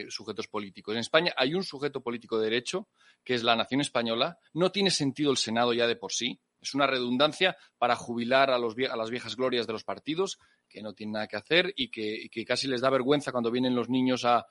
sujetos 0.08 0.48
políticos. 0.48 0.94
En 0.94 1.00
España 1.00 1.32
hay 1.36 1.54
un 1.54 1.62
sujeto 1.62 2.02
político 2.02 2.38
de 2.38 2.50
derecho, 2.50 2.88
que 3.24 3.34
es 3.34 3.42
la 3.42 3.56
nación 3.56 3.80
española. 3.80 4.38
No 4.52 4.72
tiene 4.72 4.90
sentido 4.90 5.30
el 5.30 5.36
Senado 5.36 5.72
ya 5.72 5.86
de 5.86 5.96
por 5.96 6.12
sí. 6.12 6.40
Es 6.60 6.74
una 6.74 6.88
redundancia 6.88 7.56
para 7.78 7.94
jubilar 7.94 8.50
a, 8.50 8.58
los, 8.58 8.74
a 8.90 8.96
las 8.96 9.10
viejas 9.10 9.36
glorias 9.36 9.66
de 9.68 9.74
los 9.74 9.84
partidos 9.84 10.38
que 10.76 10.82
no 10.82 10.92
tienen 10.92 11.14
nada 11.14 11.26
que 11.26 11.38
hacer 11.38 11.72
y 11.74 11.88
que, 11.88 12.44
casi 12.44 12.68
les 12.68 12.82
da 12.82 12.90
vergüenza 12.90 13.32
cuando 13.32 13.50
vienen 13.50 13.74
los 13.74 13.88
niños 13.88 14.26
a, 14.26 14.46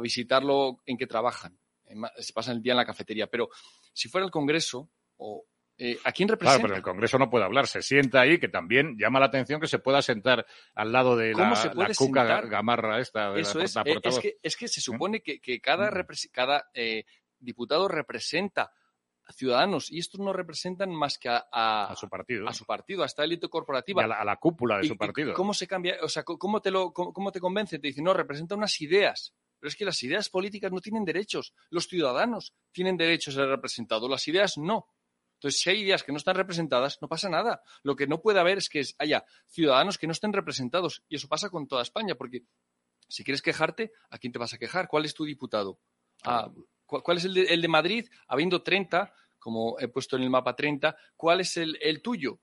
visitarlo 0.00 0.78
en 0.86 0.96
que 0.96 1.08
trabajan. 1.08 1.58
Se 2.18 2.32
pasan 2.32 2.58
el 2.58 2.62
día 2.62 2.74
en 2.74 2.76
la 2.76 2.86
cafetería. 2.86 3.26
Pero 3.26 3.48
si 3.92 4.08
fuera 4.08 4.24
el 4.24 4.30
Congreso, 4.30 4.88
o, 5.16 5.44
eh, 5.76 5.98
¿a 6.04 6.12
quién 6.12 6.28
representa? 6.28 6.60
Claro, 6.60 6.68
pero 6.68 6.76
el 6.76 6.82
Congreso 6.82 7.18
no 7.18 7.28
puede 7.28 7.44
hablar. 7.44 7.66
Se 7.66 7.82
sienta 7.82 8.20
ahí, 8.20 8.38
que 8.38 8.48
también 8.48 8.96
llama 8.96 9.18
la 9.18 9.26
atención 9.26 9.60
que 9.60 9.66
se 9.66 9.80
pueda 9.80 10.00
sentar 10.00 10.46
al 10.76 10.92
lado 10.92 11.16
de 11.16 11.34
la, 11.34 11.92
cuca 11.96 12.40
gamarra 12.42 13.00
esta. 13.00 13.36
Eso 13.36 13.60
es, 13.60 13.74
eh, 13.78 13.98
es, 14.04 14.18
que, 14.20 14.36
es 14.40 14.56
que 14.56 14.68
se 14.68 14.80
supone 14.80 15.22
que, 15.22 15.60
cada, 15.60 15.90
cada 16.30 16.70
eh, 16.72 17.04
diputado 17.40 17.88
representa 17.88 18.70
ciudadanos 19.34 19.90
y 19.90 19.98
estos 19.98 20.20
no 20.20 20.32
representan 20.32 20.90
más 20.90 21.18
que 21.18 21.28
a, 21.30 21.94
su 21.96 22.08
partido, 22.08 22.48
a 22.48 22.52
su 22.52 22.64
partido, 22.64 23.02
a 23.02 23.06
esta 23.06 23.24
élite 23.24 23.48
corporativa, 23.48 24.02
a 24.04 24.24
la, 24.24 24.36
cúpula 24.36 24.78
de 24.78 24.88
su 24.88 24.96
partido. 24.96 25.34
¿Cómo 25.34 25.54
se 25.54 25.66
cambia? 25.66 25.96
O 26.02 26.08
sea, 26.08 26.24
¿cómo 26.24 26.60
te 26.60 26.70
lo, 26.70 26.92
cómo, 26.92 27.30
te 27.32 27.40
convence? 27.40 27.78
Te 27.78 27.88
dice 27.88 28.02
no, 28.02 28.14
representa 28.14 28.54
unas 28.54 28.80
ideas. 28.80 29.34
Pero 29.60 29.68
es 29.68 29.76
que 29.76 29.84
las 29.84 30.00
ideas 30.04 30.28
políticas 30.28 30.70
no 30.70 30.80
tienen 30.80 31.04
derechos. 31.04 31.52
Los 31.70 31.88
ciudadanos 31.88 32.54
tienen 32.70 32.96
derechos 32.96 33.34
a 33.34 33.40
ser 33.40 33.48
representados, 33.48 34.08
las 34.08 34.26
ideas 34.28 34.56
no. 34.56 34.86
Entonces, 35.34 35.60
si 35.60 35.70
hay 35.70 35.80
ideas 35.80 36.02
que 36.02 36.12
no 36.12 36.18
están 36.18 36.36
representadas, 36.36 36.98
no 37.00 37.08
pasa 37.08 37.28
nada. 37.28 37.62
Lo 37.82 37.96
que 37.96 38.06
no 38.06 38.20
puede 38.20 38.40
haber 38.40 38.58
es 38.58 38.68
que 38.68 38.84
haya 38.98 39.24
ciudadanos 39.46 39.98
que 39.98 40.06
no 40.06 40.12
estén 40.12 40.32
representados. 40.32 41.04
Y 41.08 41.16
eso 41.16 41.28
pasa 41.28 41.50
con 41.50 41.68
toda 41.68 41.82
España, 41.82 42.14
porque 42.16 42.44
si 43.08 43.24
quieres 43.24 43.42
quejarte, 43.42 43.92
¿a 44.10 44.18
quién 44.18 44.32
te 44.32 44.38
vas 44.38 44.54
a 44.54 44.58
quejar? 44.58 44.88
¿Cuál 44.88 45.04
es 45.04 45.14
tu 45.14 45.24
diputado? 45.24 45.80
Ah, 46.24 46.50
¿Cuál 46.88 47.18
es 47.18 47.24
el 47.26 47.34
de, 47.34 47.42
el 47.42 47.60
de, 47.60 47.68
Madrid? 47.68 48.08
Habiendo 48.26 48.62
30, 48.62 49.12
como 49.38 49.78
he 49.78 49.88
puesto 49.88 50.16
en 50.16 50.22
el 50.22 50.30
mapa 50.30 50.56
30, 50.56 50.96
¿cuál 51.16 51.40
es 51.40 51.56
el, 51.58 51.78
el 51.82 52.00
tuyo? 52.00 52.40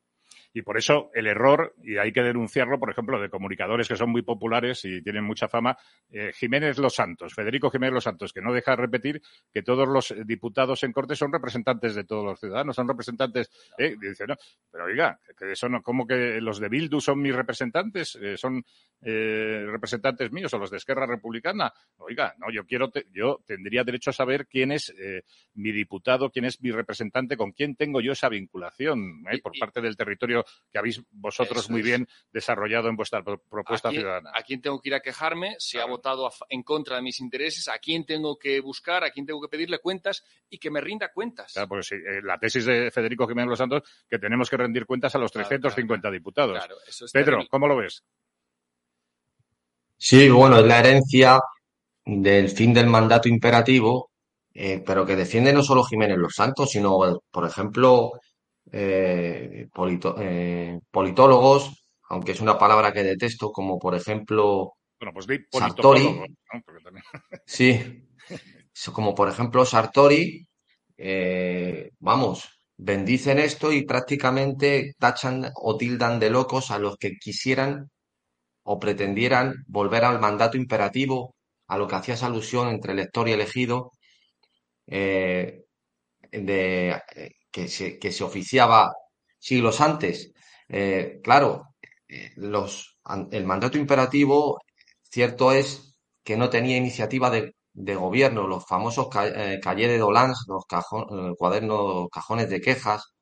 Y 0.56 0.62
por 0.62 0.78
eso 0.78 1.12
el 1.14 1.28
error, 1.28 1.76
y 1.84 1.98
hay 1.98 2.14
que 2.14 2.24
denunciarlo, 2.24 2.80
por 2.80 2.90
ejemplo, 2.90 3.20
de 3.20 3.30
comunicadores 3.30 3.90
que 3.90 3.98
son 3.98 4.10
muy 4.10 4.22
populares 4.22 4.86
y 4.86 5.02
tienen 5.02 5.26
mucha 5.26 5.50
fama, 5.50 5.78
eh, 6.10 6.32
Jiménez 6.34 6.78
Los 6.78 6.96
Santos, 6.96 7.34
Federico 7.34 7.70
Jiménez 7.70 7.96
Los 7.96 8.06
Santos, 8.06 8.32
que 8.32 8.42
no 8.42 8.54
deja 8.54 8.72
de 8.72 8.78
repetir 8.78 9.22
que 9.54 9.64
todos 9.64 9.86
los 9.86 10.16
diputados 10.26 10.82
en 10.84 10.94
Corte 10.94 11.14
son 11.18 11.34
representantes 11.34 11.94
de 11.94 12.06
todos 12.06 12.24
los 12.24 12.40
ciudadanos, 12.40 12.74
son 12.74 12.88
representantes. 12.88 13.52
Eh, 13.78 13.98
dice, 14.00 14.26
no, 14.26 14.36
pero 14.72 14.86
oiga, 14.86 15.20
que 15.38 15.52
eso 15.52 15.68
no, 15.68 15.82
¿cómo 15.82 16.08
que 16.08 16.40
los 16.40 16.60
de 16.60 16.70
Bildu 16.70 17.02
son 17.02 17.22
mis 17.22 17.36
representantes? 17.36 18.18
Eh, 18.22 18.38
son 18.38 18.64
eh, 19.02 19.66
representantes 19.68 20.32
míos 20.32 20.54
o 20.54 20.58
los 20.58 20.72
de 20.72 20.78
Esquerra 20.78 21.06
Republicana. 21.06 21.74
Oiga, 21.98 22.34
no, 22.38 22.50
yo 22.50 22.66
quiero, 22.66 22.92
yo 23.12 23.42
tendría 23.46 23.84
derecho 23.84 24.12
a 24.12 24.14
saber 24.14 24.48
quién 24.48 24.72
es 24.72 24.94
eh, 24.98 25.24
mi 25.56 25.74
diputado, 25.74 26.30
quién 26.30 26.46
es 26.46 26.62
mi 26.62 26.72
representante, 26.72 27.36
con 27.36 27.52
quién 27.52 27.76
tengo 27.76 28.00
yo 28.00 28.14
esa 28.14 28.30
vinculación 28.30 29.24
por 29.44 29.52
parte 29.60 29.82
del 29.82 29.98
territorio 29.98 30.45
que 30.72 30.80
habéis 30.80 31.02
vosotros 31.12 31.70
muy 31.70 31.82
bien 31.82 32.08
desarrollado 32.32 32.90
en 32.90 32.96
vuestra 32.96 33.24
propuesta 33.24 33.90
ciudadana. 33.90 34.32
¿A 34.34 34.44
quién 34.44 34.62
tengo 34.62 34.82
que 34.82 34.90
ir 34.90 34.96
a 34.96 35.02
quejarme 35.02 35.56
si 35.60 35.78
ha 35.78 35.86
votado 35.86 36.30
en 36.50 36.64
contra 36.64 36.98
de 36.98 37.02
mis 37.02 37.20
intereses? 37.20 37.68
¿A 37.68 37.78
quién 37.80 38.06
tengo 38.06 38.38
que 38.38 38.60
buscar? 38.60 39.04
¿A 39.04 39.12
quién 39.12 39.26
tengo 39.26 39.42
que 39.42 39.48
pedirle 39.48 39.80
cuentas? 39.80 40.24
Y 40.50 40.58
que 40.58 40.70
me 40.70 40.82
rinda 40.82 41.12
cuentas. 41.12 41.54
Claro, 41.54 41.70
pues 41.70 41.88
sí, 41.88 41.96
la 42.24 42.38
tesis 42.38 42.66
de 42.66 42.92
Federico 42.92 43.28
Jiménez 43.28 43.50
Los 43.50 43.60
Santos, 43.60 43.84
que 44.10 44.20
tenemos 44.20 44.50
que 44.50 44.58
rendir 44.58 44.86
cuentas 44.86 45.16
a 45.16 45.20
los 45.20 45.32
350 45.32 46.12
diputados. 46.12 46.64
Pedro, 47.12 47.40
¿cómo 47.50 47.68
lo 47.68 47.78
ves? 47.78 48.04
Sí, 49.98 50.30
bueno, 50.30 50.60
es 50.60 50.66
la 50.66 50.80
herencia 50.80 51.40
del 52.06 52.50
fin 52.50 52.74
del 52.74 52.88
mandato 52.88 53.28
imperativo, 53.28 54.12
eh, 54.54 54.84
pero 54.86 55.06
que 55.06 55.16
defiende 55.16 55.52
no 55.52 55.64
solo 55.64 55.84
Jiménez 55.84 56.18
Los 56.18 56.36
Santos, 56.36 56.70
sino, 56.70 57.22
por 57.32 57.46
ejemplo, 57.48 58.12
eh, 58.72 59.68
eh, 59.68 60.80
politólogos, 60.92 61.88
aunque 62.10 62.32
es 62.34 62.42
una 62.42 62.58
palabra 62.58 62.92
que 62.94 63.04
detesto, 63.04 63.52
como 63.52 63.80
por 63.80 63.96
ejemplo 63.96 64.74
bueno, 65.00 65.14
pues 65.14 65.28
Sartori. 65.52 66.22
Sí, 67.46 68.08
como 68.94 69.14
por 69.14 69.30
ejemplo 69.30 69.66
Sartori, 69.66 70.48
vamos, 72.00 72.50
bendicen 72.78 73.40
esto 73.40 73.72
y 73.72 73.86
prácticamente 73.86 74.94
tachan 74.98 75.52
o 75.56 75.78
tildan 75.78 76.20
de 76.20 76.30
locos 76.30 76.72
a 76.72 76.80
los 76.80 76.98
que 76.98 77.18
quisieran 77.18 77.90
o 78.64 78.80
pretendieran 78.80 79.64
volver 79.68 80.04
al 80.06 80.20
mandato 80.20 80.58
imperativo, 80.58 81.36
a 81.68 81.78
lo 81.78 81.88
que 81.88 81.96
hacías 81.96 82.24
alusión 82.24 82.68
entre 82.70 82.94
elector 82.94 83.30
y 83.30 83.34
elegido, 83.34 83.92
eh, 84.88 85.66
de, 86.32 87.02
eh, 87.16 87.32
que, 87.56 87.68
se, 87.70 87.98
que, 88.00 88.12
se, 88.12 88.24
oficiaba 88.24 88.92
siglos 89.40 89.80
antes. 89.82 90.34
Eh, 90.68 91.20
claro, 91.24 91.70
los, 92.36 92.98
el 93.32 93.46
mandato 93.46 93.78
imperativo, 93.78 94.60
cierto 95.04 95.52
es 95.54 95.96
que 96.24 96.36
no 96.38 96.50
tenía 96.50 96.78
iniciativa 96.78 97.30
de, 97.30 97.56
de 97.74 97.96
gobierno, 97.96 98.48
los 98.48 98.66
famosos 98.68 99.08
calle 99.10 99.88
de 99.88 99.98
Dolans, 99.98 100.46
los 100.48 100.66
cuadernos, 101.38 102.10
cajones 102.12 102.50
de 102.50 102.62
quejas, 102.62 103.14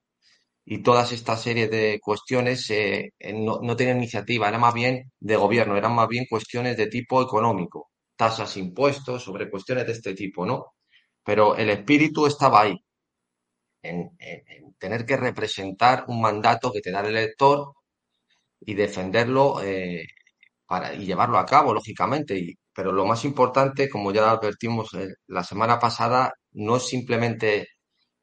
y 0.65 0.81
todas 0.83 1.11
estas 1.11 1.41
series 1.43 1.69
de 1.69 1.99
cuestiones 2.01 2.69
eh, 2.71 3.11
no, 3.35 3.59
no 3.61 3.75
tenían 3.75 3.97
iniciativa, 3.97 4.47
eran 4.49 4.61
más 4.61 4.73
bien 4.73 5.11
de 5.19 5.35
gobierno, 5.35 5.77
eran 5.77 5.93
más 5.95 6.07
bien 6.07 6.25
cuestiones 6.29 6.77
de 6.77 6.87
tipo 6.87 7.21
económico, 7.21 7.91
tasas, 8.15 8.57
impuestos, 8.57 9.23
sobre 9.23 9.49
cuestiones 9.49 9.85
de 9.85 9.93
este 9.93 10.15
tipo, 10.15 10.45
¿no? 10.45 10.73
Pero 11.23 11.55
el 11.57 11.69
espíritu 11.69 12.25
estaba 12.27 12.61
ahí, 12.61 12.75
en, 13.83 14.17
tener 14.79 15.05
que 15.05 15.17
representar 15.17 16.05
un 16.07 16.21
mandato 16.21 16.71
que 16.71 16.81
te 16.81 16.91
da 16.91 17.01
el 17.01 17.15
elector 17.17 17.73
y 18.61 18.73
defenderlo 18.73 19.61
eh, 19.63 20.05
para, 20.65 20.93
y 20.93 21.05
llevarlo 21.05 21.37
a 21.37 21.45
cabo, 21.45 21.73
lógicamente. 21.73 22.37
Y, 22.37 22.55
pero 22.73 22.91
lo 22.91 23.05
más 23.05 23.25
importante, 23.25 23.89
como 23.89 24.11
ya 24.11 24.31
advertimos 24.31 24.93
eh, 24.95 25.09
la 25.27 25.43
semana 25.43 25.79
pasada, 25.79 26.33
no 26.53 26.77
es 26.77 26.87
simplemente 26.87 27.67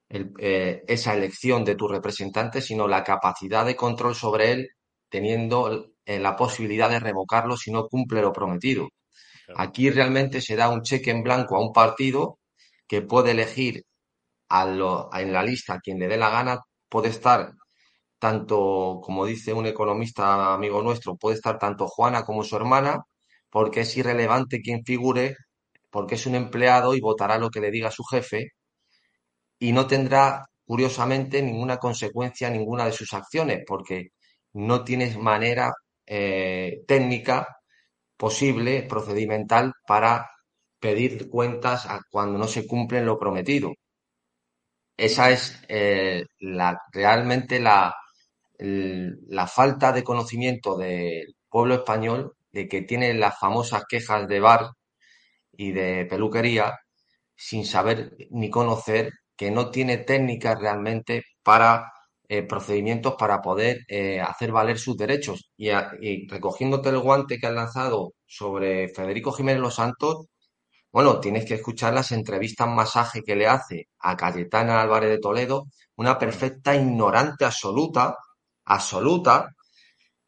eh, 0.08 0.82
esa 0.88 1.14
elección 1.14 1.64
de 1.64 1.76
tu 1.76 1.88
representante, 1.88 2.60
sino 2.62 2.88
la 2.88 3.04
capacidad 3.04 3.64
de 3.66 3.76
control 3.76 4.14
sobre 4.14 4.52
él, 4.52 4.68
teniendo 5.08 5.86
la 6.06 6.36
posibilidad 6.36 6.90
de 6.90 6.98
revocarlo 6.98 7.56
si 7.56 7.70
no 7.70 7.86
cumple 7.86 8.20
lo 8.22 8.32
prometido. 8.32 8.88
Aquí 9.56 9.90
realmente 9.90 10.40
se 10.40 10.56
da 10.56 10.68
un 10.68 10.82
cheque 10.82 11.10
en 11.10 11.22
blanco 11.22 11.56
a 11.56 11.60
un 11.60 11.72
partido 11.72 12.38
que 12.88 13.02
puede 13.02 13.32
elegir 13.32 13.84
a 14.50 14.64
en 15.20 15.32
la 15.32 15.42
lista 15.42 15.74
a 15.74 15.80
quien 15.80 15.98
le 15.98 16.08
dé 16.08 16.16
la 16.18 16.30
gana, 16.30 16.58
puede 16.88 17.08
estar 17.08 17.52
tanto, 18.18 19.00
como 19.02 19.26
dice 19.26 19.52
un 19.54 19.66
economista 19.66 20.54
amigo 20.54 20.82
nuestro, 20.82 21.16
puede 21.16 21.36
estar 21.36 21.58
tanto 21.58 21.86
Juana 21.88 22.24
como 22.24 22.44
su 22.44 22.56
hermana, 22.56 23.00
porque 23.50 23.80
es 23.82 23.96
irrelevante 23.96 24.60
quien 24.62 24.84
figure, 24.84 25.36
porque 25.90 26.16
es 26.16 26.26
un 26.26 26.34
empleado 26.36 26.94
y 26.94 27.00
votará 27.00 27.38
lo 27.38 27.50
que 27.50 27.60
le 27.60 27.70
diga 27.70 27.90
su 27.90 28.04
jefe, 28.04 28.50
y 29.58 29.72
no 29.72 29.86
tendrá, 29.86 30.46
curiosamente, 30.64 31.42
ninguna 31.42 31.76
consecuencia 31.78 32.50
ninguna 32.50 32.86
de 32.86 32.92
sus 32.92 33.12
acciones, 33.14 33.60
porque 33.66 34.08
no 34.54 34.84
tienes 34.84 35.16
manera 35.18 35.72
eh, 36.06 36.82
técnica 36.86 37.46
posible, 38.16 38.84
procedimental, 38.84 39.72
para 39.86 40.30
pedir 40.80 41.28
cuentas 41.30 41.86
a 41.86 42.00
cuando 42.10 42.38
no 42.38 42.48
se 42.48 42.66
cumplen 42.66 43.06
lo 43.06 43.18
prometido. 43.18 43.72
Esa 45.00 45.30
es 45.30 45.58
eh, 45.68 46.26
la, 46.40 46.78
realmente 46.92 47.58
la, 47.58 47.96
falta 49.46 49.92
de 49.92 50.04
conocimiento 50.04 50.76
del 50.76 51.34
pueblo 51.48 51.76
español 51.76 52.34
de 52.52 52.68
que 52.68 52.82
tiene 52.82 53.14
las 53.14 53.38
famosas 53.38 53.84
quejas 53.88 54.28
de 54.28 54.40
bar 54.40 54.72
y 55.52 55.72
de 55.72 56.04
peluquería 56.04 56.78
sin 57.34 57.64
saber 57.64 58.12
ni 58.30 58.50
conocer 58.50 59.12
que 59.36 59.50
no 59.50 59.70
tiene 59.70 59.96
técnicas 59.96 60.60
realmente 60.60 61.24
para 61.42 61.90
eh, 62.28 62.42
procedimientos 62.42 63.14
para 63.18 63.40
poder 63.40 63.78
eh, 63.88 64.20
hacer 64.20 64.52
valer 64.52 64.78
sus 64.78 64.98
derechos. 64.98 65.50
Y, 65.56 65.70
recogiéndote 66.28 66.90
el 66.90 66.98
guante 66.98 67.38
que 67.38 67.46
has 67.46 67.54
lanzado 67.54 68.12
sobre 68.26 68.88
Federico 68.90 69.32
Jiménez 69.32 69.62
Los 69.62 69.76
Santos, 69.76 70.26
bueno, 70.92 71.20
tienes 71.20 71.44
que 71.46 71.54
escuchar 71.54 71.94
las 71.94 72.12
entrevistas 72.12 72.68
masaje 72.68 73.22
que 73.22 73.36
le 73.36 73.46
hace 73.46 73.88
a 74.00 74.16
Cayetana 74.16 74.80
Álvarez 74.82 75.10
de 75.10 75.18
Toledo, 75.18 75.66
una 75.96 76.18
perfecta 76.18 76.74
ignorante 76.74 77.44
absoluta, 77.44 78.16
absoluta 78.64 79.48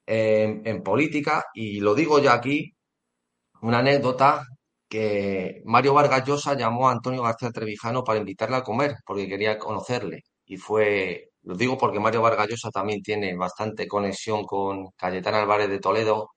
en 0.06 0.82
política, 0.82 1.44
y 1.54 1.80
lo 1.80 1.94
digo 1.94 2.18
ya 2.18 2.34
aquí, 2.34 2.74
una 3.62 3.78
anécdota 3.78 4.44
que 4.88 5.62
Mario 5.64 5.94
Vargas 5.94 6.24
Llosa 6.26 6.54
llamó 6.54 6.88
a 6.88 6.92
Antonio 6.92 7.22
García 7.22 7.50
Trevijano 7.50 8.04
para 8.04 8.18
invitarle 8.18 8.56
a 8.56 8.62
comer, 8.62 8.96
porque 9.06 9.28
quería 9.28 9.58
conocerle. 9.58 10.22
Y 10.44 10.58
fue, 10.58 11.30
lo 11.42 11.54
digo 11.56 11.78
porque 11.78 12.00
Mario 12.00 12.22
Vargas 12.22 12.48
Llosa 12.48 12.70
también 12.70 13.00
tiene 13.02 13.34
bastante 13.36 13.88
conexión 13.88 14.44
con 14.44 14.90
Cayetana 14.96 15.40
Álvarez 15.42 15.70
de 15.70 15.78
Toledo. 15.80 16.28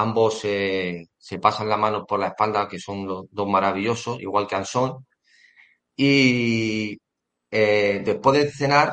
Ambos 0.00 0.38
se 0.40 1.38
pasan 1.42 1.68
la 1.68 1.76
mano 1.76 2.06
por 2.06 2.20
la 2.20 2.28
espalda, 2.28 2.68
que 2.68 2.78
son 2.78 3.04
los 3.04 3.24
dos 3.32 3.48
maravillosos, 3.48 4.20
igual 4.20 4.46
que 4.46 4.54
Ansón. 4.54 5.04
Y 5.96 6.96
eh, 7.50 8.02
después 8.04 8.38
de 8.38 8.48
cenar, 8.48 8.92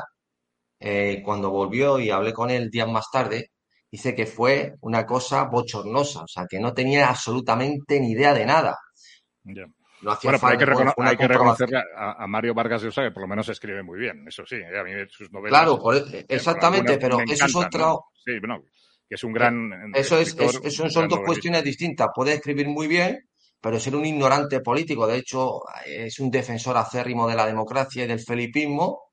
eh, 0.80 1.22
cuando 1.24 1.50
volvió 1.50 2.00
y 2.00 2.10
hablé 2.10 2.32
con 2.32 2.50
él 2.50 2.70
días 2.70 2.88
más 2.88 3.08
tarde, 3.12 3.52
dice 3.88 4.16
que 4.16 4.26
fue 4.26 4.74
una 4.80 5.06
cosa 5.06 5.44
bochornosa, 5.44 6.24
o 6.24 6.28
sea, 6.28 6.46
que 6.50 6.58
no 6.58 6.74
tenía 6.74 7.08
absolutamente 7.08 8.00
ni 8.00 8.10
idea 8.10 8.34
de 8.34 8.44
nada. 8.44 8.76
Bueno, 9.44 9.72
pero 10.20 10.38
hay 10.42 10.58
que, 10.58 11.02
hay 11.02 11.16
que 11.16 11.28
reconocerle 11.28 11.82
a, 11.96 12.26
Mario 12.26 12.52
Vargas 12.52 12.82
Llosa 12.82 13.02
que 13.02 13.12
por 13.12 13.22
lo 13.22 13.28
menos 13.28 13.48
escribe 13.48 13.84
muy 13.84 14.00
bien, 14.00 14.26
eso 14.26 14.44
sí, 14.44 14.56
eh, 14.56 14.76
a 14.76 14.82
mí 14.82 14.90
sus 15.08 15.30
novelas... 15.30 15.60
Claro, 15.60 15.92
e, 15.94 16.26
exactamente, 16.28 16.98
pero 16.98 17.20
eso 17.20 17.46
es 17.46 17.54
otro... 17.54 18.06
Sí, 18.24 18.40
bueno, 18.40 18.64
que 19.08 19.14
es 19.14 19.24
un 19.24 19.32
gran... 19.32 19.92
Eso, 19.94 20.18
es, 20.18 20.36
eso 20.38 20.90
son 20.90 21.08
dos 21.08 21.20
cuestiones 21.20 21.64
distintas. 21.64 22.08
Puede 22.14 22.34
escribir 22.34 22.68
muy 22.68 22.86
bien, 22.86 23.28
pero 23.60 23.80
ser 23.80 23.96
un 23.96 24.04
ignorante 24.04 24.60
político. 24.60 25.06
De 25.06 25.18
hecho, 25.18 25.62
es 25.84 26.18
un 26.18 26.30
defensor 26.30 26.76
acérrimo 26.76 27.28
de 27.28 27.36
la 27.36 27.46
democracia 27.46 28.04
y 28.04 28.06
del 28.06 28.20
felipismo 28.20 29.05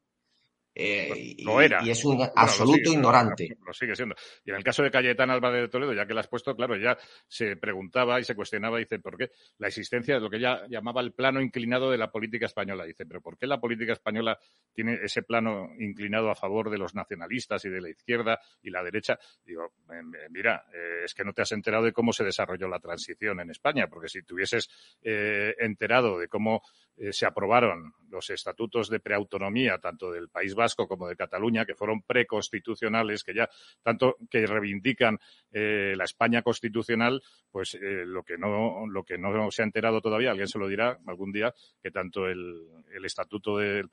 eh, 0.75 1.35
lo 1.39 1.61
era. 1.61 1.81
Y, 1.83 1.91
es 1.91 2.03
un 2.05 2.21
absoluto 2.35 2.91
ignorante. 2.91 3.57
Lo, 3.65 3.73
sigue 3.73 3.95
siendo. 3.95 4.15
Y 4.43 4.49
en 4.49 4.57
el 4.57 4.63
caso 4.63 4.81
de 4.83 4.89
Cayetana 4.89 5.33
Álvarez 5.33 5.61
de 5.61 5.67
Toledo, 5.69 5.93
ya 5.93 6.05
que 6.05 6.13
la 6.13 6.21
has 6.21 6.27
puesto, 6.27 6.55
claro, 6.55 6.75
ya 6.77 6.97
se 7.27 7.55
preguntaba 7.57 8.19
y 8.19 8.23
se 8.23 8.35
cuestionaba, 8.35 8.79
dice, 8.79 8.99
¿por 8.99 9.17
qué 9.17 9.31
la 9.59 9.67
existencia 9.67 10.15
de 10.15 10.21
lo 10.21 10.29
que 10.29 10.37
ella 10.37 10.65
llamaba 10.67 11.01
el 11.01 11.13
plano 11.13 11.41
inclinado 11.41 11.91
de 11.91 11.97
la 11.97 12.11
política 12.11 12.47
española? 12.47 12.85
Dice, 12.85 13.05
¿pero 13.05 13.21
por 13.21 13.37
qué 13.37 13.45
la 13.45 13.59
política 13.59 13.93
española 13.93 14.39
tiene 14.73 14.99
ese 15.03 15.21
plano 15.21 15.69
inclinado 15.79 16.29
a 16.29 16.35
favor 16.35 16.69
de 16.69 16.77
los 16.77 16.95
nacionalistas 16.95 17.63
y 17.65 17.69
de 17.69 17.81
la 17.81 17.89
izquierda 17.89 18.39
y 18.61 18.71
la 18.71 18.83
derecha? 18.83 19.19
Digo, 19.45 19.73
mira, 20.31 20.65
eh, 20.73 21.03
es 21.05 21.13
que 21.13 21.23
no 21.23 21.33
te 21.33 21.43
has 21.43 21.51
enterado 21.51 21.85
de 21.85 21.93
cómo 21.93 22.13
se 22.13 22.23
desarrolló 22.23 22.67
la 22.67 22.79
transición 22.79 23.39
en 23.39 23.51
España, 23.51 23.87
porque 23.87 24.09
si 24.09 24.23
te 24.23 24.33
hubieses 24.33 24.69
eh, 25.03 25.55
enterado 25.59 26.17
de 26.17 26.27
cómo 26.27 26.63
se 27.11 27.25
aprobaron 27.25 27.93
los 28.13 28.29
estatutos 28.29 28.89
de 28.89 28.99
preautonomía, 28.99 29.79
tanto 29.79 30.11
del 30.11 30.29
País 30.29 30.53
Vasco 30.55 30.87
como 30.87 31.07
de 31.07 31.15
Cataluña, 31.15 31.65
que 31.65 31.75
fueron 31.75 32.03
preconstitucionales, 32.03 33.23
que 33.23 33.33
ya 33.33 33.49
tanto 33.81 34.17
que 34.29 34.45
reivindican 34.45 35.19
eh, 35.51 35.95
la 35.97 36.05
España 36.05 36.41
constitucional, 36.43 37.21
pues 37.51 37.73
eh, 37.73 38.05
lo 38.05 38.23
que 38.23 38.37
no 38.37 38.85
lo 38.87 39.03
que 39.03 39.17
no 39.17 39.51
se 39.51 39.63
ha 39.63 39.65
enterado 39.65 39.99
todavía, 39.99 40.31
alguien 40.31 40.47
se 40.47 40.59
lo 40.59 40.67
dirá 40.67 40.99
algún 41.07 41.31
día, 41.31 41.53
que 41.81 41.91
tanto 41.91 42.27
el, 42.27 42.67
el 42.93 43.03
estatuto 43.03 43.57
del 43.57 43.89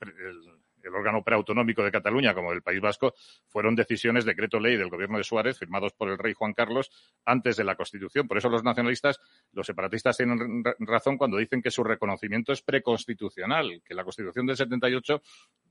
el 0.83 0.95
órgano 0.95 1.23
preautonómico 1.23 1.83
de 1.83 1.91
Cataluña 1.91 2.33
como 2.33 2.51
del 2.51 2.61
País 2.61 2.81
Vasco, 2.81 3.13
fueron 3.47 3.75
decisiones, 3.75 4.25
decreto 4.25 4.59
ley 4.59 4.77
del 4.77 4.89
gobierno 4.89 5.17
de 5.17 5.23
Suárez, 5.23 5.57
firmados 5.57 5.93
por 5.93 6.09
el 6.09 6.17
rey 6.17 6.33
Juan 6.33 6.53
Carlos 6.53 6.91
antes 7.25 7.57
de 7.57 7.63
la 7.63 7.75
Constitución. 7.75 8.27
Por 8.27 8.37
eso 8.37 8.49
los 8.49 8.63
nacionalistas, 8.63 9.19
los 9.51 9.65
separatistas 9.65 10.17
tienen 10.17 10.63
razón 10.79 11.17
cuando 11.17 11.37
dicen 11.37 11.61
que 11.61 11.71
su 11.71 11.83
reconocimiento 11.83 12.53
es 12.53 12.61
preconstitucional, 12.61 13.81
que 13.85 13.93
la 13.93 14.03
Constitución 14.03 14.45
del 14.45 14.57
78, 14.57 15.21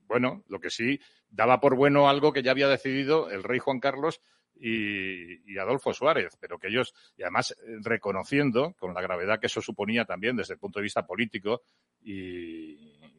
bueno, 0.07 0.43
lo 0.47 0.59
que 0.59 0.69
sí 0.69 0.99
daba 1.29 1.59
por 1.59 1.75
bueno 1.75 2.09
algo 2.09 2.33
que 2.33 2.43
ya 2.43 2.51
había 2.51 2.67
decidido 2.67 3.29
el 3.29 3.43
rey 3.43 3.59
Juan 3.59 3.79
Carlos 3.79 4.21
y, 4.61 5.57
Adolfo 5.57 5.93
Suárez, 5.93 6.37
pero 6.39 6.59
que 6.59 6.67
ellos, 6.67 6.93
y 7.17 7.23
además 7.23 7.51
eh, 7.51 7.77
reconociendo, 7.81 8.73
con 8.79 8.93
la 8.93 9.01
gravedad 9.01 9.39
que 9.39 9.47
eso 9.47 9.61
suponía 9.61 10.05
también 10.05 10.35
desde 10.35 10.53
el 10.53 10.59
punto 10.59 10.79
de 10.79 10.83
vista 10.83 11.05
político 11.05 11.63
y, 12.01 12.77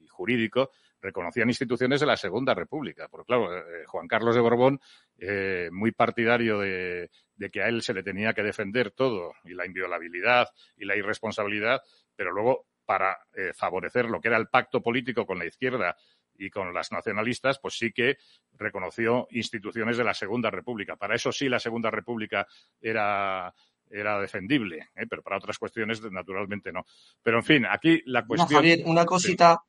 jurídico, 0.08 0.70
reconocían 1.02 1.48
instituciones 1.48 2.00
de 2.00 2.06
la 2.06 2.16
Segunda 2.16 2.54
República. 2.54 3.08
Porque 3.10 3.26
claro, 3.26 3.54
eh, 3.54 3.84
Juan 3.86 4.08
Carlos 4.08 4.34
de 4.34 4.40
Borbón, 4.40 4.80
eh, 5.18 5.68
muy 5.70 5.92
partidario 5.92 6.60
de, 6.60 7.10
que 7.52 7.62
a 7.62 7.68
él 7.68 7.82
se 7.82 7.92
le 7.92 8.02
tenía 8.02 8.32
que 8.32 8.42
defender 8.42 8.92
todo, 8.92 9.34
y 9.44 9.52
la 9.52 9.66
inviolabilidad 9.66 10.48
y 10.76 10.84
la 10.84 10.96
irresponsabilidad, 10.96 11.82
pero 12.16 12.32
luego 12.32 12.66
para 12.84 13.16
favorecer 13.54 14.06
lo 14.06 14.20
que 14.20 14.28
era 14.28 14.36
el 14.36 14.48
pacto 14.48 14.82
político 14.82 15.24
con 15.24 15.38
la 15.38 15.46
izquierda 15.46 15.96
y 16.36 16.50
con 16.50 16.72
las 16.72 16.92
nacionalistas, 16.92 17.58
pues 17.58 17.74
sí 17.74 17.92
que 17.92 18.16
reconoció 18.52 19.26
instituciones 19.30 19.96
de 19.96 20.04
la 20.04 20.14
Segunda 20.14 20.50
República. 20.50 20.96
Para 20.96 21.14
eso 21.14 21.32
sí 21.32 21.48
la 21.48 21.60
Segunda 21.60 21.90
República 21.90 22.46
era, 22.80 23.54
era 23.90 24.20
defendible, 24.20 24.90
¿eh? 24.96 25.06
pero 25.08 25.22
para 25.22 25.36
otras 25.36 25.58
cuestiones 25.58 26.02
naturalmente 26.10 26.72
no. 26.72 26.84
Pero 27.22 27.38
en 27.38 27.44
fin, 27.44 27.66
aquí 27.68 28.02
la 28.06 28.26
cuestión. 28.26 28.48
Javier, 28.48 28.82
una 28.86 29.04
cosita. 29.04 29.62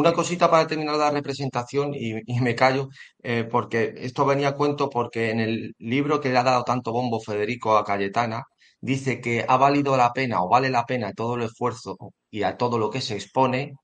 Una 0.00 0.12
cosita 0.12 0.50
para 0.50 0.66
terminar 0.66 0.96
la 0.96 1.10
representación 1.10 1.92
y, 1.94 2.40
me 2.40 2.54
callo, 2.56 2.88
eh, 3.22 3.44
porque 3.44 3.94
esto 3.98 4.26
venía 4.26 4.48
a 4.48 4.54
cuento 4.56 4.90
porque 4.90 5.30
en 5.30 5.38
el 5.40 5.74
libro 5.78 6.20
que 6.20 6.30
le 6.30 6.38
ha 6.38 6.42
dado 6.42 6.64
tanto 6.64 6.92
bombo 6.92 7.20
Federico 7.20 7.76
a 7.76 7.84
Cayetana, 7.84 8.42
dice 8.80 9.20
que 9.20 9.44
ha 9.46 9.56
valido 9.56 9.96
la 9.96 10.12
pena 10.12 10.42
o 10.42 10.48
vale 10.48 10.68
la 10.70 10.84
pena 10.84 11.12
todo 11.12 11.36
el 11.36 11.42
esfuerzo 11.42 11.96
y 12.30 12.42
a 12.42 12.56
todo 12.56 12.76
lo 12.78 12.90
que 12.90 13.00
se 13.00 13.14
expone 13.14 13.74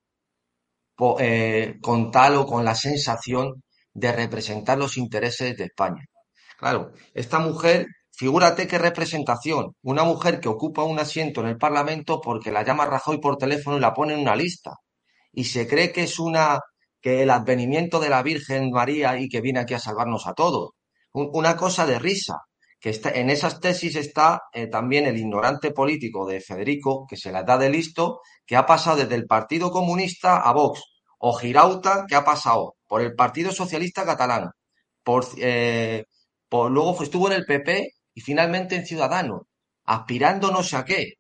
eh, 1.21 1.77
con 1.81 2.11
tal 2.11 2.37
o 2.37 2.47
con 2.47 2.65
la 2.65 2.75
sensación 2.75 3.63
de 3.95 4.13
representar 4.13 4.79
los 4.79 4.97
intereses 4.97 5.57
de 5.57 5.65
España. 5.65 6.03
Claro, 6.59 6.93
esta 7.15 7.39
mujer, 7.39 7.87
figúrate 8.11 8.67
qué 8.67 8.79
representación, 8.79 9.75
una 9.83 10.05
mujer 10.05 10.41
que 10.41 10.49
ocupa 10.49 10.83
un 10.85 10.99
asiento 10.99 11.41
en 11.41 11.49
el 11.49 11.57
Parlamento 11.59 12.21
porque 12.21 12.51
la 12.51 12.65
llama 12.65 12.87
Rajoy 12.87 13.21
por 13.21 13.37
teléfono 13.37 13.77
y 13.77 13.81
la 13.81 13.95
pone 13.95 14.15
en 14.15 14.21
una 14.21 14.35
lista. 14.37 14.73
Y 15.33 15.45
se 15.45 15.66
cree 15.68 15.93
que 15.93 16.05
es 16.05 16.18
una, 16.18 16.61
que 17.01 17.22
el 17.22 17.31
advenimiento 17.31 18.01
de 18.01 18.11
la 18.11 18.22
Virgen 18.22 18.70
María 18.70 19.18
y 19.18 19.28
que 19.28 19.41
viene 19.41 19.61
aquí 19.61 19.74
a 19.74 19.78
salvarnos 19.78 20.26
a 20.26 20.35
todos. 20.35 20.70
una 21.12 21.57
cosa 21.57 21.87
de 21.87 21.99
risa. 21.99 22.37
Que 22.81 22.91
está, 22.91 23.11
en 23.11 23.28
esas 23.28 23.61
tesis 23.61 23.95
está 23.97 24.41
eh, 24.55 24.66
también 24.66 25.07
el 25.07 25.18
ignorante 25.18 25.70
político 25.70 26.26
de 26.26 26.41
Federico, 26.41 27.07
que 27.07 27.16
se 27.16 27.31
la 27.31 27.43
da 27.43 27.59
de 27.59 27.68
listo, 27.68 28.20
que 28.47 28.57
ha 28.57 28.64
pasado 28.64 28.97
desde 28.99 29.16
el 29.16 29.26
Partido 29.26 29.70
Comunista 29.70 30.39
a 30.39 30.53
Vox, 30.53 30.81
o 31.18 31.35
Girauta, 31.35 32.07
que 32.09 32.14
ha 32.16 32.24
pasado 32.24 32.76
por 32.87 33.03
el 33.03 33.14
Partido 33.14 33.53
Socialista 33.53 34.07
Catalán, 34.07 34.51
por, 35.05 35.26
eh, 35.39 36.05
luego 36.51 37.03
estuvo 37.03 37.28
en 37.28 37.35
el 37.35 37.45
PP 37.45 37.91
y 38.14 38.20
finalmente 38.20 38.76
en 38.76 38.87
Ciudadanos, 38.87 39.43
aspirando 39.85 40.51
no 40.51 40.62
sé 40.62 40.76
a 40.76 40.85
qué, 40.85 41.14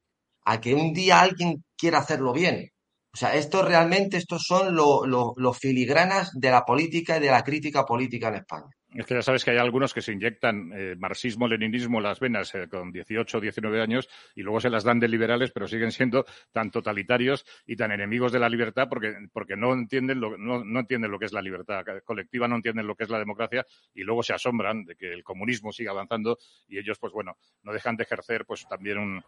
a 0.44 0.60
que 0.60 0.74
un 0.74 0.92
día 0.92 1.20
alguien 1.20 1.64
quiera 1.76 1.98
hacerlo 1.98 2.32
bien. 2.32 2.70
O 3.12 3.16
sea, 3.16 3.34
esto 3.34 3.62
realmente, 3.62 4.16
estos 4.16 4.44
son 4.46 4.74
los 4.74 5.58
filigranas 5.58 6.30
de 6.32 6.50
la 6.50 6.64
política 6.64 7.16
y 7.16 7.20
de 7.20 7.30
la 7.30 7.42
crítica 7.42 7.84
política 7.84 8.28
en 8.28 8.36
España. 8.36 8.70
Es 8.94 9.06
que 9.06 9.14
ya 9.14 9.22
sabes 9.22 9.44
que 9.44 9.52
hay 9.52 9.58
algunos 9.58 9.94
que 9.94 10.02
se 10.02 10.12
inyectan 10.12 10.72
eh, 10.74 10.96
marxismo, 10.98 11.46
leninismo 11.46 11.98
en 11.98 12.04
las 12.04 12.18
venas 12.18 12.52
eh, 12.56 12.66
con 12.68 12.90
18 12.90 13.38
o 13.38 13.40
19 13.40 13.80
años 13.80 14.08
y 14.34 14.42
luego 14.42 14.60
se 14.60 14.68
las 14.68 14.82
dan 14.82 14.98
de 14.98 15.06
liberales, 15.06 15.52
pero 15.52 15.68
siguen 15.68 15.92
siendo 15.92 16.24
tan 16.50 16.72
totalitarios 16.72 17.46
y 17.66 17.76
tan 17.76 17.92
enemigos 17.92 18.32
de 18.32 18.40
la 18.40 18.48
libertad 18.48 18.88
porque, 18.88 19.14
porque 19.32 19.56
no, 19.56 19.72
entienden 19.74 20.20
lo, 20.20 20.36
no, 20.36 20.64
no 20.64 20.80
entienden 20.80 21.12
lo 21.12 21.20
que 21.20 21.26
es 21.26 21.32
la 21.32 21.42
libertad 21.42 21.84
colectiva, 22.04 22.48
no 22.48 22.56
entienden 22.56 22.88
lo 22.88 22.96
que 22.96 23.04
es 23.04 23.10
la 23.10 23.20
democracia 23.20 23.64
y 23.94 24.02
luego 24.02 24.24
se 24.24 24.34
asombran 24.34 24.84
de 24.84 24.96
que 24.96 25.12
el 25.12 25.22
comunismo 25.22 25.70
siga 25.70 25.92
avanzando 25.92 26.38
y 26.66 26.78
ellos, 26.78 26.98
pues 26.98 27.12
bueno, 27.12 27.36
no 27.62 27.72
dejan 27.72 27.96
de 27.96 28.02
ejercer 28.02 28.44
pues 28.44 28.66
también 28.68 28.98
un, 28.98 29.22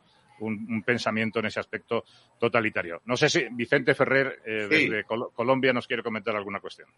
un, 0.46 0.82
pensamiento 0.82 1.38
en 1.38 1.46
ese 1.46 1.60
aspecto 1.60 2.04
totalitario. 2.38 3.02
No 3.04 3.16
sé 3.16 3.28
si 3.28 3.46
Vicente 3.52 3.94
Ferrer, 3.94 4.40
eh, 4.44 4.66
desde 4.68 5.04
Colombia, 5.04 5.72
nos 5.72 5.86
quiere 5.86 6.02
comentar 6.02 6.34
alguna 6.36 6.60
cuestión. 6.60 6.88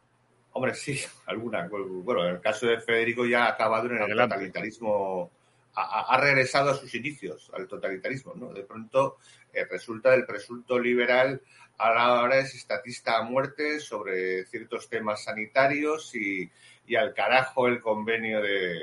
Hombre, 0.53 0.75
sí, 0.75 1.01
alguna. 1.27 1.69
Bueno, 1.69 2.25
en 2.25 2.37
el 2.37 2.41
caso 2.41 2.67
de 2.67 2.81
Federico 2.81 3.27
ya 3.27 3.47
ha 3.47 3.51
acabado 3.51 3.91
en 3.91 4.03
el 4.03 4.17
totalitarismo, 4.17 5.31
ha, 5.75 6.21
regresado 6.21 6.71
a 6.71 6.75
sus 6.75 6.95
inicios, 6.95 7.51
al 7.53 7.67
totalitarismo, 7.67 8.35
¿no? 8.37 8.53
De 8.53 8.63
pronto 8.63 9.19
eh, 9.53 9.65
resulta 9.65 10.13
del 10.13 10.25
presunto 10.25 10.79
liberal, 10.79 11.43
ahora 11.77 12.39
es 12.39 12.55
estatista 12.55 13.19
a 13.19 13.23
muerte 13.23 13.81
sobre 13.81 14.45
ciertos 14.47 14.89
temas 14.89 15.25
sanitarios 15.25 16.15
y, 16.15 16.49
y 16.87 16.97
al 16.97 17.15
carajo 17.15 17.67
el 17.67 17.81
convenio 17.81 18.41
de, 18.41 18.79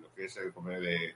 lo 0.00 0.12
que 0.14 0.26
es 0.26 0.36
el 0.36 0.52
convenio 0.52 0.82
de, 0.82 1.14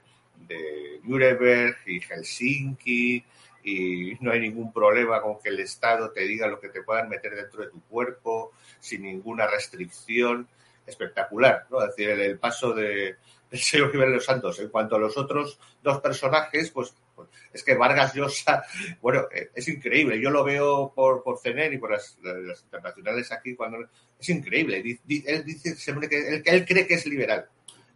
de 0.49 0.99
Nuremberg 1.03 1.77
y 1.85 2.01
Helsinki 2.01 3.23
y 3.63 4.17
no 4.21 4.31
hay 4.31 4.39
ningún 4.39 4.71
problema 4.71 5.21
con 5.21 5.39
que 5.39 5.49
el 5.49 5.59
Estado 5.59 6.11
te 6.11 6.21
diga 6.21 6.47
lo 6.47 6.59
que 6.59 6.69
te 6.69 6.83
puedan 6.83 7.09
meter 7.09 7.35
dentro 7.35 7.63
de 7.63 7.69
tu 7.69 7.81
cuerpo 7.83 8.53
sin 8.79 9.03
ninguna 9.03 9.47
restricción. 9.47 10.47
Espectacular, 10.85 11.67
¿no? 11.69 11.85
Decir, 11.85 12.09
el, 12.09 12.39
paso 12.39 12.73
de, 12.73 13.17
del 13.51 13.59
señor 13.59 13.93
los 13.93 14.25
Santos. 14.25 14.59
En 14.59 14.69
cuanto 14.69 14.95
a 14.95 14.99
los 14.99 15.17
otros 15.17 15.59
dos 15.83 16.01
personajes, 16.01 16.71
pues, 16.71 16.95
pues, 17.15 17.29
es 17.53 17.63
que 17.63 17.75
Vargas 17.75 18.15
Llosa, 18.15 18.63
bueno, 19.01 19.27
eh, 19.31 19.51
es 19.53 19.67
increíble. 19.67 20.19
Yo 20.19 20.31
lo 20.31 20.43
veo 20.43 20.91
por, 20.95 21.21
por 21.21 21.39
y 21.45 21.77
por 21.77 21.91
las, 21.91 22.17
internacionales 22.63 23.31
aquí, 23.31 23.55
cuando 23.55 23.87
es 24.19 24.29
increíble. 24.29 24.77
Él 24.77 25.43
dice 25.45 25.75
siempre 25.75 26.09
que 26.09 26.41
él 26.43 26.65
cree 26.65 26.87
que 26.87 26.95
es 26.95 27.05
liberal, 27.05 27.47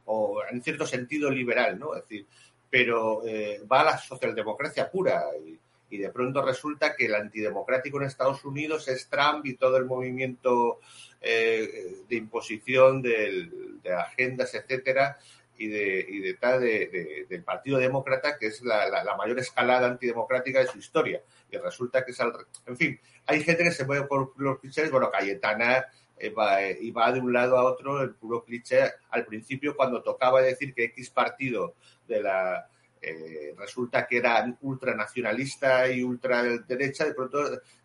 o 0.05 0.41
en 0.49 0.61
cierto 0.61 0.85
sentido 0.85 1.29
liberal, 1.29 1.79
¿no? 1.79 1.95
Es 1.95 2.03
decir, 2.03 2.25
pero 2.69 3.25
eh, 3.25 3.61
va 3.71 3.81
a 3.81 3.85
la 3.85 3.97
socialdemocracia 3.97 4.89
pura 4.89 5.23
y, 5.45 5.59
de 5.93 6.09
pronto 6.09 6.43
resulta 6.43 6.95
que 6.95 7.05
el 7.05 7.13
antidemocrático 7.13 8.01
en 8.01 8.07
Estados 8.07 8.43
Unidos 8.45 8.87
es 8.87 9.07
Trump 9.09 9.45
y 9.45 9.53
todo 9.53 9.77
el 9.77 9.85
movimiento 9.85 10.79
eh, 11.21 11.97
de 12.09 12.15
imposición 12.15 13.03
de 13.03 13.77
agendas, 13.95 14.55
etcétera, 14.55 15.19
y 15.57 15.67
de, 15.67 16.05
y 16.09 16.19
de 16.19 16.33
tal 16.35 16.61
del 16.61 17.43
Partido 17.43 17.77
Demócrata, 17.77 18.37
que 18.37 18.47
es 18.47 18.61
la, 18.61 19.15
mayor 19.17 19.39
escalada 19.39 19.87
antidemocrática 19.87 20.59
de 20.59 20.67
su 20.67 20.77
historia. 20.77 21.21
Y 21.51 21.57
resulta 21.57 22.03
que 22.03 22.11
es 22.11 22.19
al. 22.19 22.33
En 22.65 22.77
fin, 22.77 22.99
hay 23.25 23.43
gente 23.43 23.63
que 23.63 23.71
se 23.71 23.85
mueve 23.85 24.07
por 24.07 24.33
los 24.37 24.59
clichés, 24.59 24.89
bueno, 24.91 25.11
Cayetana. 25.11 25.85
Eh, 26.23 26.29
va, 26.29 26.61
y 26.63 26.89
va 26.91 27.11
de 27.11 27.19
un 27.19 27.33
lado 27.33 27.57
a 27.57 27.65
otro 27.65 28.01
el 28.01 28.15
puro 28.15 28.45
cliché. 28.45 28.93
Al 29.09 29.25
principio, 29.25 29.75
cuando 29.75 30.01
tocaba 30.01 30.41
decir 30.41 30.73
que 30.73 30.85
X 30.85 31.09
partido 31.09 31.75
de 32.07 32.21
la 32.21 32.69
eh, 33.01 33.53
resulta 33.57 34.07
que 34.07 34.19
era 34.19 34.57
ultranacionalista 34.61 35.89
y 35.89 36.01
ultraderecha, 36.01 37.03
de 37.03 37.13
pronto 37.13 37.43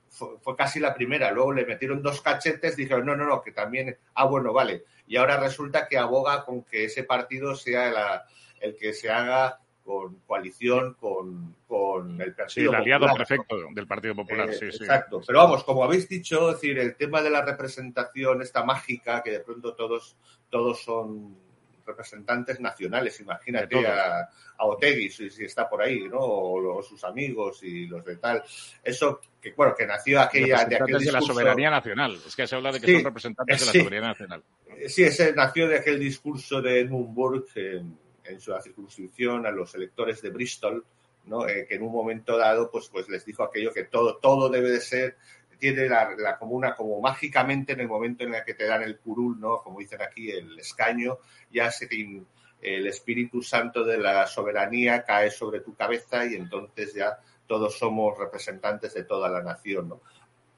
fue, 0.09 0.55
casi 0.57 0.79
la 0.79 0.95
primera. 0.95 1.33
Luego 1.33 1.53
le 1.53 1.67
metieron 1.67 2.01
dos 2.01 2.21
cachetes, 2.23 2.77
dijeron, 2.77 3.07
no, 3.07 3.17
no, 3.17 3.27
no, 3.27 3.43
que 3.43 3.51
también, 3.51 3.99
ah, 4.15 4.27
bueno, 4.27 4.53
vale. 4.53 4.85
Y 5.09 5.17
ahora 5.17 5.41
resulta 5.41 5.89
que 5.89 5.99
aboga 5.99 6.45
con 6.45 6.63
que 6.63 6.85
ese 6.85 7.03
partido 7.03 7.57
sea 7.57 8.25
el 8.61 8.77
que 8.77 8.93
se 8.93 9.11
haga 9.11 9.59
con 9.89 10.17
coalición 10.27 10.93
con, 11.01 11.57
con 11.67 12.21
el 12.21 12.35
Partido 12.35 12.49
sí, 12.49 12.61
el 12.61 12.75
aliado 12.75 13.07
perfecto 13.17 13.57
del 13.73 13.87
Partido 13.87 14.15
Popular, 14.15 14.53
sí, 14.53 14.71
sí. 14.71 14.85
Exacto. 14.85 15.23
Pero 15.27 15.39
vamos, 15.39 15.65
como 15.65 15.83
habéis 15.83 16.07
dicho, 16.07 16.53
decir, 16.53 16.79
el 16.79 16.95
tema 16.95 17.23
de 17.23 17.31
la 17.31 17.41
representación, 17.41 18.43
esta 18.43 18.63
mágica, 18.65 19.23
que 19.23 19.31
de 19.31 19.41
pronto 19.41 19.75
todos, 19.75 20.15
todos 20.51 20.83
son 20.83 21.39
representantes 21.87 22.61
nacionales, 22.61 23.19
imagínate 23.21 23.87
a, 23.87 24.29
a 24.59 24.67
Otegui, 24.67 25.09
si, 25.09 25.43
está 25.43 25.67
por 25.67 25.81
ahí, 25.81 26.07
¿no? 26.07 26.19
O, 26.21 26.83
sus 26.83 27.03
amigos 27.05 27.63
y 27.63 27.87
los 27.87 28.05
de 28.05 28.17
tal. 28.17 28.43
Eso, 28.85 29.23
que 29.41 29.55
bueno, 29.57 29.75
que 29.75 29.87
nació 29.87 30.21
aquella... 30.21 30.67
De 30.67 30.77
aquel 30.77 30.99
de 30.99 31.13
la 31.13 31.23
soberanía 31.23 31.71
nacional. 31.71 32.19
Es 32.27 32.37
que 32.37 32.47
se 32.47 32.57
habla 32.57 32.73
de 32.73 32.81
que 32.83 32.93
son 32.93 33.05
representantes 33.05 33.61
de 33.61 33.67
la 33.67 33.73
soberanía 33.73 34.09
nacional. 34.09 34.45
Sí, 34.87 35.05
ese 35.05 35.33
nació 35.33 35.67
de 35.67 35.79
aquel 35.79 35.99
discurso 35.99 36.61
de 36.61 36.81
Edmund 36.81 37.15
Burke 37.15 37.79
en, 37.79 38.08
su 38.39 38.55
circunscripción 38.63 39.47
a 39.47 39.51
los 39.51 39.75
electores 39.75 40.23
de 40.23 40.31
Bristol. 40.31 40.85
Eh, 41.47 41.67
que 41.69 41.75
en 41.75 41.83
un 41.83 41.93
momento 41.93 42.39
dado 42.39 42.71
pues, 42.71 42.89
pues 42.89 43.07
les 43.11 43.23
dijo 43.23 43.43
aquello 43.43 43.71
que 43.71 43.85
todo, 43.85 44.17
todo 44.17 44.49
debe 44.49 44.71
de 44.71 44.81
ser 44.81 45.17
tiene 45.59 45.89
la, 45.89 46.15
la, 46.17 46.39
comuna 46.39 46.75
como 46.75 47.01
mágicamente 47.01 47.73
en 47.73 47.81
el 47.81 47.89
momento 47.89 48.25
en 48.25 48.35
el 48.35 48.45
que 48.45 48.55
te 48.55 48.65
dan 48.65 48.83
el 48.83 48.99
curul, 48.99 49.39
¿no? 49.41 49.59
Como 49.59 49.81
dicen 49.81 50.01
aquí, 50.01 50.31
el 50.31 50.59
escaño, 50.59 51.19
ya 51.51 51.71
se 51.71 51.89
el 52.61 52.87
Espíritu 52.87 53.43
Santo 53.43 53.85
de 53.85 53.99
la 53.99 54.27
soberanía 54.27 55.05
cae 55.05 55.31
sobre 55.31 55.61
tu 55.61 55.75
cabeza 55.75 56.25
y 56.27 56.35
entonces 56.35 56.95
ya 56.95 57.19
todos 57.47 57.79
somos 57.79 58.19
representantes 58.19 58.95
de 58.95 59.05
toda 59.05 59.29
la 59.29 59.43
nación, 59.43 59.89
¿no? 59.89 60.01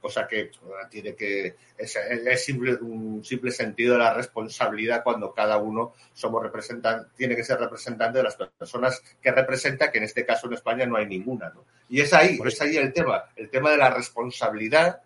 Cosa 0.01 0.27
que 0.27 0.51
tiene 0.91 1.15
que 1.15 1.55
es, 1.77 2.45
simple, 2.45 2.75
un 2.75 3.25
simple 3.25 3.51
sentido 3.51 3.95
de 3.95 4.01
la 4.01 4.15
responsabilidad 4.15 5.03
cuando 5.03 5.33
cada 5.33 5.59
uno 5.59 5.95
somos 6.13 6.43
representantes, 6.43 7.13
tiene 7.17 7.37
que 7.37 7.45
ser 7.45 7.59
representante 7.59 8.19
de 8.19 8.25
las 8.25 8.37
personas 8.37 9.03
que 9.21 9.31
representa, 9.31 9.91
que 9.91 9.99
en 9.99 10.05
este 10.05 10.25
caso 10.25 10.47
en 10.47 10.55
España 10.55 10.87
no 10.87 10.97
hay 10.97 11.07
ninguna. 11.07 11.51
¿no? 11.51 11.65
Y 11.89 12.01
es 12.01 12.13
ahí, 12.13 12.39
es 12.45 12.61
ahí 12.61 12.77
el 12.77 12.93
tema, 12.93 13.25
el 13.37 13.51
tema 13.51 13.71
de 13.71 13.77
la 13.77 13.91
responsabilidad, 13.91 15.03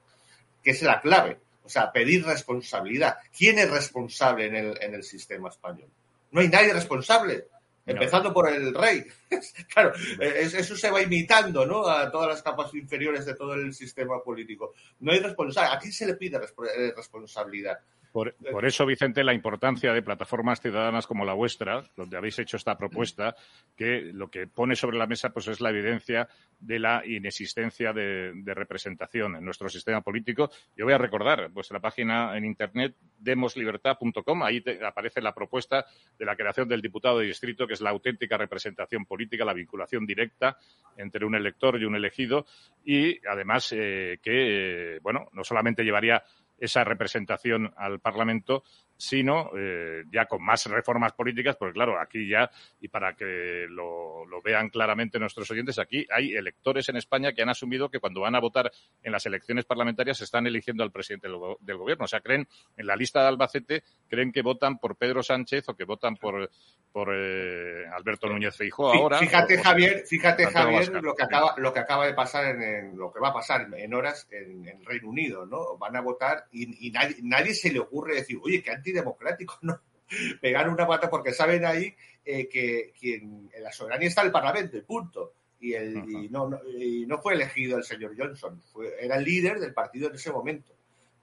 que 0.63 0.71
es 0.71 0.83
la 0.83 1.01
clave. 1.01 1.39
O 1.65 1.69
sea, 1.69 1.91
pedir 1.91 2.25
responsabilidad. 2.27 3.17
¿Quién 3.37 3.59
es 3.59 3.71
responsable 3.71 4.47
en 4.47 4.57
el, 4.57 4.79
en 4.83 4.95
el 4.95 5.03
sistema 5.03 5.49
español? 5.49 5.89
No 6.31 6.41
hay 6.41 6.49
nadie 6.49 6.73
responsable. 6.73 7.47
Empezando 7.87 8.33
por 8.33 8.51
el 8.51 8.75
rey. 8.75 9.05
claro, 9.73 9.93
eso 10.19 10.77
se 10.77 10.91
va 10.91 11.03
imitando, 11.03 11.67
¿no? 11.67 11.87
A 11.87 12.11
todas 12.11 12.29
las 12.29 12.43
capas 12.43 12.75
inferiores 12.75 13.27
de 13.27 13.35
todo 13.35 13.55
el 13.55 13.75
sistema 13.75 14.23
político. 14.23 14.73
No 15.01 15.13
hay 15.13 15.21
responsable. 15.21 15.71
¿A 15.71 15.79
quién 15.79 15.93
se 15.93 16.07
le 16.07 16.15
pide 16.15 16.39
eh, 16.39 16.93
responsabilidad? 16.97 17.79
Por, 18.15 18.33
eso, 18.65 18.87
Vicente, 18.87 19.25
la 19.25 19.35
importancia 19.35 19.93
de 19.93 20.01
plataformas 20.01 20.61
ciudadanas 20.61 21.05
como 21.05 21.25
la 21.25 21.33
vuestra, 21.33 21.83
donde 21.97 22.17
habéis 22.17 22.39
hecho 22.39 22.57
esta 22.57 22.79
propuesta, 22.79 23.35
que 23.77 24.03
lo 24.13 24.31
que 24.31 24.47
pone 24.47 24.77
sobre 24.77 24.99
la 24.99 25.09
mesa 25.09 25.31
pues, 25.31 25.49
es 25.49 25.61
la 25.61 25.71
evidencia 25.71 26.29
de 26.61 26.79
la 26.79 27.03
inexistencia 27.05 27.93
de, 27.93 28.33
representación 28.47 29.35
en 29.35 29.45
nuestro 29.45 29.69
sistema 29.69 30.01
político. 30.01 30.49
Yo 30.77 30.85
voy 30.85 30.95
a 30.95 30.99
recordar 30.99 31.49
vuestra 31.49 31.81
página 31.81 32.39
en 32.39 32.45
internet, 32.45 32.95
demoslibertad.com. 33.19 34.45
Ahí 34.45 34.63
aparece 34.87 35.21
la 35.21 35.35
propuesta 35.35 35.85
de 36.17 36.25
la 36.25 36.37
creación 36.37 36.69
del 36.69 36.83
diputado 36.83 37.19
de 37.19 37.27
distrito, 37.27 37.67
que 37.67 37.75
es 37.75 37.81
la 37.81 37.91
auténtica 37.91 38.37
representación 38.37 39.07
política, 39.07 39.45
la 39.45 39.55
vinculación 39.55 40.07
directa 40.07 40.57
entre 40.97 41.27
un 41.27 41.35
elector 41.35 41.83
y 41.83 41.85
un 41.85 41.97
elegido, 41.97 42.47
y 42.85 43.19
además 43.27 43.73
eh, 43.73 44.21
que, 44.23 44.95
eh, 44.95 44.99
bueno, 45.03 45.29
no 45.33 45.43
solamente 45.43 45.83
llevaría 45.83 46.23
esa 46.59 46.85
representación 46.85 47.73
al 47.77 48.01
Parlamento, 48.01 48.63
sino 48.97 49.51
eh, 49.57 50.05
ya 50.11 50.27
con 50.27 50.43
más 50.43 50.67
reformas 50.67 51.13
políticas, 51.13 51.57
porque 51.57 51.75
claro, 51.75 52.01
aquí 52.01 52.29
ya, 52.29 52.51
y 52.81 52.89
para 52.89 53.15
que 53.15 53.67
lo, 53.69 54.25
vean 54.43 54.69
claramente 54.69 55.19
nuestros 55.19 55.51
oyentes, 55.51 55.79
aquí 55.79 56.07
hay 56.11 56.35
electores 56.35 56.89
en 56.89 56.97
España 56.97 57.33
que 57.33 57.43
han 57.43 57.49
asumido 57.49 57.91
que 57.91 57.99
cuando 57.99 58.21
van 58.21 58.35
a 58.35 58.41
votar 58.41 58.71
en 59.03 59.13
las 59.13 59.25
elecciones 59.27 59.65
parlamentarias 59.65 60.21
están 60.21 60.47
eligiendo 60.47 60.83
al 60.83 60.93
presidente 60.93 61.29
del, 61.29 61.77
gobierno. 61.79 62.05
O 62.05 62.09
sea, 62.09 62.21
creen, 62.21 62.47
en 62.77 62.87
la 62.87 62.95
lista 62.95 63.23
de 63.23 63.29
Albacete, 63.29 63.85
creen 64.09 64.33
que 64.33 64.43
votan 64.43 64.79
por 64.79 64.97
Pedro 64.97 65.23
Sánchez 65.23 65.69
o 65.69 65.77
que 65.77 65.85
votan 65.85 66.17
por, 66.17 66.51
por 66.93 67.09
eh, 67.15 67.87
Alberto 67.93 68.29
Núñez 68.29 68.57
Feijóo 68.57 68.93
ahora. 68.93 69.19
Fíjate, 69.19 69.59
Javier, 69.63 70.05
fíjate, 70.07 70.47
Javier, 70.47 71.03
lo 71.03 71.15
que 71.15 71.23
acaba, 71.25 71.55
lo 71.57 71.73
que 71.73 71.81
acaba 71.81 72.07
de 72.07 72.15
pasar 72.15 72.45
en, 72.61 72.97
lo 72.97 73.11
que 73.13 73.21
va 73.21 73.29
a 73.29 73.35
pasar 73.35 73.67
en 73.75 73.95
horas 73.95 74.29
en, 74.31 74.69
el 74.69 74.85
Reino 74.85 75.09
Unido, 75.09 75.47
¿no? 75.47 75.79
Van 75.79 75.97
a 75.97 76.01
votar 76.01 76.47
y, 76.53 76.91
nadie, 76.91 77.17
nadie 77.23 77.55
se 77.55 77.73
le 77.73 77.81
ocurre 77.81 78.17
decir, 78.17 78.39
oye, 78.43 78.63
qué 78.63 78.71
antidemocrático, 78.85 79.59
¿no? 79.63 79.81
Pegar 80.41 80.69
una 80.69 80.87
pata 80.87 81.09
porque 81.09 81.33
saben 81.33 81.65
ahí 81.65 81.95
eh, 82.25 82.49
que 82.49 82.93
quien 82.99 83.51
en 83.53 83.63
la 83.63 83.73
soberanía 83.73 84.09
está 84.09 84.23
el 84.23 84.31
Parlamento, 84.31 84.77
y 84.77 84.83
punto. 84.83 85.35
Y, 85.61 85.73
el, 85.73 85.97
y, 85.97 86.29
no, 86.29 86.51
no, 86.51 87.19
fue 87.23 87.33
elegido 87.33 87.79
el 87.79 87.85
señor 87.85 88.15
Johnson, 88.19 88.61
fue, 88.71 88.93
era 89.01 89.17
el 89.17 89.25
líder 89.25 89.59
del 89.59 89.73
partido 89.73 90.11
en 90.11 90.17
ese 90.17 90.31
momento. 90.31 90.75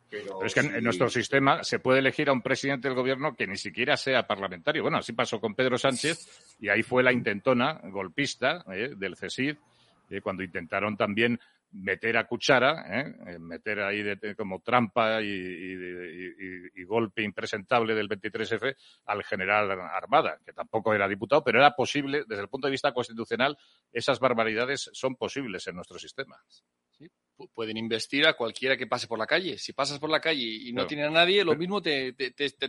Pero, 0.09 0.43
es 0.43 0.53
que 0.53 0.61
en, 0.61 0.83
nuestro 0.83 1.09
sistema 1.09 1.63
se 1.63 1.79
puede 1.79 1.99
elegir 1.99 2.27
a 2.27 2.33
un 2.33 2.41
presidente 2.41 2.87
del 2.87 2.97
gobierno 2.97 3.35
que 3.35 3.47
ni 3.47 3.55
siquiera 3.55 3.95
sea 3.95 4.27
parlamentario. 4.27 4.81
Bueno, 4.81 4.97
así 4.97 5.13
pasó 5.13 5.39
con 5.39 5.53
Pedro 5.55 5.77
Sánchez 5.77 6.57
y 6.59 6.69
ahí 6.69 6.81
fue 6.83 7.03
la 7.03 7.13
intentona 7.13 7.79
golpista 7.83 8.65
eh, 8.73 8.93
del 8.97 9.15
CESID, 9.15 9.55
eh, 10.09 10.21
cuando 10.21 10.43
intentaron 10.43 10.97
también 10.97 11.39
meter 11.71 12.17
a 12.17 12.27
cuchara, 12.27 12.85
¿eh? 12.87 13.39
meter 13.39 13.81
ahí 13.81 14.03
como 14.35 14.61
trampa 14.61 15.21
y, 15.21 16.83
golpe 16.85 17.21
impresentable 17.21 17.95
del 17.95 18.09
23F 18.09 18.75
al 19.05 19.23
general 19.23 19.71
Armada, 19.71 20.37
que 20.45 20.51
tampoco 20.51 20.93
era 20.93 21.07
diputado, 21.07 21.41
pero 21.43 21.59
era 21.59 21.73
posible, 21.73 22.25
desde 22.27 22.41
el 22.41 22.49
punto 22.49 22.67
de 22.67 22.71
vista 22.71 22.93
constitucional, 22.93 23.57
esas 23.93 24.19
barbaridades 24.19 24.89
son 24.91 25.15
posibles 25.15 25.65
en 25.67 25.75
nuestro 25.75 25.97
sistema 25.97 26.37
pueden 27.53 27.77
investir 27.77 28.25
a 28.27 28.33
cualquiera 28.33 28.77
que 28.77 28.87
pase 28.87 29.07
por 29.07 29.19
la 29.19 29.27
calle. 29.27 29.57
Si 29.57 29.73
pasas 29.73 29.99
por 29.99 30.09
la 30.09 30.19
calle 30.19 30.43
y 30.43 30.73
no 30.73 30.85
tiene 30.85 31.05
a 31.05 31.09
nadie, 31.09 31.43
lo 31.43 31.55
mismo 31.55 31.81
te, 31.81 32.13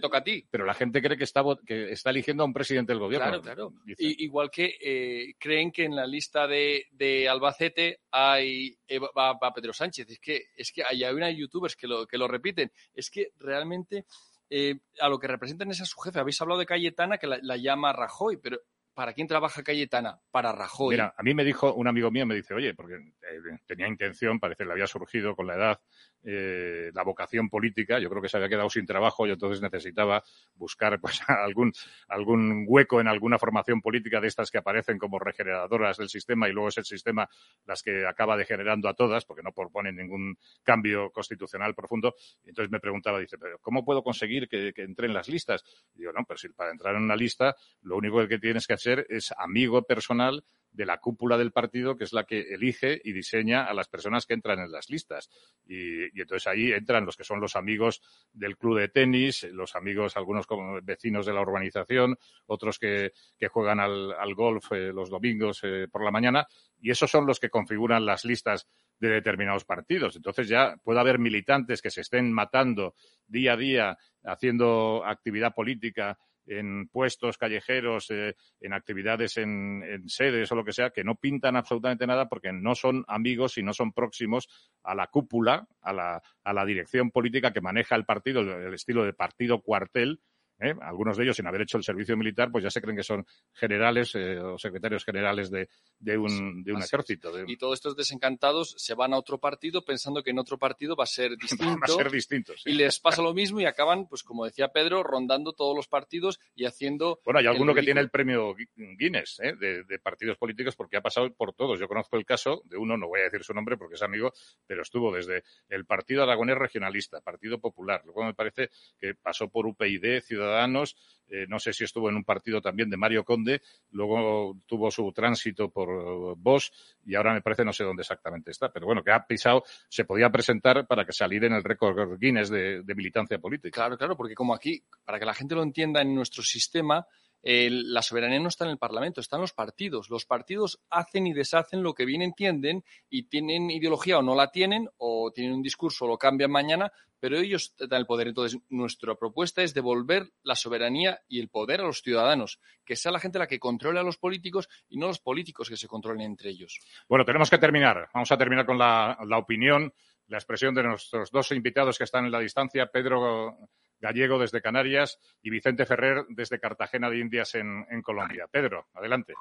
toca 0.00 0.18
a 0.18 0.24
ti. 0.24 0.46
Pero 0.50 0.64
la 0.64 0.74
gente 0.74 1.00
cree 1.00 1.16
que 1.16 1.24
está, 1.24 1.42
que 1.66 1.92
está 1.92 2.10
eligiendo 2.10 2.42
a 2.42 2.46
un 2.46 2.52
presidente 2.52 2.92
del 2.92 3.00
gobierno. 3.00 3.42
Claro, 3.42 3.70
claro. 3.70 3.72
igual 3.98 4.50
que 4.50 4.76
eh, 4.80 5.34
creen 5.38 5.70
que 5.70 5.84
en 5.84 5.96
la 5.96 6.06
lista 6.06 6.46
de, 6.46 7.28
Albacete 7.28 8.00
hay 8.10 8.76
eh, 8.88 8.98
va, 8.98 9.54
Pedro 9.54 9.72
Sánchez. 9.72 10.08
Es 10.10 10.18
que, 10.18 10.46
es 10.56 10.72
que 10.72 10.82
hay, 10.82 11.04
una 11.04 11.30
youtubers 11.30 11.76
que 11.76 11.86
lo, 11.86 12.06
que 12.06 12.18
lo 12.18 12.28
repiten. 12.28 12.72
Es 12.94 13.10
que 13.10 13.32
realmente 13.38 14.06
eh, 14.50 14.80
a 15.00 15.08
lo 15.08 15.18
que 15.18 15.28
representan 15.28 15.70
es 15.70 15.80
a 15.80 15.86
su 15.86 15.98
jefe. 16.00 16.20
Habéis 16.20 16.40
hablado 16.40 16.60
de 16.60 16.66
Cayetana 16.66 17.18
que 17.18 17.26
la, 17.26 17.38
la 17.42 17.56
llama 17.56 17.92
Rajoy, 17.92 18.38
pero 18.38 18.60
¿Para 18.94 19.14
quién 19.14 19.26
trabaja 19.26 19.62
Cayetana? 19.62 20.20
Para 20.30 20.52
Rajoy. 20.52 20.94
Mira, 20.94 21.14
a 21.16 21.22
mí 21.22 21.34
me 21.34 21.44
dijo 21.44 21.72
un 21.74 21.88
amigo 21.88 22.10
mío, 22.10 22.26
me 22.26 22.34
dice, 22.34 22.52
oye, 22.54 22.74
porque 22.74 22.94
eh, 22.94 23.58
tenía 23.66 23.88
intención, 23.88 24.38
parece 24.38 24.64
que 24.64 24.66
le 24.66 24.72
había 24.72 24.86
surgido 24.86 25.34
con 25.34 25.46
la 25.46 25.54
edad, 25.54 25.80
eh, 26.24 26.90
la 26.94 27.02
vocación 27.02 27.48
política. 27.48 27.98
Yo 27.98 28.08
creo 28.08 28.22
que 28.22 28.28
se 28.28 28.36
había 28.36 28.48
quedado 28.48 28.70
sin 28.70 28.86
trabajo 28.86 29.26
y 29.26 29.30
entonces 29.30 29.60
necesitaba 29.60 30.22
buscar 30.54 31.00
pues 31.00 31.20
algún, 31.28 31.72
algún 32.08 32.64
hueco 32.66 33.00
en 33.00 33.08
alguna 33.08 33.38
formación 33.38 33.80
política 33.80 34.20
de 34.20 34.28
estas 34.28 34.50
que 34.50 34.58
aparecen 34.58 34.98
como 34.98 35.18
regeneradoras 35.18 35.96
del 35.96 36.08
sistema 36.08 36.48
y 36.48 36.52
luego 36.52 36.68
es 36.68 36.78
el 36.78 36.84
sistema 36.84 37.28
las 37.66 37.82
que 37.82 38.06
acaba 38.06 38.36
degenerando 38.36 38.88
a 38.88 38.94
todas 38.94 39.24
porque 39.24 39.42
no 39.42 39.52
proponen 39.52 39.96
ningún 39.96 40.36
cambio 40.62 41.10
constitucional 41.10 41.74
profundo. 41.74 42.14
Y 42.44 42.50
entonces 42.50 42.70
me 42.70 42.80
preguntaba, 42.80 43.18
dice, 43.18 43.38
pero 43.38 43.58
¿cómo 43.58 43.84
puedo 43.84 44.02
conseguir 44.02 44.48
que, 44.48 44.72
entre 44.76 45.06
en 45.06 45.14
las 45.14 45.28
listas? 45.28 45.64
Y 45.94 46.00
digo, 46.00 46.12
no, 46.12 46.24
pero 46.26 46.38
si 46.38 46.48
para 46.50 46.70
entrar 46.70 46.94
en 46.94 47.02
una 47.02 47.16
lista 47.16 47.56
lo 47.82 47.96
único 47.96 48.26
que 48.28 48.38
tienes 48.38 48.66
que 48.66 48.74
hacer 48.74 49.06
es 49.08 49.32
amigo 49.36 49.82
personal 49.82 50.44
de 50.72 50.86
la 50.86 50.98
cúpula 50.98 51.36
del 51.36 51.52
partido, 51.52 51.96
que 51.96 52.04
es 52.04 52.12
la 52.12 52.24
que 52.24 52.40
elige 52.40 53.00
y 53.04 53.12
diseña 53.12 53.64
a 53.64 53.74
las 53.74 53.88
personas 53.88 54.26
que 54.26 54.34
entran 54.34 54.58
en 54.58 54.72
las 54.72 54.88
listas. 54.88 55.28
Y, 55.66 56.04
entonces 56.18 56.46
ahí 56.46 56.72
entran 56.72 57.04
los 57.04 57.16
que 57.16 57.24
son 57.24 57.40
los 57.40 57.56
amigos 57.56 58.00
del 58.32 58.56
club 58.56 58.78
de 58.78 58.88
tenis, 58.88 59.44
los 59.52 59.76
amigos, 59.76 60.16
algunos 60.16 60.46
como 60.46 60.80
vecinos 60.82 61.26
de 61.26 61.34
la 61.34 61.42
urbanización, 61.42 62.16
otros 62.46 62.78
que, 62.78 63.12
juegan 63.50 63.80
al, 63.80 64.34
golf 64.34 64.72
eh, 64.72 64.92
los 64.92 65.10
domingos 65.10 65.60
eh, 65.62 65.88
por 65.90 66.02
la 66.02 66.10
mañana, 66.10 66.46
y 66.80 66.90
esos 66.90 67.10
son 67.10 67.26
los 67.26 67.38
que 67.38 67.50
configuran 67.50 68.06
las 68.06 68.24
listas 68.24 68.66
de 68.98 69.08
determinados 69.08 69.64
partidos. 69.64 70.16
Entonces 70.16 70.48
ya 70.48 70.76
puede 70.82 71.00
haber 71.00 71.18
militantes 71.18 71.82
que 71.82 71.90
se 71.90 72.00
estén 72.00 72.32
matando 72.32 72.94
día 73.26 73.54
a 73.54 73.56
día 73.56 73.98
haciendo 74.24 75.04
actividad 75.04 75.54
política 75.54 76.18
en 76.46 76.88
puestos 76.88 77.38
callejeros, 77.38 78.10
eh, 78.10 78.34
en 78.60 78.72
actividades 78.72 79.36
en, 79.36 79.82
sedes 80.06 80.50
o 80.52 80.56
lo 80.56 80.64
que 80.64 80.72
sea, 80.72 80.90
que 80.90 81.04
no 81.04 81.16
pintan 81.16 81.56
absolutamente 81.56 82.06
nada 82.06 82.28
porque 82.28 82.52
no 82.52 82.74
son 82.74 83.04
amigos 83.08 83.58
y 83.58 83.62
no 83.62 83.72
son 83.72 83.92
próximos 83.92 84.48
a 84.82 84.94
la 84.94 85.06
cúpula, 85.06 85.68
a 85.80 85.92
la, 85.92 86.22
a 86.44 86.52
la 86.52 86.64
dirección 86.64 87.10
política 87.10 87.52
que 87.52 87.60
maneja 87.60 87.96
el 87.96 88.04
partido, 88.04 88.40
el 88.40 88.74
estilo 88.74 89.04
de 89.04 89.12
partido 89.12 89.62
cuartel, 89.62 90.20
¿eh? 90.62 90.74
Algunos 90.80 91.16
de 91.16 91.24
ellos, 91.24 91.36
sin 91.36 91.46
haber 91.46 91.62
hecho 91.62 91.76
el 91.76 91.84
servicio 91.84 92.16
militar, 92.16 92.50
pues 92.50 92.64
ya 92.64 92.70
se 92.70 92.80
creen 92.80 92.96
que 92.96 93.02
son 93.02 93.26
generales 93.52 94.14
eh, 94.14 94.38
o 94.38 94.58
secretarios 94.58 95.04
generales 95.04 95.50
de, 95.50 95.68
un, 96.16 96.62
de 96.62 96.72
un 96.72 96.82
ejército. 96.82 97.32
Y 97.46 97.56
todos 97.56 97.74
estos 97.74 97.96
desencantados 97.96 98.74
se 98.78 98.94
van 98.94 99.12
a 99.12 99.18
otro 99.18 99.38
partido 99.38 99.84
pensando 99.84 100.22
que 100.22 100.30
en 100.30 100.38
otro 100.38 100.58
partido 100.58 100.96
va 100.96 101.04
a 101.04 101.08
ser 101.08 101.36
distinto. 101.36 101.64
va 101.80 101.84
a 101.84 101.88
ser 101.88 102.10
distinto, 102.10 102.54
Y 102.64 102.74
les 102.74 103.00
pasa 103.00 103.22
lo 103.22 103.34
mismo 103.34 103.60
y 103.60 103.66
acaban, 103.66 104.06
pues 104.06 104.22
como 104.22 104.44
decía 104.44 104.68
Pedro, 104.68 105.02
rondando 105.02 105.52
todos 105.52 105.76
los 105.76 105.88
partidos 105.88 106.38
y 106.54 106.64
haciendo... 106.64 107.20
Bueno, 107.24 107.40
hay 107.40 107.46
alguno 107.46 107.74
que 107.74 107.82
tiene 107.82 108.00
el 108.00 108.10
premio 108.10 108.54
Guinness 108.76 109.40
¿eh? 109.40 109.54
de, 109.56 109.98
partidos 109.98 110.36
políticos 110.38 110.76
porque 110.76 110.96
ha 110.96 111.00
pasado 111.00 111.32
por 111.34 111.52
todos. 111.52 111.78
Yo 111.78 111.88
conozco 111.88 112.16
el 112.16 112.24
caso 112.24 112.62
de 112.64 112.76
uno, 112.76 112.96
no 112.96 113.08
voy 113.08 113.20
a 113.20 113.24
decir 113.24 113.42
su 113.42 113.54
nombre 113.54 113.76
porque 113.76 113.94
es 113.94 114.02
amigo, 114.02 114.32
pero 114.66 114.82
estuvo 114.82 115.12
desde 115.12 115.44
el 115.68 115.84
Partido 115.84 116.22
Aragonés 116.22 116.58
Regionalista, 116.58 117.20
Partido 117.20 117.58
Popular. 117.58 118.02
Luego 118.04 118.24
me 118.24 118.34
parece 118.34 118.70
que 118.98 119.14
pasó 119.14 119.48
por 119.48 119.66
UPyD, 119.66 120.20
Ciudadanos 120.22 120.51
Ciudadanos, 120.52 120.96
eh, 121.28 121.46
no 121.48 121.58
sé 121.58 121.72
si 121.72 121.84
estuvo 121.84 122.10
en 122.10 122.16
un 122.16 122.24
partido 122.24 122.60
también 122.60 122.90
de 122.90 122.98
Mario 122.98 123.24
Conde, 123.24 123.62
luego 123.90 124.58
tuvo 124.66 124.90
su 124.90 125.10
tránsito 125.12 125.70
por 125.70 126.36
Bosch 126.36 126.70
y 127.06 127.14
ahora 127.14 127.32
me 127.32 127.40
parece 127.40 127.64
no 127.64 127.72
sé 127.72 127.84
dónde 127.84 128.02
exactamente 128.02 128.50
está, 128.50 128.70
pero 128.70 128.84
bueno, 128.84 129.02
que 129.02 129.12
ha 129.12 129.26
pisado, 129.26 129.64
se 129.88 130.04
podía 130.04 130.30
presentar 130.30 130.86
para 130.86 131.06
que 131.06 131.12
saliera 131.12 131.46
en 131.46 131.54
el 131.54 131.64
récord 131.64 132.18
Guinness 132.18 132.50
de, 132.50 132.82
de 132.82 132.94
militancia 132.94 133.38
política. 133.38 133.74
Claro, 133.74 133.96
claro, 133.96 134.14
porque 134.14 134.34
como 134.34 134.54
aquí, 134.54 134.84
para 135.04 135.18
que 135.18 135.24
la 135.24 135.34
gente 135.34 135.54
lo 135.54 135.62
entienda 135.62 136.02
en 136.02 136.14
nuestro 136.14 136.42
sistema, 136.42 137.06
la 137.44 138.02
soberanía 138.02 138.38
no 138.38 138.48
está 138.48 138.64
en 138.66 138.70
el 138.70 138.78
Parlamento, 138.78 139.20
está 139.20 139.36
en 139.36 139.42
los 139.42 139.52
partidos. 139.52 140.10
Los 140.10 140.26
partidos 140.26 140.80
hacen 140.90 141.26
y 141.26 141.32
deshacen 141.32 141.82
lo 141.82 141.92
que 141.92 142.04
bien 142.04 142.22
entienden 142.22 142.84
y 143.10 143.24
tienen 143.24 143.70
ideología 143.70 144.18
o 144.18 144.22
no 144.22 144.36
la 144.36 144.52
tienen, 144.52 144.88
o 144.98 145.32
tienen 145.32 145.54
un 145.54 145.62
discurso 145.62 146.04
o 146.04 146.08
lo 146.08 146.18
cambian 146.18 146.52
mañana, 146.52 146.92
pero 147.22 147.38
ellos 147.38 147.72
dan 147.78 148.00
el 148.00 148.06
poder. 148.06 148.26
Entonces, 148.26 148.60
nuestra 148.68 149.14
propuesta 149.14 149.62
es 149.62 149.72
devolver 149.72 150.32
la 150.42 150.56
soberanía 150.56 151.20
y 151.28 151.38
el 151.38 151.50
poder 151.50 151.80
a 151.80 151.84
los 151.84 152.02
ciudadanos, 152.02 152.58
que 152.84 152.96
sea 152.96 153.12
la 153.12 153.20
gente 153.20 153.38
la 153.38 153.46
que 153.46 153.60
controle 153.60 154.00
a 154.00 154.02
los 154.02 154.18
políticos 154.18 154.68
y 154.88 154.98
no 154.98 155.06
los 155.06 155.20
políticos 155.20 155.68
que 155.68 155.76
se 155.76 155.86
controlen 155.86 156.22
entre 156.22 156.50
ellos. 156.50 156.80
Bueno, 157.08 157.24
tenemos 157.24 157.48
que 157.48 157.58
terminar. 157.58 158.08
Vamos 158.12 158.32
a 158.32 158.36
terminar 158.36 158.66
con 158.66 158.76
la, 158.76 159.16
opinión 159.36 159.94
la 160.26 160.38
expresión 160.38 160.74
de 160.74 160.82
nuestros 160.82 161.30
dos 161.30 161.52
invitados 161.52 161.96
que 161.96 162.02
están 162.02 162.24
en 162.24 162.32
la 162.32 162.40
distancia, 162.40 162.86
Pedro 162.86 163.56
Gallego 164.00 164.40
desde 164.40 164.60
Canarias 164.60 165.20
y 165.42 165.50
Vicente 165.50 165.86
Ferrer 165.86 166.24
desde 166.28 166.58
Cartagena 166.58 167.08
de 167.08 167.20
Indias 167.20 167.54
en, 167.54 168.02
Colombia. 168.02 168.48
Pedro, 168.50 168.88
adelante. 168.94 169.34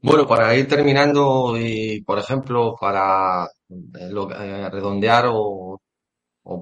Bueno, 0.00 0.26
para 0.26 0.56
ir 0.56 0.66
terminando 0.66 1.54
y, 1.56 2.00
por 2.00 2.18
ejemplo, 2.18 2.74
para 2.80 3.46
eh, 3.68 4.10
eh, 4.40 4.68
redondear 4.68 5.26
o, 5.30 5.81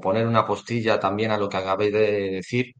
poner 0.00 0.26
una 0.26 0.46
postilla 0.46 0.98
también 1.00 1.30
a 1.30 1.38
lo 1.38 1.48
que 1.48 1.56
acabéis 1.58 1.92
de 1.92 2.30
decir, 2.30 2.72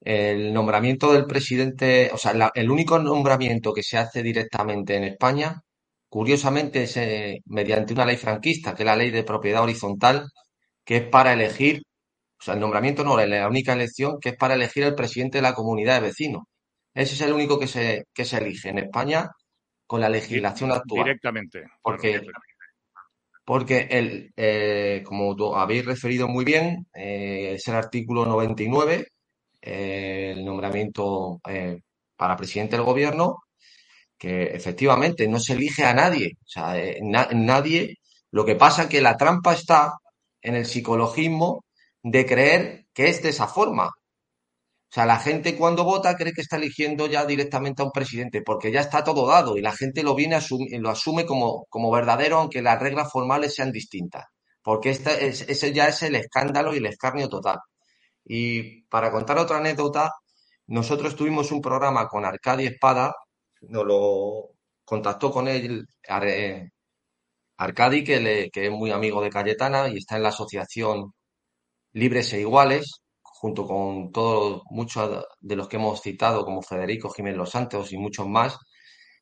el 0.00 0.52
nombramiento 0.52 1.12
del 1.12 1.26
presidente, 1.26 2.10
o 2.12 2.18
sea, 2.18 2.32
el 2.54 2.70
único 2.70 2.98
nombramiento 2.98 3.72
que 3.72 3.82
se 3.82 3.98
hace 3.98 4.22
directamente 4.22 4.96
en 4.96 5.04
España, 5.04 5.62
curiosamente, 6.08 6.84
es 6.84 6.96
eh, 6.96 7.40
mediante 7.46 7.94
una 7.94 8.06
ley 8.06 8.16
franquista, 8.16 8.74
que 8.74 8.82
es 8.82 8.86
la 8.86 8.96
ley 8.96 9.10
de 9.10 9.24
propiedad 9.24 9.62
horizontal, 9.62 10.28
que 10.84 10.96
es 10.98 11.08
para 11.08 11.32
elegir 11.34 11.82
o 12.42 12.44
sea, 12.44 12.54
el 12.54 12.60
nombramiento 12.60 13.04
no 13.04 13.20
es 13.20 13.28
la 13.28 13.46
única 13.46 13.72
elección 13.72 14.18
que 14.20 14.30
es 14.30 14.36
para 14.36 14.54
elegir 14.54 14.82
el 14.82 14.96
presidente 14.96 15.38
de 15.38 15.42
la 15.42 15.54
comunidad 15.54 15.94
de 15.94 16.08
vecinos. 16.08 16.42
Ese 16.92 17.14
es 17.14 17.20
el 17.20 17.32
único 17.32 17.56
que 17.56 17.68
se, 17.68 18.06
que 18.12 18.24
se 18.24 18.38
elige 18.38 18.70
en 18.70 18.78
España 18.78 19.30
con 19.86 20.00
la 20.00 20.08
legislación 20.08 20.72
actual. 20.72 21.04
Directamente. 21.04 21.62
Porque, 21.80 22.20
porque 23.44 23.88
el, 23.90 24.32
eh, 24.36 25.02
como 25.04 25.56
habéis 25.56 25.84
referido 25.84 26.28
muy 26.28 26.44
bien, 26.44 26.86
eh, 26.94 27.54
es 27.54 27.66
el 27.68 27.74
artículo 27.74 28.24
99, 28.26 29.08
eh, 29.62 30.32
el 30.36 30.44
nombramiento 30.44 31.40
para 32.16 32.36
presidente 32.36 32.76
del 32.76 32.84
gobierno, 32.84 33.38
que 34.18 34.44
efectivamente 34.54 35.28
no 35.28 35.40
se 35.40 35.54
elige 35.54 35.84
a 35.84 35.94
nadie. 35.94 36.32
O 36.42 36.48
sea, 36.48 36.74
nadie. 37.02 37.96
Lo 38.30 38.44
que 38.46 38.56
pasa 38.56 38.88
que 38.88 39.00
la 39.02 39.16
trampa 39.16 39.54
está 39.54 39.94
en 40.42 40.56
el 40.56 40.66
psicologismo 40.66 41.64
de 42.02 42.26
creer 42.26 42.86
que 42.94 43.08
es 43.08 43.22
de 43.22 43.30
esa 43.30 43.46
forma. 43.48 43.90
O 44.92 44.94
sea, 44.94 45.06
la 45.06 45.18
gente 45.18 45.56
cuando 45.56 45.84
vota 45.84 46.16
cree 46.16 46.34
que 46.34 46.42
está 46.42 46.56
eligiendo 46.56 47.06
ya 47.06 47.24
directamente 47.24 47.80
a 47.80 47.86
un 47.86 47.92
presidente, 47.92 48.42
porque 48.42 48.70
ya 48.70 48.80
está 48.80 49.02
todo 49.02 49.26
dado 49.26 49.56
y 49.56 49.62
la 49.62 49.72
gente 49.72 50.02
lo 50.02 50.14
viene 50.14 50.38
lo 50.80 50.90
asume 50.90 51.24
como, 51.24 51.64
como 51.70 51.90
verdadero, 51.90 52.36
aunque 52.38 52.60
las 52.60 52.78
reglas 52.78 53.10
formales 53.10 53.54
sean 53.54 53.72
distintas. 53.72 54.24
Porque 54.62 54.90
este 54.90 55.28
ese 55.28 55.72
ya 55.72 55.88
es 55.88 56.02
el 56.02 56.14
escándalo 56.16 56.74
y 56.74 56.78
el 56.78 56.86
escarnio 56.86 57.28
total. 57.30 57.58
Y 58.24 58.82
para 58.84 59.10
contar 59.10 59.38
otra 59.38 59.58
anécdota, 59.58 60.10
nosotros 60.66 61.16
tuvimos 61.16 61.52
un 61.52 61.62
programa 61.62 62.08
con 62.08 62.24
Arcadi 62.26 62.66
Espada, 62.66 63.14
nos 63.62 63.86
lo 63.86 64.50
contactó 64.84 65.30
con 65.32 65.48
él 65.48 65.86
Arcadi, 67.56 68.04
que, 68.04 68.20
le, 68.20 68.50
que 68.50 68.66
es 68.66 68.70
muy 68.70 68.90
amigo 68.90 69.22
de 69.22 69.30
Cayetana 69.30 69.88
y 69.88 69.96
está 69.98 70.16
en 70.16 70.24
la 70.24 70.30
asociación 70.30 71.12
libres 71.92 72.32
e 72.34 72.40
iguales, 72.40 73.02
junto 73.42 73.66
con 73.66 74.12
todos 74.12 74.62
muchos 74.70 75.24
de 75.40 75.56
los 75.56 75.66
que 75.66 75.74
hemos 75.74 76.00
citado, 76.00 76.44
como 76.44 76.62
Federico 76.62 77.10
Jiménez 77.10 77.36
Los 77.36 77.50
Santos 77.50 77.92
y 77.92 77.98
muchos 77.98 78.28
más, 78.28 78.56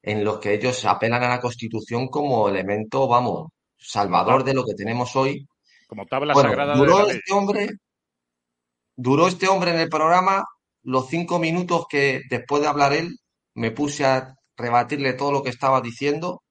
en 0.02 0.22
los 0.24 0.38
que 0.38 0.52
ellos 0.52 0.84
apelan 0.84 1.24
a 1.24 1.30
la 1.30 1.40
Constitución 1.40 2.08
como 2.08 2.46
elemento, 2.46 3.08
vamos, 3.08 3.48
salvador 3.78 4.44
de 4.44 4.52
lo 4.52 4.62
que 4.66 4.74
tenemos 4.74 5.16
hoy. 5.16 5.48
Como 5.88 6.04
tabla 6.04 6.34
sagrada 6.34 6.76
duró 6.76 7.08
este 7.08 7.32
hombre, 7.32 7.68
duró 8.94 9.26
este 9.26 9.48
hombre 9.48 9.70
en 9.70 9.80
el 9.80 9.88
programa 9.88 10.44
los 10.82 11.08
cinco 11.08 11.38
minutos 11.38 11.86
que 11.88 12.20
después 12.28 12.60
de 12.60 12.68
hablar 12.68 12.92
él 12.92 13.16
me 13.54 13.70
puse 13.70 14.04
a 14.04 14.34
rebatirle 14.54 15.14
todo 15.14 15.32
lo 15.32 15.42
que 15.42 15.48
estaba 15.48 15.80
diciendo, 15.80 16.42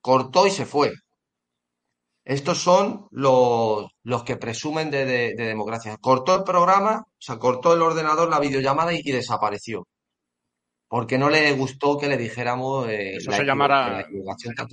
cortó 0.00 0.48
y 0.48 0.50
se 0.50 0.66
fue. 0.66 0.90
Estos 2.24 2.58
son 2.58 3.06
los, 3.10 3.86
los 4.04 4.24
que 4.24 4.36
presumen 4.36 4.90
de, 4.90 5.34
democracia. 5.34 5.96
Cortó 6.00 6.36
el 6.36 6.44
programa, 6.44 7.04
o 7.06 7.12
sea, 7.18 7.38
cortó 7.38 7.74
el 7.74 7.82
ordenador, 7.82 8.30
la 8.30 8.38
videollamada 8.40 8.92
y, 8.94 9.02
desapareció. 9.02 9.86
Porque 10.92 11.16
no 11.16 11.30
le 11.30 11.50
gustó 11.52 11.98
que 11.98 12.06
le 12.06 12.18
dijéramos. 12.18 12.86
Eh, 12.86 13.16
Eso 13.16 13.32
se 13.32 13.44
llamará 13.46 14.06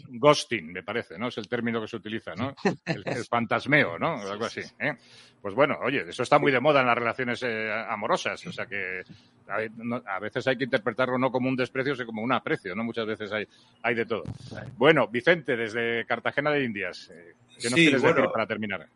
ghosting, 0.10 0.70
me 0.70 0.84
parece, 0.84 1.18
¿no? 1.18 1.30
Es 1.30 1.38
el 1.38 1.48
término 1.48 1.80
que 1.80 1.88
se 1.88 1.96
utiliza, 1.96 2.36
¿no? 2.36 2.54
El, 2.86 3.24
fantasmeo, 3.24 3.98
¿no? 3.98 4.16
Algo 4.30 4.44
así. 4.44 4.60
¿eh? 4.80 4.98
Pues 5.42 5.56
bueno, 5.56 5.78
oye, 5.82 6.04
eso 6.10 6.24
está 6.24 6.38
muy 6.38 6.52
de 6.52 6.60
moda 6.60 6.82
en 6.82 6.88
las 6.88 6.98
relaciones 6.98 7.42
eh, 7.44 7.72
amorosas. 7.88 8.46
O 8.46 8.52
sea 8.52 8.66
que 8.66 9.02
a, 9.48 10.20
veces 10.20 10.46
hay 10.46 10.58
que 10.58 10.66
interpretarlo 10.66 11.18
no 11.18 11.32
como 11.32 11.48
un 11.48 11.56
desprecio, 11.56 11.96
sino 11.96 12.08
como 12.08 12.22
un 12.22 12.34
aprecio, 12.34 12.76
¿no? 12.76 12.84
Muchas 12.84 13.06
veces 13.06 13.32
hay, 13.32 13.48
hay 13.82 13.96
de 13.96 14.06
todo. 14.06 14.24
Bueno, 14.76 15.08
Vicente, 15.08 15.56
desde 15.56 16.06
Cartagena 16.06 16.52
de 16.52 16.66
Indias, 16.66 17.12
eh, 17.14 17.34
¿qué 17.62 17.70
nos 17.70 17.76
quieres 17.76 18.02
decir 18.02 18.26
para 18.34 18.46
terminar? 18.46 18.90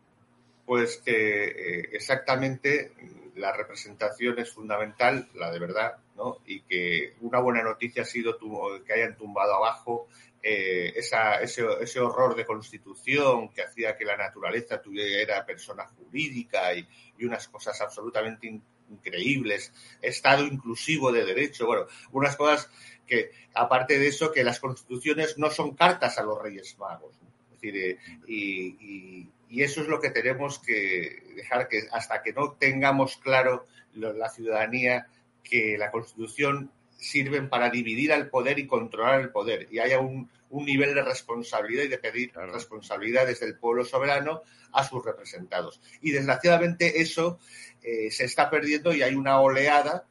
Pues 0.66 1.00
que 1.02 1.44
eh, 1.44 1.88
exactamente 1.90 2.92
la 3.34 3.52
representación 3.52 4.38
es 4.38 4.52
fundamental, 4.52 5.28
la 5.34 5.50
de 5.50 5.58
verdad, 5.58 5.96
¿no? 6.16 6.38
Y 6.46 6.60
que 6.62 7.14
una 7.20 7.40
buena 7.40 7.62
noticia 7.62 8.02
ha 8.02 8.06
sido 8.06 8.38
que 8.84 8.92
hayan 8.92 9.16
tumbado 9.16 9.54
abajo 9.54 10.08
eh, 10.42 10.92
esa, 10.96 11.40
ese, 11.40 11.64
ese, 11.80 12.00
horror 12.00 12.36
de 12.36 12.44
constitución 12.44 13.48
que 13.48 13.62
hacía 13.62 13.96
que 13.96 14.04
la 14.04 14.14
naturaleza 14.14 14.80
tuviera 14.80 15.46
persona 15.46 15.86
jurídica 15.86 16.74
y, 16.74 16.86
unas 17.24 17.48
cosas 17.48 17.80
absolutamente 17.80 18.60
increíbles, 18.90 19.72
Estado 20.02 20.44
inclusivo 20.44 21.10
de 21.10 21.24
derecho, 21.24 21.66
bueno, 21.66 21.86
unas 22.12 22.36
cosas 22.36 22.68
que, 23.06 23.30
aparte 23.54 23.98
de 23.98 24.08
eso, 24.08 24.30
que 24.30 24.44
las 24.44 24.60
constituciones 24.60 25.38
no 25.38 25.50
son 25.50 25.74
cartas 25.74 26.18
a 26.18 26.22
los 26.22 26.40
Reyes 26.42 26.76
Magos. 26.78 27.16
Es 27.16 27.33
decir, 27.72 27.76
eh, 27.76 27.98
y, 28.28 29.28
eso 29.50 29.82
es 29.82 29.86
lo 29.86 30.00
que 30.00 30.10
tenemos 30.10 30.58
que 30.58 31.22
dejar 31.36 31.68
que 31.68 31.84
hasta 31.92 32.22
que 32.22 32.32
no 32.32 32.52
tengamos 32.58 33.16
claro 33.18 33.66
la 33.94 34.28
ciudadanía 34.28 35.06
que 35.44 35.78
la 35.78 35.92
constitución 35.92 36.72
sirven 36.96 37.48
para 37.48 37.70
dividir 37.70 38.12
al 38.12 38.30
poder 38.30 38.58
y 38.58 38.66
controlar 38.66 39.20
el 39.20 39.30
poder 39.30 39.68
y 39.70 39.78
haya 39.78 40.00
un, 40.00 40.28
un 40.50 40.64
nivel 40.64 40.94
de 40.94 41.02
responsabilidad 41.02 41.84
y 41.84 41.88
de 41.88 41.98
pedir 41.98 42.32
responsabilidad 42.34 43.26
desde 43.26 43.46
el 43.46 43.56
pueblo 43.56 43.84
soberano 43.84 44.42
a 44.72 44.84
sus 44.84 45.04
representados. 45.04 45.80
Y 46.00 46.12
desgraciadamente 46.12 47.00
eso 47.00 47.38
eh, 47.82 48.10
se 48.10 48.24
está 48.24 48.50
perdiendo 48.50 48.94
y 48.94 49.02
hay 49.02 49.14
una 49.14 49.40
oleada 49.40 50.06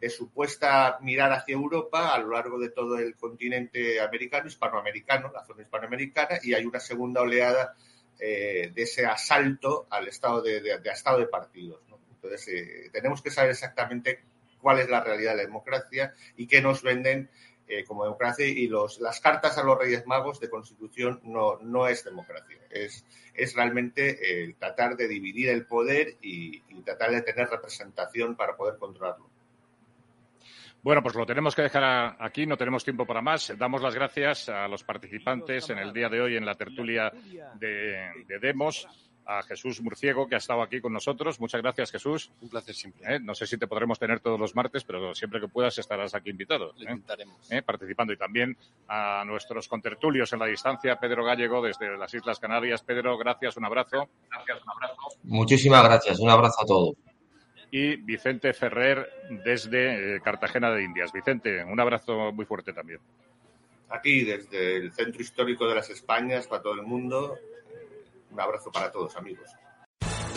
de, 0.00 0.10
supuesta 0.10 0.98
mirar 1.02 1.32
hacia 1.32 1.54
Europa 1.54 2.14
a 2.14 2.18
lo 2.18 2.30
largo 2.30 2.58
de 2.58 2.70
todo 2.70 2.98
el 2.98 3.14
continente 3.16 4.00
americano, 4.00 4.48
hispanoamericano, 4.48 5.30
la 5.32 5.44
zona 5.44 5.62
hispanoamericana, 5.62 6.38
y 6.42 6.54
hay 6.54 6.64
una 6.64 6.80
segunda 6.80 7.20
oleada 7.20 7.74
eh, 8.18 8.70
de 8.74 8.82
ese 8.82 9.06
asalto 9.06 9.86
al 9.90 10.08
estado 10.08 10.42
de, 10.42 10.80
estado 10.84 11.18
de 11.18 11.26
partidos. 11.26 11.80
Entonces, 12.14 12.48
eh, 12.48 12.90
tenemos 12.92 13.22
que 13.22 13.30
saber 13.30 13.50
exactamente 13.50 14.20
cuál 14.60 14.78
es 14.78 14.88
la 14.88 15.02
realidad 15.02 15.32
de 15.32 15.36
la 15.38 15.42
democracia 15.42 16.14
y 16.36 16.46
qué 16.46 16.60
nos 16.60 16.82
venden 16.82 17.30
eh, 17.72 17.84
como 17.84 18.02
democracia 18.02 18.44
y 18.44 18.66
los, 18.66 18.98
las 18.98 19.20
cartas 19.20 19.56
a 19.56 19.62
los 19.62 19.78
Reyes 19.78 20.04
Magos 20.04 20.40
de 20.40 20.50
Constitución 20.50 21.20
no, 21.22 21.86
es 21.86 22.02
democracia, 22.02 22.58
es, 22.68 23.04
es 23.32 23.54
realmente 23.54 24.18
eh, 24.20 24.56
tratar 24.58 24.96
de 24.96 25.06
dividir 25.06 25.50
el 25.50 25.66
poder 25.66 26.16
y, 26.20 26.62
tratar 26.82 27.12
de 27.12 27.22
tener 27.22 27.48
representación 27.48 28.34
para 28.34 28.56
poder 28.56 28.76
controlarlo. 28.76 29.30
Bueno, 30.82 31.02
pues 31.02 31.14
lo 31.14 31.26
tenemos 31.26 31.54
que 31.54 31.62
dejar 31.62 32.16
aquí, 32.18 32.46
no 32.46 32.56
tenemos 32.56 32.84
tiempo 32.84 33.04
para 33.06 33.20
más. 33.20 33.52
Damos 33.58 33.82
las 33.82 33.94
gracias 33.94 34.48
a 34.48 34.66
los 34.66 34.82
participantes 34.82 35.68
en 35.70 35.78
el 35.78 35.92
día 35.92 36.08
de 36.08 36.20
hoy 36.20 36.36
en 36.36 36.46
la 36.46 36.54
tertulia 36.54 37.12
de, 37.58 38.10
de 38.26 38.38
Demos 38.38 38.88
a 39.30 39.42
Jesús 39.42 39.80
Murciego, 39.80 40.26
que 40.26 40.34
ha 40.34 40.38
estado 40.38 40.60
aquí 40.62 40.80
con 40.80 40.92
nosotros. 40.92 41.38
Muchas 41.38 41.62
gracias, 41.62 41.92
Jesús. 41.92 42.32
Un 42.40 42.48
placer 42.48 42.74
siempre. 42.74 43.14
¿Eh? 43.14 43.20
No 43.20 43.34
sé 43.34 43.46
si 43.46 43.56
te 43.58 43.68
podremos 43.68 43.98
tener 43.98 44.18
todos 44.18 44.40
los 44.40 44.56
martes, 44.56 44.82
pero 44.82 45.14
siempre 45.14 45.40
que 45.40 45.46
puedas 45.46 45.78
estarás 45.78 46.14
aquí 46.14 46.30
invitado. 46.30 46.74
¿eh? 46.80 46.98
¿Eh? 47.50 47.62
Participando. 47.62 48.12
Y 48.12 48.16
también 48.16 48.56
a 48.88 49.22
nuestros 49.24 49.68
contertulios 49.68 50.32
en 50.32 50.40
la 50.40 50.46
distancia, 50.46 50.96
Pedro 50.96 51.24
Gallego, 51.24 51.62
desde 51.62 51.96
las 51.96 52.12
Islas 52.12 52.40
Canarias. 52.40 52.82
Pedro, 52.82 53.16
gracias, 53.18 53.56
un 53.56 53.66
abrazo. 53.66 54.08
Gracias, 54.28 54.62
un 54.62 54.70
abrazo. 54.70 54.94
Muchísimas 55.22 55.84
gracias, 55.84 56.18
un 56.18 56.30
abrazo 56.30 56.62
a 56.62 56.66
todos. 56.66 56.96
Y 57.70 57.96
Vicente 57.96 58.52
Ferrer, 58.52 59.08
desde 59.44 60.20
Cartagena 60.22 60.70
de 60.70 60.82
Indias. 60.82 61.12
Vicente, 61.12 61.62
un 61.62 61.78
abrazo 61.78 62.32
muy 62.32 62.44
fuerte 62.44 62.72
también. 62.72 62.98
Aquí, 63.88 64.24
desde 64.24 64.76
el 64.76 64.92
Centro 64.92 65.20
Histórico 65.20 65.68
de 65.68 65.74
las 65.76 65.90
Españas, 65.90 66.46
para 66.46 66.62
todo 66.62 66.74
el 66.74 66.82
mundo, 66.82 67.38
Un 68.32 68.40
abrazo 68.40 68.70
para 68.70 68.92
todos, 68.92 69.16
amigos. 69.16 69.50